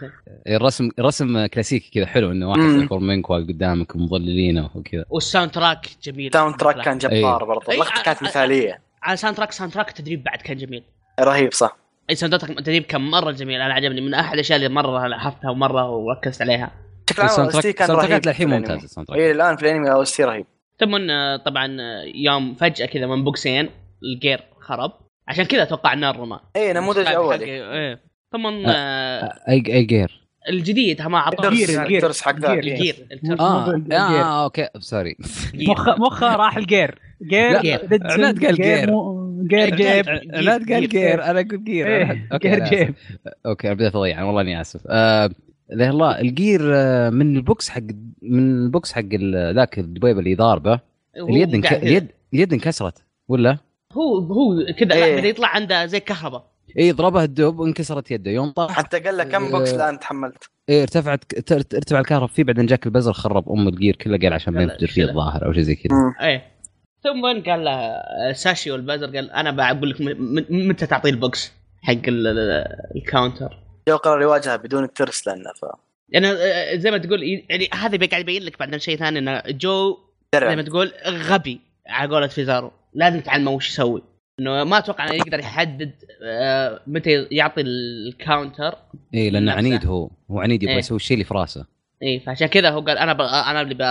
[0.47, 2.61] الرسم رسم كلاسيكي كذا حلو إنه واحد.
[2.61, 7.47] يحفر منك واقف قدامك ومظللينه وكذا وال sound track جميل sound track كان جبار إيه.
[7.47, 7.73] برضه إيه.
[7.73, 10.83] اللقطة كانت مثالية على sound track sound track التدريب بعد كان جميل
[11.19, 11.77] رهيب صح
[12.09, 15.49] اي sound track التدريب كان مرة جميل أنا عجبني من أحد الأشياء اللي مرة لاحظتها
[15.51, 16.71] ومرة وركزت عليها
[17.07, 18.85] بشكل عام ال sound كان ال sound رهيب للحين في ممتاز الأنمي.
[18.85, 20.45] ال sound track اي الآن في الأنمي أو رهيب
[20.79, 23.69] ثم آه، طبعا آه، يوم فجأة كذا من بوكسين
[24.03, 24.91] ال gear خرب.
[25.27, 27.99] عشان كذا أتوقع النار رمى اي نموذج اولي إيه.
[28.31, 30.19] ثم آه، أي أي gear.
[30.49, 31.45] الجديد ما أعطوه.
[31.47, 31.97] الترس ال gear، ال gear.
[31.97, 32.95] الترس حق ذاك ال gear.
[33.39, 35.15] آه okay sorry.
[35.53, 36.99] مخه مخه راح ال gear.
[37.29, 38.89] جير لا، عناد قال جير.
[39.47, 39.75] جير.
[39.75, 40.09] جيب.
[40.33, 40.89] عناد قال جير.
[40.89, 41.23] جير.
[41.23, 42.07] أنا قلت جير.
[42.07, 42.63] أنا- أوكي جير.
[42.65, 42.95] جيب.
[43.45, 44.81] أوكي أنا بديت أضيع والله إني آسف.
[45.69, 47.81] لا الله الجير آه، من البوكس حق
[48.21, 49.13] من البوكس حق
[49.55, 50.79] ذاك الدبيب اللي ضاربه
[51.17, 51.73] اليد انك...
[51.73, 53.57] اليد اليد انكسرت ولا؟
[53.93, 55.23] هو هو كذا إيه.
[55.29, 59.51] يطلع عنده زي كهرباء اي ضربها الدب وانكسرت يده يوم طاح حتى قال له كم
[59.51, 64.17] بوكس الآن تحملت إيه ارتفعت ارتفع الكهرباء فيه بعدين جاك البزر خرب أم الجير كله
[64.17, 65.03] قال عشان ما ينفجر فيه.
[65.03, 65.95] الظاهر أو شيء زي كذا.
[66.21, 66.43] إيه
[67.03, 69.97] ثم قال له آه، ساتشيو البزر قال أنا بقول لك
[70.51, 72.65] متى تعطيه البوكس حق ال- ال-
[72.95, 73.57] ال counter
[73.89, 75.65] جو قرر يواجهها بدون الترس لأنه ف
[76.09, 79.97] يعني آه، زي ما تقول يعني هذا قاعد يبين لك بعدين شيء ثاني إنه جو
[80.35, 84.03] زي ما تقول غبي على قولة فيزارو لازم تعلمه وش يسوي
[84.39, 85.91] إنه ما أتوقع إنه يقدر يحدد
[86.23, 88.75] آه، متى يعطي ال counter
[89.13, 89.51] اي لأنه.
[89.51, 90.79] عنيد هو هو عنيد يبغى إيه.
[90.79, 91.65] يسوي الشيء اللي في راسه
[92.03, 93.21] اي فعشان كذا هو قال أنا ب...
[93.21, 93.81] أنا اللي ب...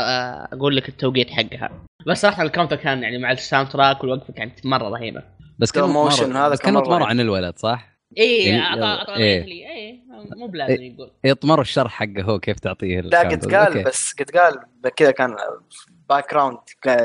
[0.52, 1.70] أقول لك التوقيت حقها
[2.06, 5.22] بس صراحة ال counter كان يعني مع ال sound track والوقفة كانت مرة رهيبة
[5.58, 7.04] بس كان مرة هذا بس كان كان مرة.
[7.04, 8.82] عن الولد صح؟ اي يعني اعطى.
[9.10, 9.44] أعطى إيه.
[9.44, 10.00] اي
[10.36, 11.10] مو بلازم يقول.
[11.24, 13.54] يطمر الشرح حقه هو كيف تعطيه لا قد.
[13.54, 13.84] قال.
[13.84, 14.54] بس قد قال
[14.96, 15.36] كذا كان
[16.08, 16.58] background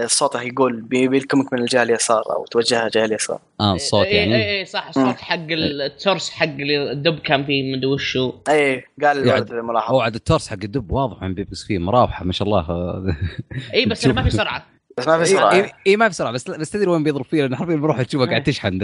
[0.06, 3.40] صوته يقول بي- بيلكمك من الجهة اليسار أو توجهها جهة اليسار.
[3.62, 4.36] آه الصوت يعني.
[4.36, 8.34] اي اي صح الصوت حق الترس حق اللي الدب كان فيه مدري وشو.
[8.50, 9.94] اي قال يعني الملاحظة.
[9.94, 12.66] هو عاد الترس حق الدب واضح عن بيبس فيه مراوحة ما شاء الله.
[13.74, 14.66] اي بس ما في سرعة.
[14.98, 15.68] بس ما في اي سرعة.
[15.68, 18.44] إي- إي ما بسرعة بس بس تدري وين بيضرب فيه؟ لأن حرفيا بروح تشوفه قاعد
[18.44, 18.78] تشحن.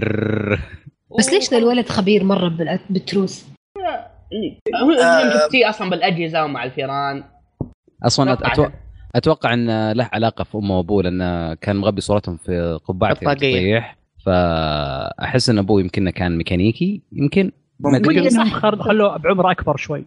[1.19, 3.45] بس ليش ذا الولد خبير مرة بال- بالتروس؟
[4.83, 5.39] هو آه.
[5.45, 7.23] شفتيه أصلا بالأجهزة ومع الفيران.
[8.05, 8.69] أصلا أتوقع,
[9.15, 13.33] أتوقع إن له علاقة في أمه وأبوه لأنه كان مغبي صورتهم في قبعته.
[13.33, 17.01] تطيح فأحس إن أبوه يمكن كان ميكانيكي.
[17.11, 18.29] يمكن ممكن.
[18.29, 18.53] صح.
[18.59, 20.05] خلوه بعمر أكبر شوي.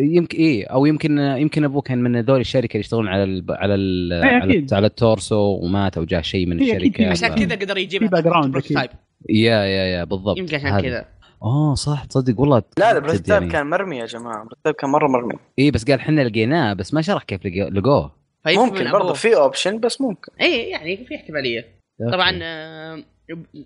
[0.00, 3.74] يمكن إي أو يمكن يمكن ابوه كان من ذول الشركة اللي يشتغلون على ال على
[3.74, 4.66] ال إيه، على.
[4.72, 7.10] على التروس ومات أو جاء شيء من الشركة.
[7.10, 8.90] عشان كذا قدر في background prototype.
[9.28, 10.38] yeah yeah yeah بالضبط.
[10.38, 10.80] يمكن عشان.
[10.80, 11.04] كذا.
[11.42, 13.52] آه صح تصدق والله لا ال prototype يعني.
[13.52, 14.42] كان مرمي يا جماعة.
[14.42, 15.34] ال prototype كان مرة مرمي.
[15.58, 18.14] إي بس قال إحنا لقيناه بس ما شرح كيف لقوه.
[18.46, 19.12] ممكن برضه.
[19.12, 20.32] في option بس ممكن.
[20.40, 21.64] إي يعني في احتمالية.
[22.12, 23.02] طبعا آه،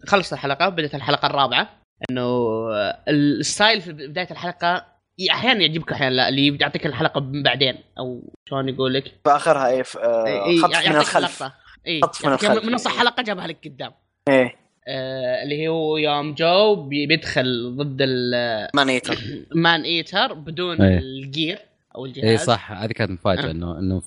[0.07, 1.69] خلصت الحلقة بدأت الحلقة الرابعة.
[2.11, 4.98] إنه آه، ال style في بداية الحلقة
[5.31, 9.69] أحيانا يعجبك أحيانا لا اللي يعطيك الحلقة من بعدين أو شلون يقول لك في اخرها
[9.69, 11.43] إيه في- آه، إيه، خطف من الخلف.
[11.87, 12.65] اي خطف من الخلف.
[12.65, 13.93] من نص الحلقة جابها لك قدام.
[14.29, 14.55] إيه.
[14.89, 18.89] آه اللي هو يوم جو بي- بيدخل ضد ال man
[19.85, 20.35] eater.
[20.35, 20.99] بدون إيه.
[20.99, 21.59] ال gear
[21.95, 22.25] أو الجهاز.
[22.25, 23.51] اي صح هذه كانت مفاجأة آه.
[23.51, 24.03] انه إنه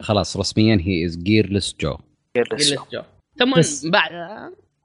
[0.00, 1.96] خلاص رسميا هي از جيرلس جو
[2.36, 3.02] جيرلس جو
[3.38, 4.10] ثم بس- بعد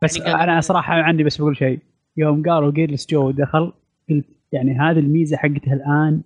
[0.01, 1.79] بس يعني أنا صراحة عندي بس بقول شيء.
[2.17, 3.73] يوم قالوا gearless جو دخل
[4.09, 6.21] قلت يعني هذه الميزة حقتها الآن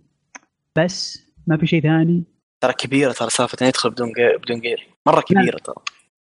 [0.76, 2.24] بس ما في شيء ثاني.
[2.64, 5.76] ترى كبيرة ترى سالفة إنه يدخل بدون gear بدون gear مرة كبيرة ترى.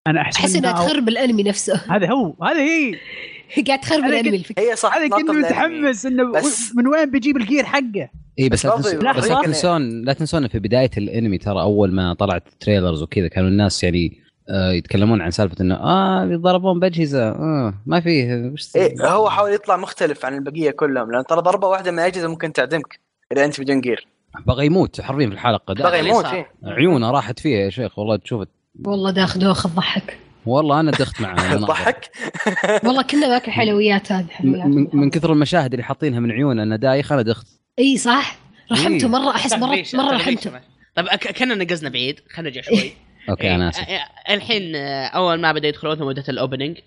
[0.08, 1.82] أنا أحس احس إنها تخرب الأنمي نفسه.
[1.96, 2.96] هذا هو هذا هي.
[3.68, 4.64] قاعد تخرب الأنمي الفكرة.
[4.64, 5.40] هي صح هذا الأنمي.
[5.40, 8.94] متحمس إنه بس- من وين بيجيب ال gear حقه؟ اي بس لا, بس تنس...
[8.96, 13.28] برضه بس لا تنسون لا تنسون في بداية الأنمي ترى أول ما طلعت تريلرز وكذا
[13.28, 19.08] كانوا الناس يعني يتكلمون عن سالفة إنه آه يضربون باجهزه آه ما فيه وش إيه
[19.08, 23.00] هو حاول يطلع مختلف عن البقية كلهم لأن ترى ضربة واحدة من الاجهزه ممكن تعدمك
[23.32, 24.08] إذا أنت بدون جير
[24.48, 25.74] بغى يموت حرفيا في الحلقة.
[25.74, 26.26] ده بغى يموت.
[26.28, 28.48] فيه عيونه راحت فيها يا شيخ والله تشوف.
[28.86, 31.68] والله داخ دوخ تضحك والله أنا دخت مع المناظر.
[31.68, 32.12] ضحك؟
[32.86, 36.64] والله كنا باكل حلويات هذه من, حلويات من- من كثر المشاهد اللي حاطينها من عيونه
[36.64, 37.48] أنا دايخ أنا دخت.
[37.80, 38.36] إي صح؟
[38.72, 39.08] رحمته إيه.
[39.12, 40.52] مرة أحس مره مرة رحمته.
[40.96, 42.94] طيب كنا نقزنا بعيد خلينا نرجع شوي.
[43.30, 43.88] okay أنا آسف.
[43.88, 46.78] إيه، آه، الحين آه، أول ما بدأ يدخلون ثم بدات ال opening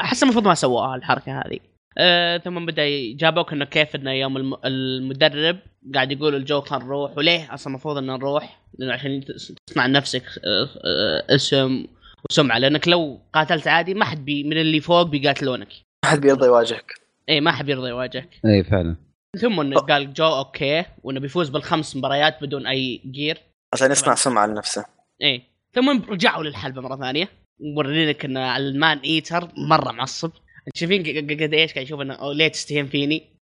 [0.00, 1.58] أحس المفروض ما سووها الحركة هذه.
[1.98, 2.84] آه، ثم بدأ
[3.16, 5.58] جابوك إنه كيف إنه يوم الم- المدرب
[5.94, 9.24] قاعد يقول الجو خل نروح وليه أصلا المفروض ان نروح؟ لأنه عشان
[9.66, 11.86] تصنع لنفسك آه، آه، اسم
[12.30, 12.58] وسمعة.
[12.58, 15.68] لأنك لو قاتلت عادي ما حد بي من اللي فوق بيقاتلونك.
[16.04, 16.94] ما حد بيرضى يواجهك.
[17.28, 18.28] اي ما حد بيرضى يواجهك.
[18.46, 18.96] اي فعلا.
[19.38, 23.38] ثم إنه قال جو okay وإنه بيفوز بالخمس مباريات بدون أي gear.
[23.72, 24.84] عشان يصنع سمعة لنفسه.
[25.22, 25.42] إيه.
[25.74, 27.28] ثم رجعوا للحلبة مرة ثانية.
[27.60, 30.30] مورينك إن ال man eater مرة معصب.
[30.66, 31.02] انت شايفين
[31.40, 33.36] قد إيش قاعد يشوف إنه ليه تستهين فيني.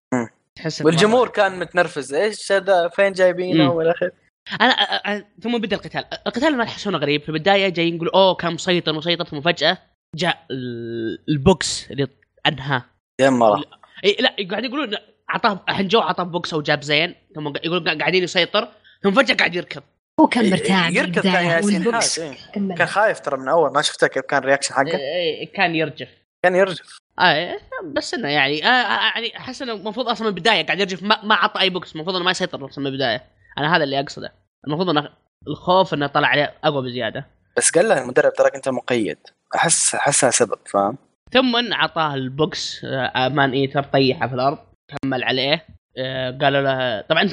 [0.57, 2.15] تحس والجمهور مرة- كان متنرفز.
[2.15, 3.71] إيش هذا فين جايبينه.
[3.73, 4.13] والى اخره
[4.61, 6.05] أنا أ- أ- ثم بدأ القتال.
[6.27, 7.23] القتال ما تحسونه غريب.
[7.23, 9.25] في البداية جاي يقول أوه كان مسيطر مسيطر.
[9.25, 9.79] ثم فجأة
[10.17, 12.09] جاء ال- البوكس اللي
[12.47, 12.85] انهاه
[13.21, 13.65] يا مره
[14.05, 14.97] إيه لا قاعد يقولون
[15.31, 17.15] أعطاه الحين جو أعطاه بوكس أو jab زين.
[17.35, 18.69] ثم يقولون قاعدين يسيطر.
[19.03, 19.83] ثم فجأة قاعد يركض.
[20.21, 22.75] هو كان مرتاع يركض كان ياسين إيه.
[22.75, 24.87] كان خايف ترى من أول ما شفته كيف كان reaction حقه.
[24.87, 26.09] إيه، إيه، كان يرجف.
[26.45, 26.99] كان يرجف.
[27.21, 31.03] آه بس إنه يعني آه آه، يعني أحس إنه المفروض أصلا من البداية قاعد يرجف
[31.03, 33.23] ما, ما عطى أي بوكس المفروض إنه ما يسيطر أصلا من البداية.
[33.59, 34.33] أنا هذا اللي أقصده.
[34.67, 35.09] المفروض إنه
[35.49, 37.27] الخوف إنه طلع عليه أقوى بزيادة.
[37.57, 39.19] بس قال له المدرب تراك أنت مقيد.
[39.55, 40.99] أحس احسها سبب فاهم؟
[41.33, 44.59] ثم اعطاه البوكس آه Man Eater طيحه في الأرض
[44.89, 45.67] كمل عليه
[45.99, 47.27] آه، قالوا له طبعا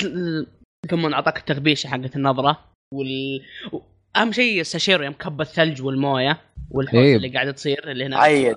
[0.89, 2.70] ثم اعطاك التغبيشه حقت النظرة.
[3.01, 3.41] وال
[4.15, 6.37] أهم شيء ساشيرو يوم كب الثلج والموية
[6.71, 7.15] والحوسه إيه.
[7.15, 8.17] اللي قاعدة تصير اللي هنا.
[8.19, 8.55] عيد.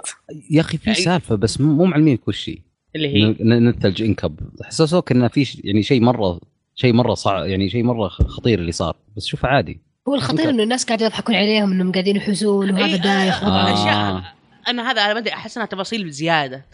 [0.50, 2.58] يا أخي في سالفة بس مو معلمين وش هي
[2.96, 4.40] اللي هي؟ ن- ن- الثلج إنكب.
[4.64, 6.40] حسسوك انه في يعني شيء مره
[6.74, 8.96] شيء مرة صعب يعني شيء مرة خطير اللي صار.
[9.16, 9.80] بس شوف عادي.
[10.08, 13.48] هو الخطير إنه الناس قاعدين يضحكون عليهم إنهم قاعدين يحوسون وهذا إيه، دايخ آه.
[13.48, 14.34] وهذا- أشياء.
[14.68, 16.64] أنا هذا أنا ما أدري أحس إنها تفاصيل بزيادة.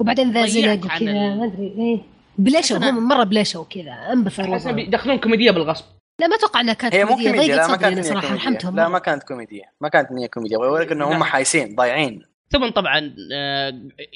[0.00, 2.00] وبعدين ذا زلق وكذا ما أدري إيه.
[2.38, 4.70] بلشوا هم مرة بلشوا كذا انبثر أحس الوضع.
[4.70, 5.84] بيدخلون كوميديا بالغصب.
[6.20, 8.76] لا ما أتوقع إنها كانت هي مو كوميديا كوميديا لا ما كانت صراحة كوميديا رحمتهم
[8.76, 8.88] لا.
[8.88, 10.58] ما كانت كوميديا ما كانت نية كوميديا
[10.92, 11.16] انهم لا.
[11.16, 12.22] هم حايسين ضايعين.
[12.52, 13.72] ثم طبعا آه،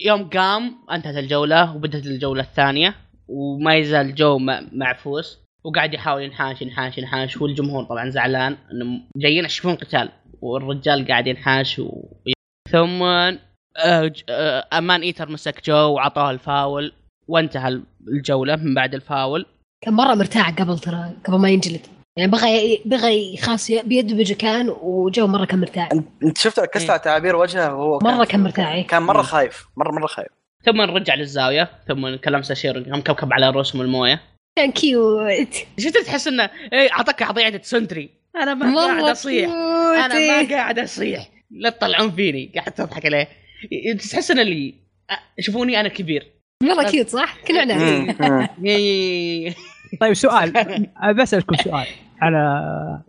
[0.06, 2.94] يوم قام انتهت الجولة وبدت الجولة الثانية
[3.28, 9.44] وما يزال الجو م- معفوس وقاعد يحاول ينحاش ينحاش ينحاش والجمهور طبعا زعلان انهم جايين
[9.44, 10.08] يشوفون قتال
[10.40, 12.02] والرجال قاعد ينحاش و...
[12.70, 13.30] ثم آه،
[14.28, 16.92] آه، أمان إيتر مسك جو وعطاه الفاول
[17.28, 19.46] وانتهى الجولة من بعد الفاول.
[19.82, 21.86] كان مرة مرتاح قبل ترى قبل ما ينجلد.
[22.16, 25.88] يعني بغى بغى يخاص بيده بجكان وجو مرة كان مرتاح
[26.22, 26.90] أنت شفت ركزت إيه.
[26.90, 28.86] على تعابير وجهه وهو مرة كان مرتاح إيه.
[28.86, 29.22] كان مرة.
[29.22, 30.28] خايف مرة مرة خايف.
[30.64, 34.20] ثم رجع للزاوية ثم كلم ساشيرو قام كبكب على رؤوسهم الموية.
[34.56, 38.10] كان كيوت شفت تحس إنه إيه أعطاك قضيه سنتري.
[38.36, 39.50] أنا ما قاعد أصيح.
[40.04, 40.42] أنا إيه.
[40.42, 41.28] ما قاعد أصيح.
[41.50, 42.52] لا تطلعون فيني.
[42.54, 43.28] قاعد تضحك عليه.
[43.94, 44.74] تحس إن اللي
[45.40, 46.32] شوفوني أنا كبير.
[46.62, 47.64] مره كيوت صح؟ كنا
[50.00, 50.52] طيب سؤال.
[51.18, 51.86] بسالكم سؤال.
[52.22, 52.38] على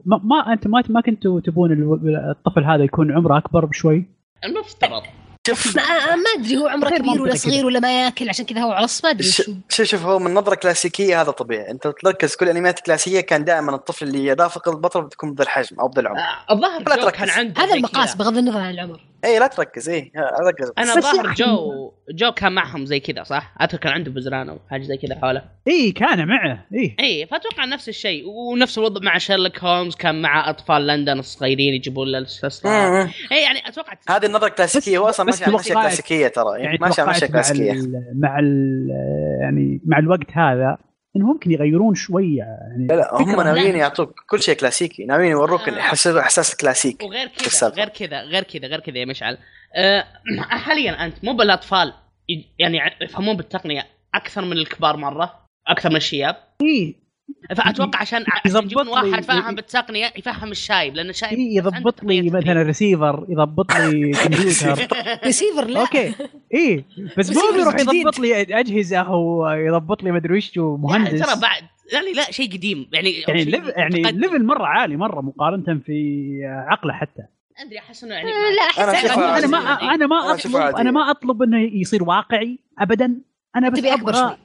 [0.06, 2.00] ما, ما أنت ما ما كنتوا تبون
[2.32, 4.06] الطفل هذا يكون عمره أكبر بشوي؟
[4.46, 5.04] المفترض.
[5.48, 5.84] شوف ما,
[6.16, 9.10] ما أدري هو عمره كبير ولا صغير ولا ما ياكل عشان كذا هو عص ما
[9.10, 9.28] أدري.
[9.28, 11.72] شوف شوف هو من نظرة كلاسيكية هذا طبيعي.
[11.72, 15.88] أنت تركز كل الانميات الكلاسيكيه كان دائما الطفل اللي يرافق البطل بتكون بذا الحجم أو
[15.88, 16.20] بذا العمر.
[16.20, 17.10] آه، الظاهر.
[17.10, 18.16] كان عنده هذا المقاس.
[18.16, 19.13] بغض النظر عن العمر.
[19.26, 20.12] اي لا تركز اي
[20.48, 24.50] ركز أنا يا أخي- جو جو كان معهم زي كذا صح؟ اذكر كان عنده بزران
[24.50, 25.42] أو حاجة زي كذا حوله.
[25.68, 26.96] إي كان معه إي.
[27.00, 28.24] إي فأتوقع نفس الشيء.
[28.28, 33.10] ونفس الوضع مع شيرلوك هولمز كان مع أطفال لندن الصغيرين يجيبون له الاستسلام مم.
[33.32, 37.02] إي يعني أتوقع هذه النظرة الكلاسيكيه هو أصلا بس ماشي توقعت- كلاسيكية ترى يعني ماشي
[37.02, 37.72] على ماشيه توقعت مع كلاسيكية.
[37.72, 38.88] ال مع ال
[39.42, 40.78] يعني مع الوقت هذا
[41.16, 43.42] إنه ممكن يغيرون شوية يعني لا لا هم.
[43.42, 45.80] ناويين يعطوك كل شيء كلاسيكي ناويين يوروك آه.
[45.80, 47.70] احساس إحساس كلاسيكي وغير كذا.
[47.70, 49.38] غير كذا غير كذا غير كذا يا مشعل
[49.76, 50.06] أه
[50.66, 51.94] حاليا أنت مو بالأطفال
[52.60, 57.03] يعني يفهمون بالتقنية أكثر من الكبار مرة أكثر من الشياب إي
[57.58, 62.22] فأتوقع عشان عشان يضبط يجيبون لي- واحد فاهم بالتقنية يفهم الشايب لأن الشايب يضبط لي
[62.30, 64.88] مثلا ريسيفر يضبط لي كمبيوتر
[65.26, 66.14] ريسيفر لا okay
[66.54, 66.86] إي
[67.18, 67.76] بس مو بيروح.
[67.80, 72.54] يضبط لي أجهزة أو يضبط لي مدري وش مهندس مهندس ترى بعد يعني لا شيء
[72.54, 74.02] قديم يعني يعني شيء level يعني.
[74.12, 77.22] level مرة عالي مرة مقارنة في عقله حتى
[77.66, 78.62] أدري أحس إنه يعني آه، لا
[78.94, 79.94] أحس أنا ما.
[79.96, 80.56] أنا ما اطلب.
[80.56, 83.16] أنا ما أطلب إنه يصير واقعي ابدا
[83.56, 84.38] أنا بس أبغى.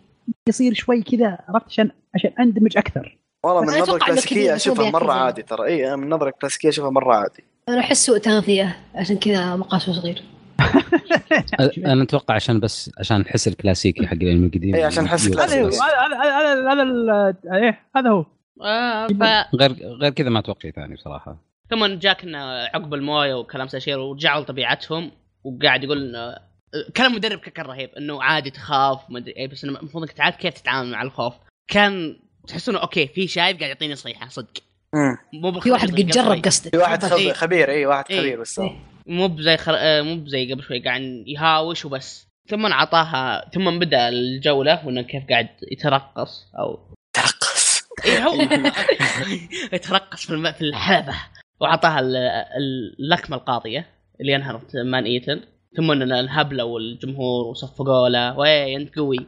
[0.49, 3.19] يصير شوي كذا عرفت؟ عشان عشان أندمج أكثر.
[3.45, 5.67] والله من نظرة كلاسيكية أشوفها مرة عادي ترى.
[5.67, 7.45] إي من نظرة كلاسيكية أشوفها مرة عادي.
[7.69, 10.23] أنا أحس سوء تغذية عشان كذا مقاسه صغير.
[11.87, 14.75] أنا أتوقع عشان بس عشان الحس الكلاسيكي حق الأنمي القديم.
[14.75, 15.77] إيه، عشان الحس يوصل الكلاسيكي.
[15.85, 18.25] هذا هذا هذا هذا ال- هذا هو.
[18.65, 19.07] آه.
[19.55, 21.37] غير غير كذا ما أتوقع شيء ثاني بصراحة.
[21.71, 22.39] ثم جاك إنه
[22.75, 25.11] عقب الموية وكلام ساشيرو ورجعوا لطبيعتهم
[25.45, 26.13] وقاعد يقول
[26.97, 30.37] كلام المدرب كان رهيب إنه عادي تخاف ما أدري إيه بس إنه المفروض إنك تعرف
[30.37, 31.35] كيف تتعامل مع الخوف.
[31.69, 32.17] كان
[32.49, 34.53] تحس إنه okay في شايب قاعد يعطيني صيحه صدق.
[34.95, 35.17] مم.
[35.41, 36.71] مو في واحد قد جرب قصدك.
[36.71, 37.33] في واحد إيه.
[37.33, 38.21] خب- خبير اي واحد إيه.
[38.21, 38.59] خبير بس.
[38.59, 38.77] إيه.
[39.07, 39.75] مو بزي خر...
[39.77, 42.29] آه، مو بزي قبل شوي قاعد يهاوش وبس.
[42.51, 46.79] ثم أعطاها ثم بدأ الجولة وإنه كيف قاعد يترقص أو
[47.17, 47.83] ترقص.
[48.05, 48.41] إيه هو
[49.73, 51.15] يترقص في الم- في الحلبة.
[51.61, 53.87] وأعطاها ال- ال- اللكمه القاضية
[54.21, 55.41] اللي انهرت Man Eater.
[55.77, 59.27] ثم إن الهبلة والجمهور وصفقوا له ويه أنت قوي.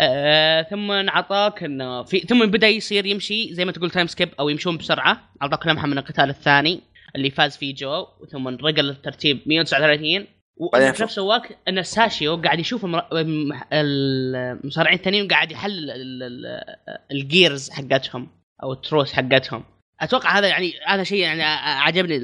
[0.00, 4.48] آه ثم اعطاك إنه في ثم بدأ يصير يمشي زي ما تقول time skip أو
[4.48, 5.30] يمشون بسرعة.
[5.42, 6.80] اعطاك لمحه من القتال الثاني
[7.16, 10.26] اللي فاز فيه جو ثم رجل الترتيب 139
[10.72, 16.22] بعدين وفي نفس الوقت إن ساشيو قاعد يشوف المر- الم- المصارعين الثانيين قاعد يحلل ال-
[16.22, 16.64] ال-
[17.12, 18.28] ال gears حقتهم
[18.62, 19.64] أو التروس حقتهم.
[20.00, 21.42] أتوقع هذا يعني هذا شيء يعني
[21.82, 22.16] عجبني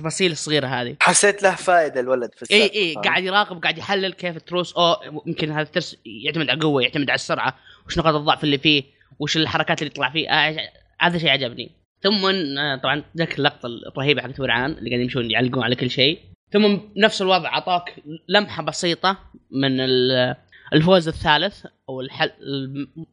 [0.00, 0.96] التفاصيل الصغيرة هذه.
[1.00, 2.74] حسيت له فائده الولد في إي السالفة.
[2.80, 4.96] إي قاعد يراقب قاعد يحلل كيف التروس أو
[5.26, 7.56] يمكن هذا الترس يعتمد على القوه يعتمد على السرعة.
[7.86, 8.82] وش نقاط الضعف اللي فيه؟
[9.18, 10.56] وش الحركات اللي يطلع فيه؟ آه،
[11.00, 11.70] هذا شيء عجبني.
[12.02, 12.26] ثم
[12.58, 16.18] آه، طبعا ذاك اللقطة الرهيبة حقت ورعان اللي قاعدين يمشون يعلقون على كل شيء.
[16.52, 17.94] ثم بنفس الوضع أعطاك
[18.28, 19.18] لمحة بسيطة
[19.50, 20.36] من ال-
[20.72, 22.30] الفوز الثالث أو الحل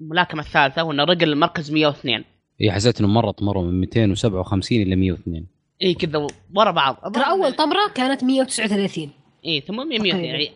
[0.01, 2.23] الملاكمة الثالثة وانه رجل المركز 102 هي
[2.61, 5.45] إيه، حسيت إنه مرة طمروا من 257 إلى 102
[5.81, 7.11] اي كذا ورا بعض.
[7.13, 9.09] ترى أول طمرة كانت 139
[9.45, 10.51] اي ثم 102 يعني.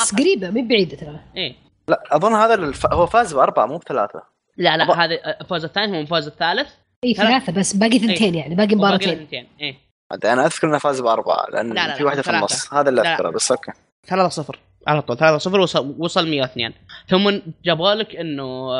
[0.00, 1.20] بس قريبة مو بعيدة ترى.
[1.36, 1.54] إيه.
[1.88, 2.86] لا أظن هذا الف...
[2.86, 4.22] هو فاز بأربعة مو بثلاثة.
[4.56, 6.68] لا لا أبا- هذا الفوز الثاني هو الفوز الثالث.
[7.04, 7.52] اي ثلاثة.
[7.52, 9.76] بس باقي ثنتين يعني باقي مباراتين اثنتين إيه.
[10.24, 12.30] أنا أذكر إنه فاز بأربعة لأن لا، لا، في لا، واحدة في.
[12.30, 12.74] النص.
[12.74, 13.00] هذا اللي.
[13.00, 13.72] أذكره بس okay.
[14.06, 15.16] 3 0 على طول.
[15.16, 16.72] 3 0 وصل وصل 102
[17.08, 18.70] ثم جابوا لك إنه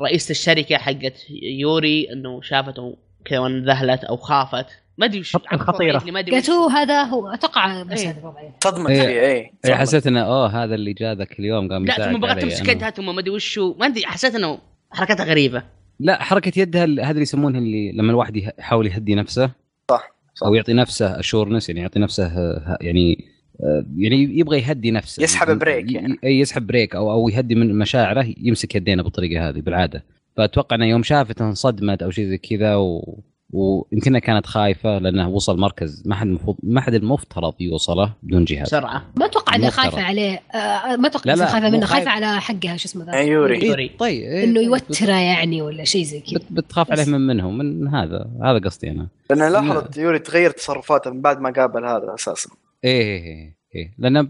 [0.00, 4.66] رئيسة الشركة حقت يوري إنه شافته كذا وانذهلت أو خافت.
[4.98, 8.08] ما أدري وش وش- قالت هو هذا هو أتوقع بس إيه.
[8.10, 9.00] هذا الوضع صدمت إيه.
[9.00, 9.76] فيه اي اي صدمت.
[9.76, 12.38] حسيت إنه أوه هذا اللي جاء ذاك اليوم قام لا ثم بغت.
[12.42, 14.58] تمسك يدها ثم ما أدري وشو ما أدري حسيت إنه
[14.90, 15.62] حركتها غريبة
[16.00, 19.50] لا حركة يدها ال- هذا اللي يسمونها اللي لما الواحد يحاول يهدي نفسه
[19.90, 20.46] صح، صح.
[20.46, 23.24] أو يعطي نفسه assurance يعني يعطي نفسه آه، يعني
[23.60, 26.18] آه، يعني يبغى يهدي نفسه يسحب break ي- يعني.
[26.24, 30.04] أي يسحب break أو أو يهدي من مشاعره يمسك يدينه بالطريقة هذه بالعادة
[30.36, 33.18] فأتوقع إنه يوم شافت انصدمت أو شيء زي كذا و...
[33.50, 38.62] ويمكنها كانت خايفة لأنه وصل مركز ما حد المفروض ما حد المفترض يوصله بدون جهاد
[38.62, 39.70] بسرعة ما أتوقع انها.
[39.70, 41.90] خايفة عليه آه ما أتوقع إنها خايفة منه خايف.
[42.04, 43.66] خايفة على حقها شو اسمه ذا إيه، يوري.
[43.66, 43.82] يوري.
[43.82, 44.60] إيه طيب إيه إنه.
[44.60, 48.90] يوتره يعني ولا شيء زي كذا بت- بتخاف عليه من منهم من هذا هذا قصدي
[48.90, 52.50] أنا لأن لاحظت يوري تغير تصرفاته من بعد ما قابل هذا أساسا
[52.84, 54.28] إيه إيه إيه إيه لأن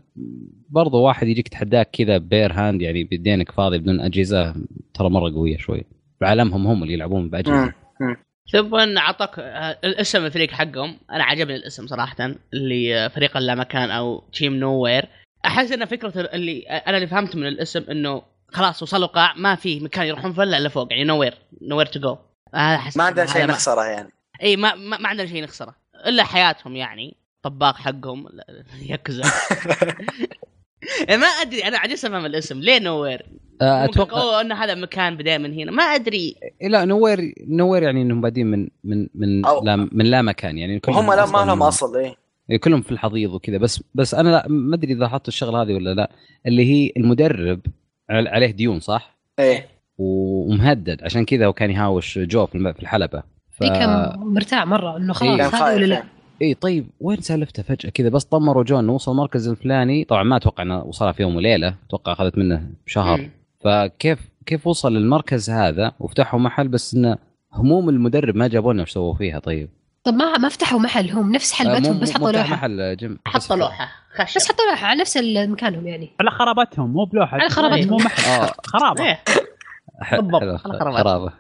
[0.71, 4.55] برضو واحد يجيك تحداك كذا bare hand يعني بيدينك فاضي بدون أجهزة
[4.95, 5.83] ترى مرة قوية شوي
[6.21, 7.73] بعالمهم هم اللي يلعبون بأجهزة.
[8.53, 9.39] ثم اعطاك
[9.85, 15.09] الاسم الفريق حقهم أنا عجبني الاسم صراحة اللي فريق اللامكان أو team nowhere
[15.47, 19.81] أحس إن فكرة اللي أنا اللي فهمت من الاسم إنه خلاص وصلوا قاع ما في
[19.81, 22.17] مكان يروحون فيه إلا لفوق يعني nowhere nowhere to go
[22.97, 24.13] ما عندنا شيء نخسره يعني.
[24.43, 25.75] إي ما, ما, ما عندنا شيء نخسره
[26.07, 28.29] إلا حياتهم يعني طباق حقهم
[28.81, 29.23] يكزا
[31.11, 32.61] ما أدري أنا عجزت افهم الاسم.
[32.61, 33.27] ليه nowhere
[33.63, 35.71] آه، أتوقع أتوقع ان هذا مكان بداية من هنا.
[35.73, 36.37] ما أدري.
[36.63, 40.59] إيه لا nowhere nowhere يعني إنهم بادين من من من أو- لا من لا مكان.
[40.59, 42.15] يعني كلهم وهم لا ما لهم أصل إيه.
[42.51, 43.59] إيه، كلهم في الحضيض وكذا.
[43.59, 46.11] بس بس أنا لا ما أدري إذا لاحظت الشغلة هذه ولا لا.
[46.47, 47.61] اللي هي المدرب
[48.11, 49.67] عل- عليه ديون صح؟ إيه.
[49.99, 51.03] ومهدد.
[51.03, 53.23] عشان كذا هو كان يهاوش جو في الحلبة.
[53.51, 53.63] ف...
[53.63, 55.13] كان مرتاع مرة إنه إيه.
[55.13, 56.09] خلاص كان هذا ولا لا؟ يعني.
[56.43, 60.05] اي طيب وين سالفته؟ فجأة كذا بس طمروا جو إنه وصل المركز الفلاني.
[60.05, 63.19] طبعا ما أتوقع إنه وصلها في يوم وليلة أتوقع أخذت منه شهر.
[63.21, 63.31] مم.
[63.65, 67.19] فكيف كيف وصل للمركز هذا؟ وفتحوا محل بس إنه
[67.53, 69.69] هموم المدرب ما جابوا لنا إيش سووا فيها طيب.
[70.05, 72.53] طب ما ما فتحوا محل هم نفس آه، حلبتهم مو- بس حطوا لوحة.
[72.55, 73.19] محل جيم.
[73.35, 74.37] بس- حط لوحة خشب.
[74.37, 76.11] بس حطوا لوحة على نفس مكانهم يعني.
[76.21, 77.35] على خرابتهم مو بلوحة.
[77.41, 77.89] على خرابتهم.
[77.91, 78.31] مو محل.
[78.43, 78.53] آه.
[78.67, 79.05] خرابة.
[79.05, 79.19] إيه.
[80.21, 80.57] بالضبط،.
[80.61, 81.33] خرابة.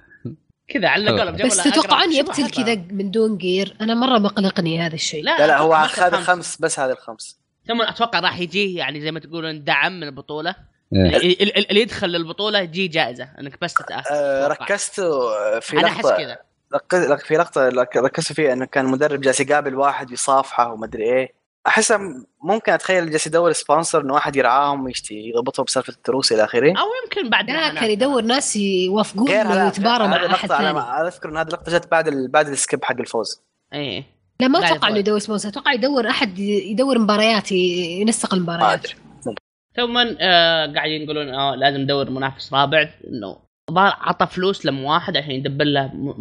[0.68, 1.10] كذا على.
[1.10, 5.24] قولهم بس تتوقعون يبتل كذا من دون جير أنا مرة مقلقني هذا الشيء.
[5.24, 6.56] لا لا هو مركز خمس.
[6.60, 7.38] بس هذه الخمس.
[7.68, 10.54] ثم أتوقع راح يجي يعني زي ما تقولون دعم من البطولة.
[10.92, 11.16] إيه.
[11.16, 14.04] ال- ال- ال- اللي يدخل للبطولة يجي جائزة إنك بس تتأهل.
[14.10, 14.46] آه.
[14.48, 16.16] ركزتوا في أنا أحس لقطه
[16.88, 21.32] كذا في لقطه ركزتوا فيها إنه كان المدرب جالس يقابل واحد يصافحه ومدري إيه.
[21.66, 26.44] احسها م- ممكن أتخيل جالس يدور sponsor إنه واحد يرعاهم ويشتي يضبطهم بسالفة التروس إلى
[26.44, 26.70] آخره.
[26.70, 30.48] أو يمكن بعد لا كان يدور ناس يوافقون غير انه هذا يتبارى هذه مع احد
[30.48, 30.72] ثاني.
[30.72, 32.28] ما أذكر إن هذه اللقطة جت بعد ال...
[32.28, 33.42] بعد السكيب حق الفوز.
[33.72, 34.04] إيه.
[34.40, 34.98] لا ما أتوقع إنه.
[34.98, 38.94] يدور sponsor أتوقع يدور أحد يدور مباريات ينسق ما المباريات أدري.
[39.76, 43.36] ثم آه قاعدين يقولون آه لازم ندور منافس رابع إنه
[43.70, 46.14] الظاهر عطى فلوس لم واحد عشان يدبر له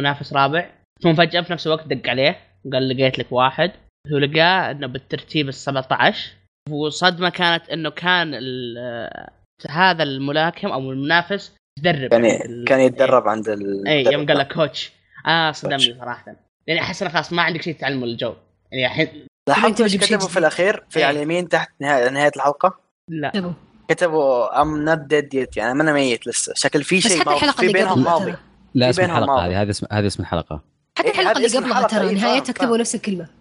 [0.00, 0.70] منافس رابع.
[1.02, 2.38] ثم فجأة في نفس الوقت دق عليه
[2.72, 3.72] قال لقيت لك واحد.
[4.12, 6.30] هو لقاه إنه بالترتيب ال 17
[6.70, 9.28] وصدمه كانت إنه كان ال-
[9.70, 14.52] هذا الملاكم أو المنافس يدرب كان ال- كان يتدرب عند ال اي يوم قال لك
[14.52, 14.92] كوتش
[15.26, 15.96] آه صدمني.
[16.00, 16.36] صراحة.
[16.66, 18.34] يعني أحس إنه خلاص ما عندك شيء تعلمه الجو.
[18.72, 20.38] يعني الحين لاحظت إيش كتبوا في.
[20.38, 21.04] الأخير؟ في إيه.
[21.04, 22.80] على اليمين تحت نهايه نهاية الحلقة؟
[23.10, 23.54] لا.
[23.88, 24.62] كتبوا.
[24.62, 26.52] I'm not dead yet يعني ما أنا ميت لسه.
[26.56, 28.34] شكل في بس شيء حتى ماضي- الحلقة في اللي بينهم ماضي.
[28.74, 29.46] لا اسم الحلقة.
[29.46, 30.60] هذه هذا اسم هذا اسم الحلقة.
[30.98, 32.76] حتى إيه، الحلقة اللي قبلها ترى إيه، نهايتها كتبوا.
[32.76, 33.24] نفس الكلمة.
[33.24, 33.37] إيه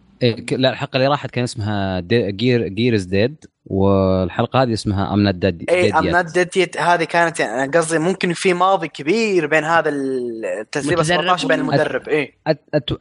[0.51, 5.35] لا الحلقة اللي راحت كان اسمها the gear gear's dead والحلقة هذه اسمها I'm not
[5.35, 9.89] dead I am not dead هذه كانت يعني قصدي ممكن في ماضي كبير بين هذا
[9.89, 12.09] التسريب متدرب 17 بين المدرب.
[12.09, 12.33] اي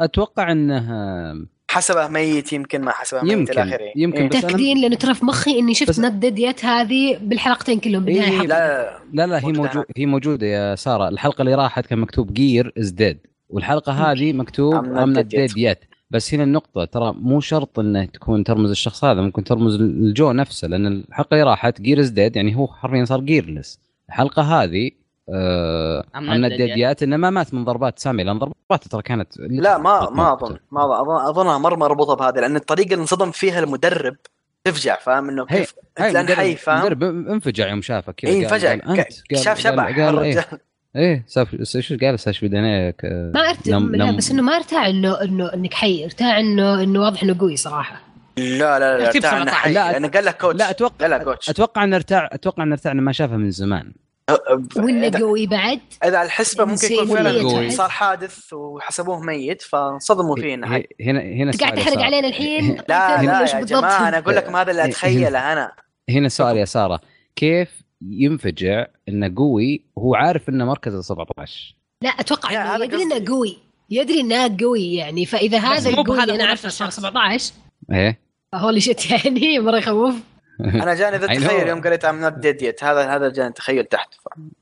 [0.01, 3.93] أتوقع انه حسبه ميت يمكن ما حسبه ميت إلى يمكن آخره.
[3.97, 4.29] يمكن إيه.
[4.29, 7.81] بس أنا- متاكدين لأنه ترى في مخي إني شفت بس- not dead yet هذه بالحلقتين
[7.81, 8.47] كلهم بالنهايه إيه،.
[8.47, 11.09] لا لا لا هي موجودة موجود هي موجودة يا سارة.
[11.09, 13.19] الحلقة اللي راحت كان مكتوب gear is dead
[13.49, 15.19] والحلقة هذه مكتوب I'm yet.
[15.19, 15.79] dead yet
[16.11, 20.69] بس هنا النقطة ترى مو شرط إنه تكون ترمز الشخص هذا ممكن ترمز الجو نفسه
[20.69, 24.91] لأن الحلقة اللي راحت gear is dead يعني هو حرفيا صار gearless الحلقة هذه
[25.29, 26.79] آه yet.
[26.79, 30.57] yet إنه ما مات من ضربات سامي لأن ضرباته ترى كانت لا ما ما اظن
[30.71, 34.17] ما اظن اظنها مرة مربوطة بهذا لأن الطريقة اللي انصدم فيها المدرب
[34.65, 38.31] تفجع فاهم إنه هي- كيف هاي لأن مدرب- حي فاهم مدرب انفجع يوم شافه كذا
[38.31, 39.09] اي قال- فجاه قال أنت.
[39.31, 40.45] قال- شاف شبح قال, قال إيه الرجال.
[40.97, 44.85] إيه ساف إيش قال ساش بدنيك ما ارتاح نم- لا نم- بس إنه ما ارتاح
[44.85, 48.01] انه إنه إنك حي ارتاح انه إنه واضح إنه قوي صراحة.
[48.37, 49.55] لا لا لا ارتاع إنه 17.
[49.55, 49.73] حي.
[49.73, 52.73] لا، لأنه قال لك كوتش لا أتوقع لا لا كوتش أتوقع ان ارتاع أتوقع ان
[52.73, 53.93] ارتاع إنه ما شافها من زمان.
[54.77, 57.71] وانه إذا- قوي بعد؟ إذا على الحسبة ممكن يكون فعلا قوي.
[57.71, 60.85] صار حادث وحسبوه ميت فانصدموا فيه إنه حي.
[61.01, 61.99] هنا هنا قاعد تحرق.
[62.03, 65.73] علينا الحين؟ لا طيب، لا يا؟ جماعة أنا أقول لكم هذا اللي أتخيله أنا.
[66.11, 67.01] هنا السؤال يا سارة.
[67.37, 73.25] كيف ينفجع إنه قوي وهو عارف إنه مركزه 17 لا أتوقع انه هذا يدري إنه.
[73.29, 73.57] قوي
[73.91, 76.97] يدري إنه قوي يعني فإذا هذا مو القوي أنا هو الشخص.
[77.01, 77.53] 17
[77.93, 78.19] إيه
[78.55, 80.15] هولي شيت يعني مرة يخوف
[80.61, 81.33] أنا جاني ذا.
[81.33, 84.15] التخيل يوم قريت I'm not dead yet هذا هذا جاني تخيل تحت.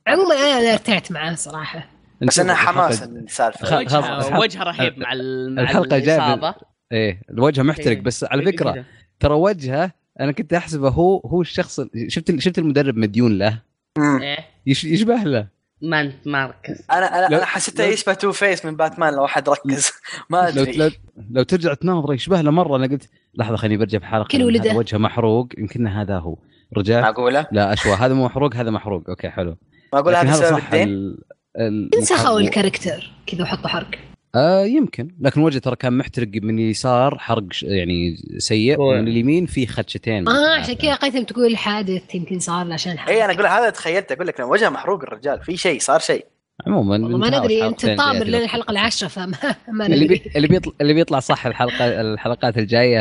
[0.07, 1.87] عموما أنا أنا ارتعت معاه صراحة
[2.23, 4.39] بس انها حماس السالفه وجهه.
[4.41, 6.55] وجهه رهيب مع ال- مع الحلقة جاية بال- الإصابة
[6.93, 8.01] إيه الوجه محترق إيه.
[8.01, 8.85] بس على فكرة
[9.21, 13.63] ترى وجهه أنا كنت احسبه هو هو الشخص شفت شفت المدرب مديون له.
[13.99, 14.39] إيه.
[14.67, 15.49] يش- يشبه له.
[15.83, 19.25] ما أنت ما ركز أنا أنا لو- أنا حسيته لو- يشبه Two-Face من باتمان لو
[19.25, 19.91] أحد ركز.
[20.31, 20.77] ما لو أدري.
[20.77, 20.91] لو,
[21.31, 24.75] لو ترجع تناظره يشبه له مرة أنا قلت لحظة خليني برجع في حلقه كل ولده.
[24.75, 25.49] وجهه محروق.
[25.59, 26.37] يمكن هذا هو.
[26.77, 29.09] رجعت معقولة؟ لا اشوى هذا مو محروق هذا محروق.
[29.11, 29.57] أوكي حلو.
[29.93, 31.19] معقول لكن هذا سبب الدين؟ ال...
[31.59, 31.95] ال...
[31.95, 33.13] انسخوا ال character.
[33.27, 33.91] كذا وحطوا حرق.
[34.35, 35.09] آه يمكن.
[35.21, 40.29] لكن وجهه ترى كان محترق من اليسار حرق ش- يعني سيء ومن اليمين في خدشتين
[40.29, 43.71] آه عشان كذا قيثم تقول حادث يمكن صار له عشان حادث اي أنا أقول هذا
[43.71, 45.41] تخيلت أقول لك وجهه محروق الرجال.
[45.43, 46.25] في شيء صار شيء.
[46.67, 49.33] عموما والله ما ندري انت لين في الحلقة العاشرة فما
[49.69, 50.19] ما اللي ندري.
[50.25, 50.31] بي...
[50.37, 53.01] اللي بيطلع اللي بيطلع صح الحلقة الحلقات الجاية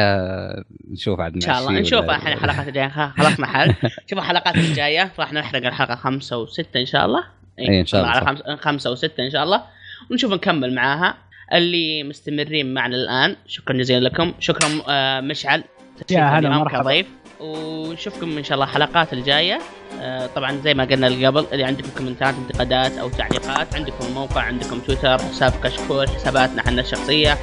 [0.91, 1.71] نشوف عاد إن شاء الله.
[1.79, 3.13] نشوف الحين الحلقات الجاية.
[3.17, 3.73] خلاص محل
[4.09, 5.11] شوف الحلقات الجاية.
[5.19, 7.23] راح نحرق الحلقة خمسة وستة إن شاء الله.
[7.59, 9.63] إي إن شاء الله، خمسة وستة إن شاء الله.
[10.11, 11.17] ونشوف نكمل معاها.
[11.53, 14.33] اللي مستمرين معنا الآن شكرا جزيلا لكم.
[14.39, 15.63] شكرا آه مشعل.
[16.11, 17.07] يا هلا مرحبا ضيف
[17.39, 19.59] ونشوفكم إن شاء الله حلقات الجاية.
[20.01, 24.79] آه طبعا زي ما قلنا قبل اللي عندكم كومنتات انتقادات أو تعليقات عندكم موقع عندكم
[24.79, 27.37] تويتر حساب كشكول حساباتنا إحنا الشخصية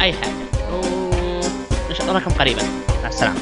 [0.00, 0.32] أي حاجة.
[1.88, 2.62] ونشوفكم قريبا.
[3.02, 3.40] مع السلامة.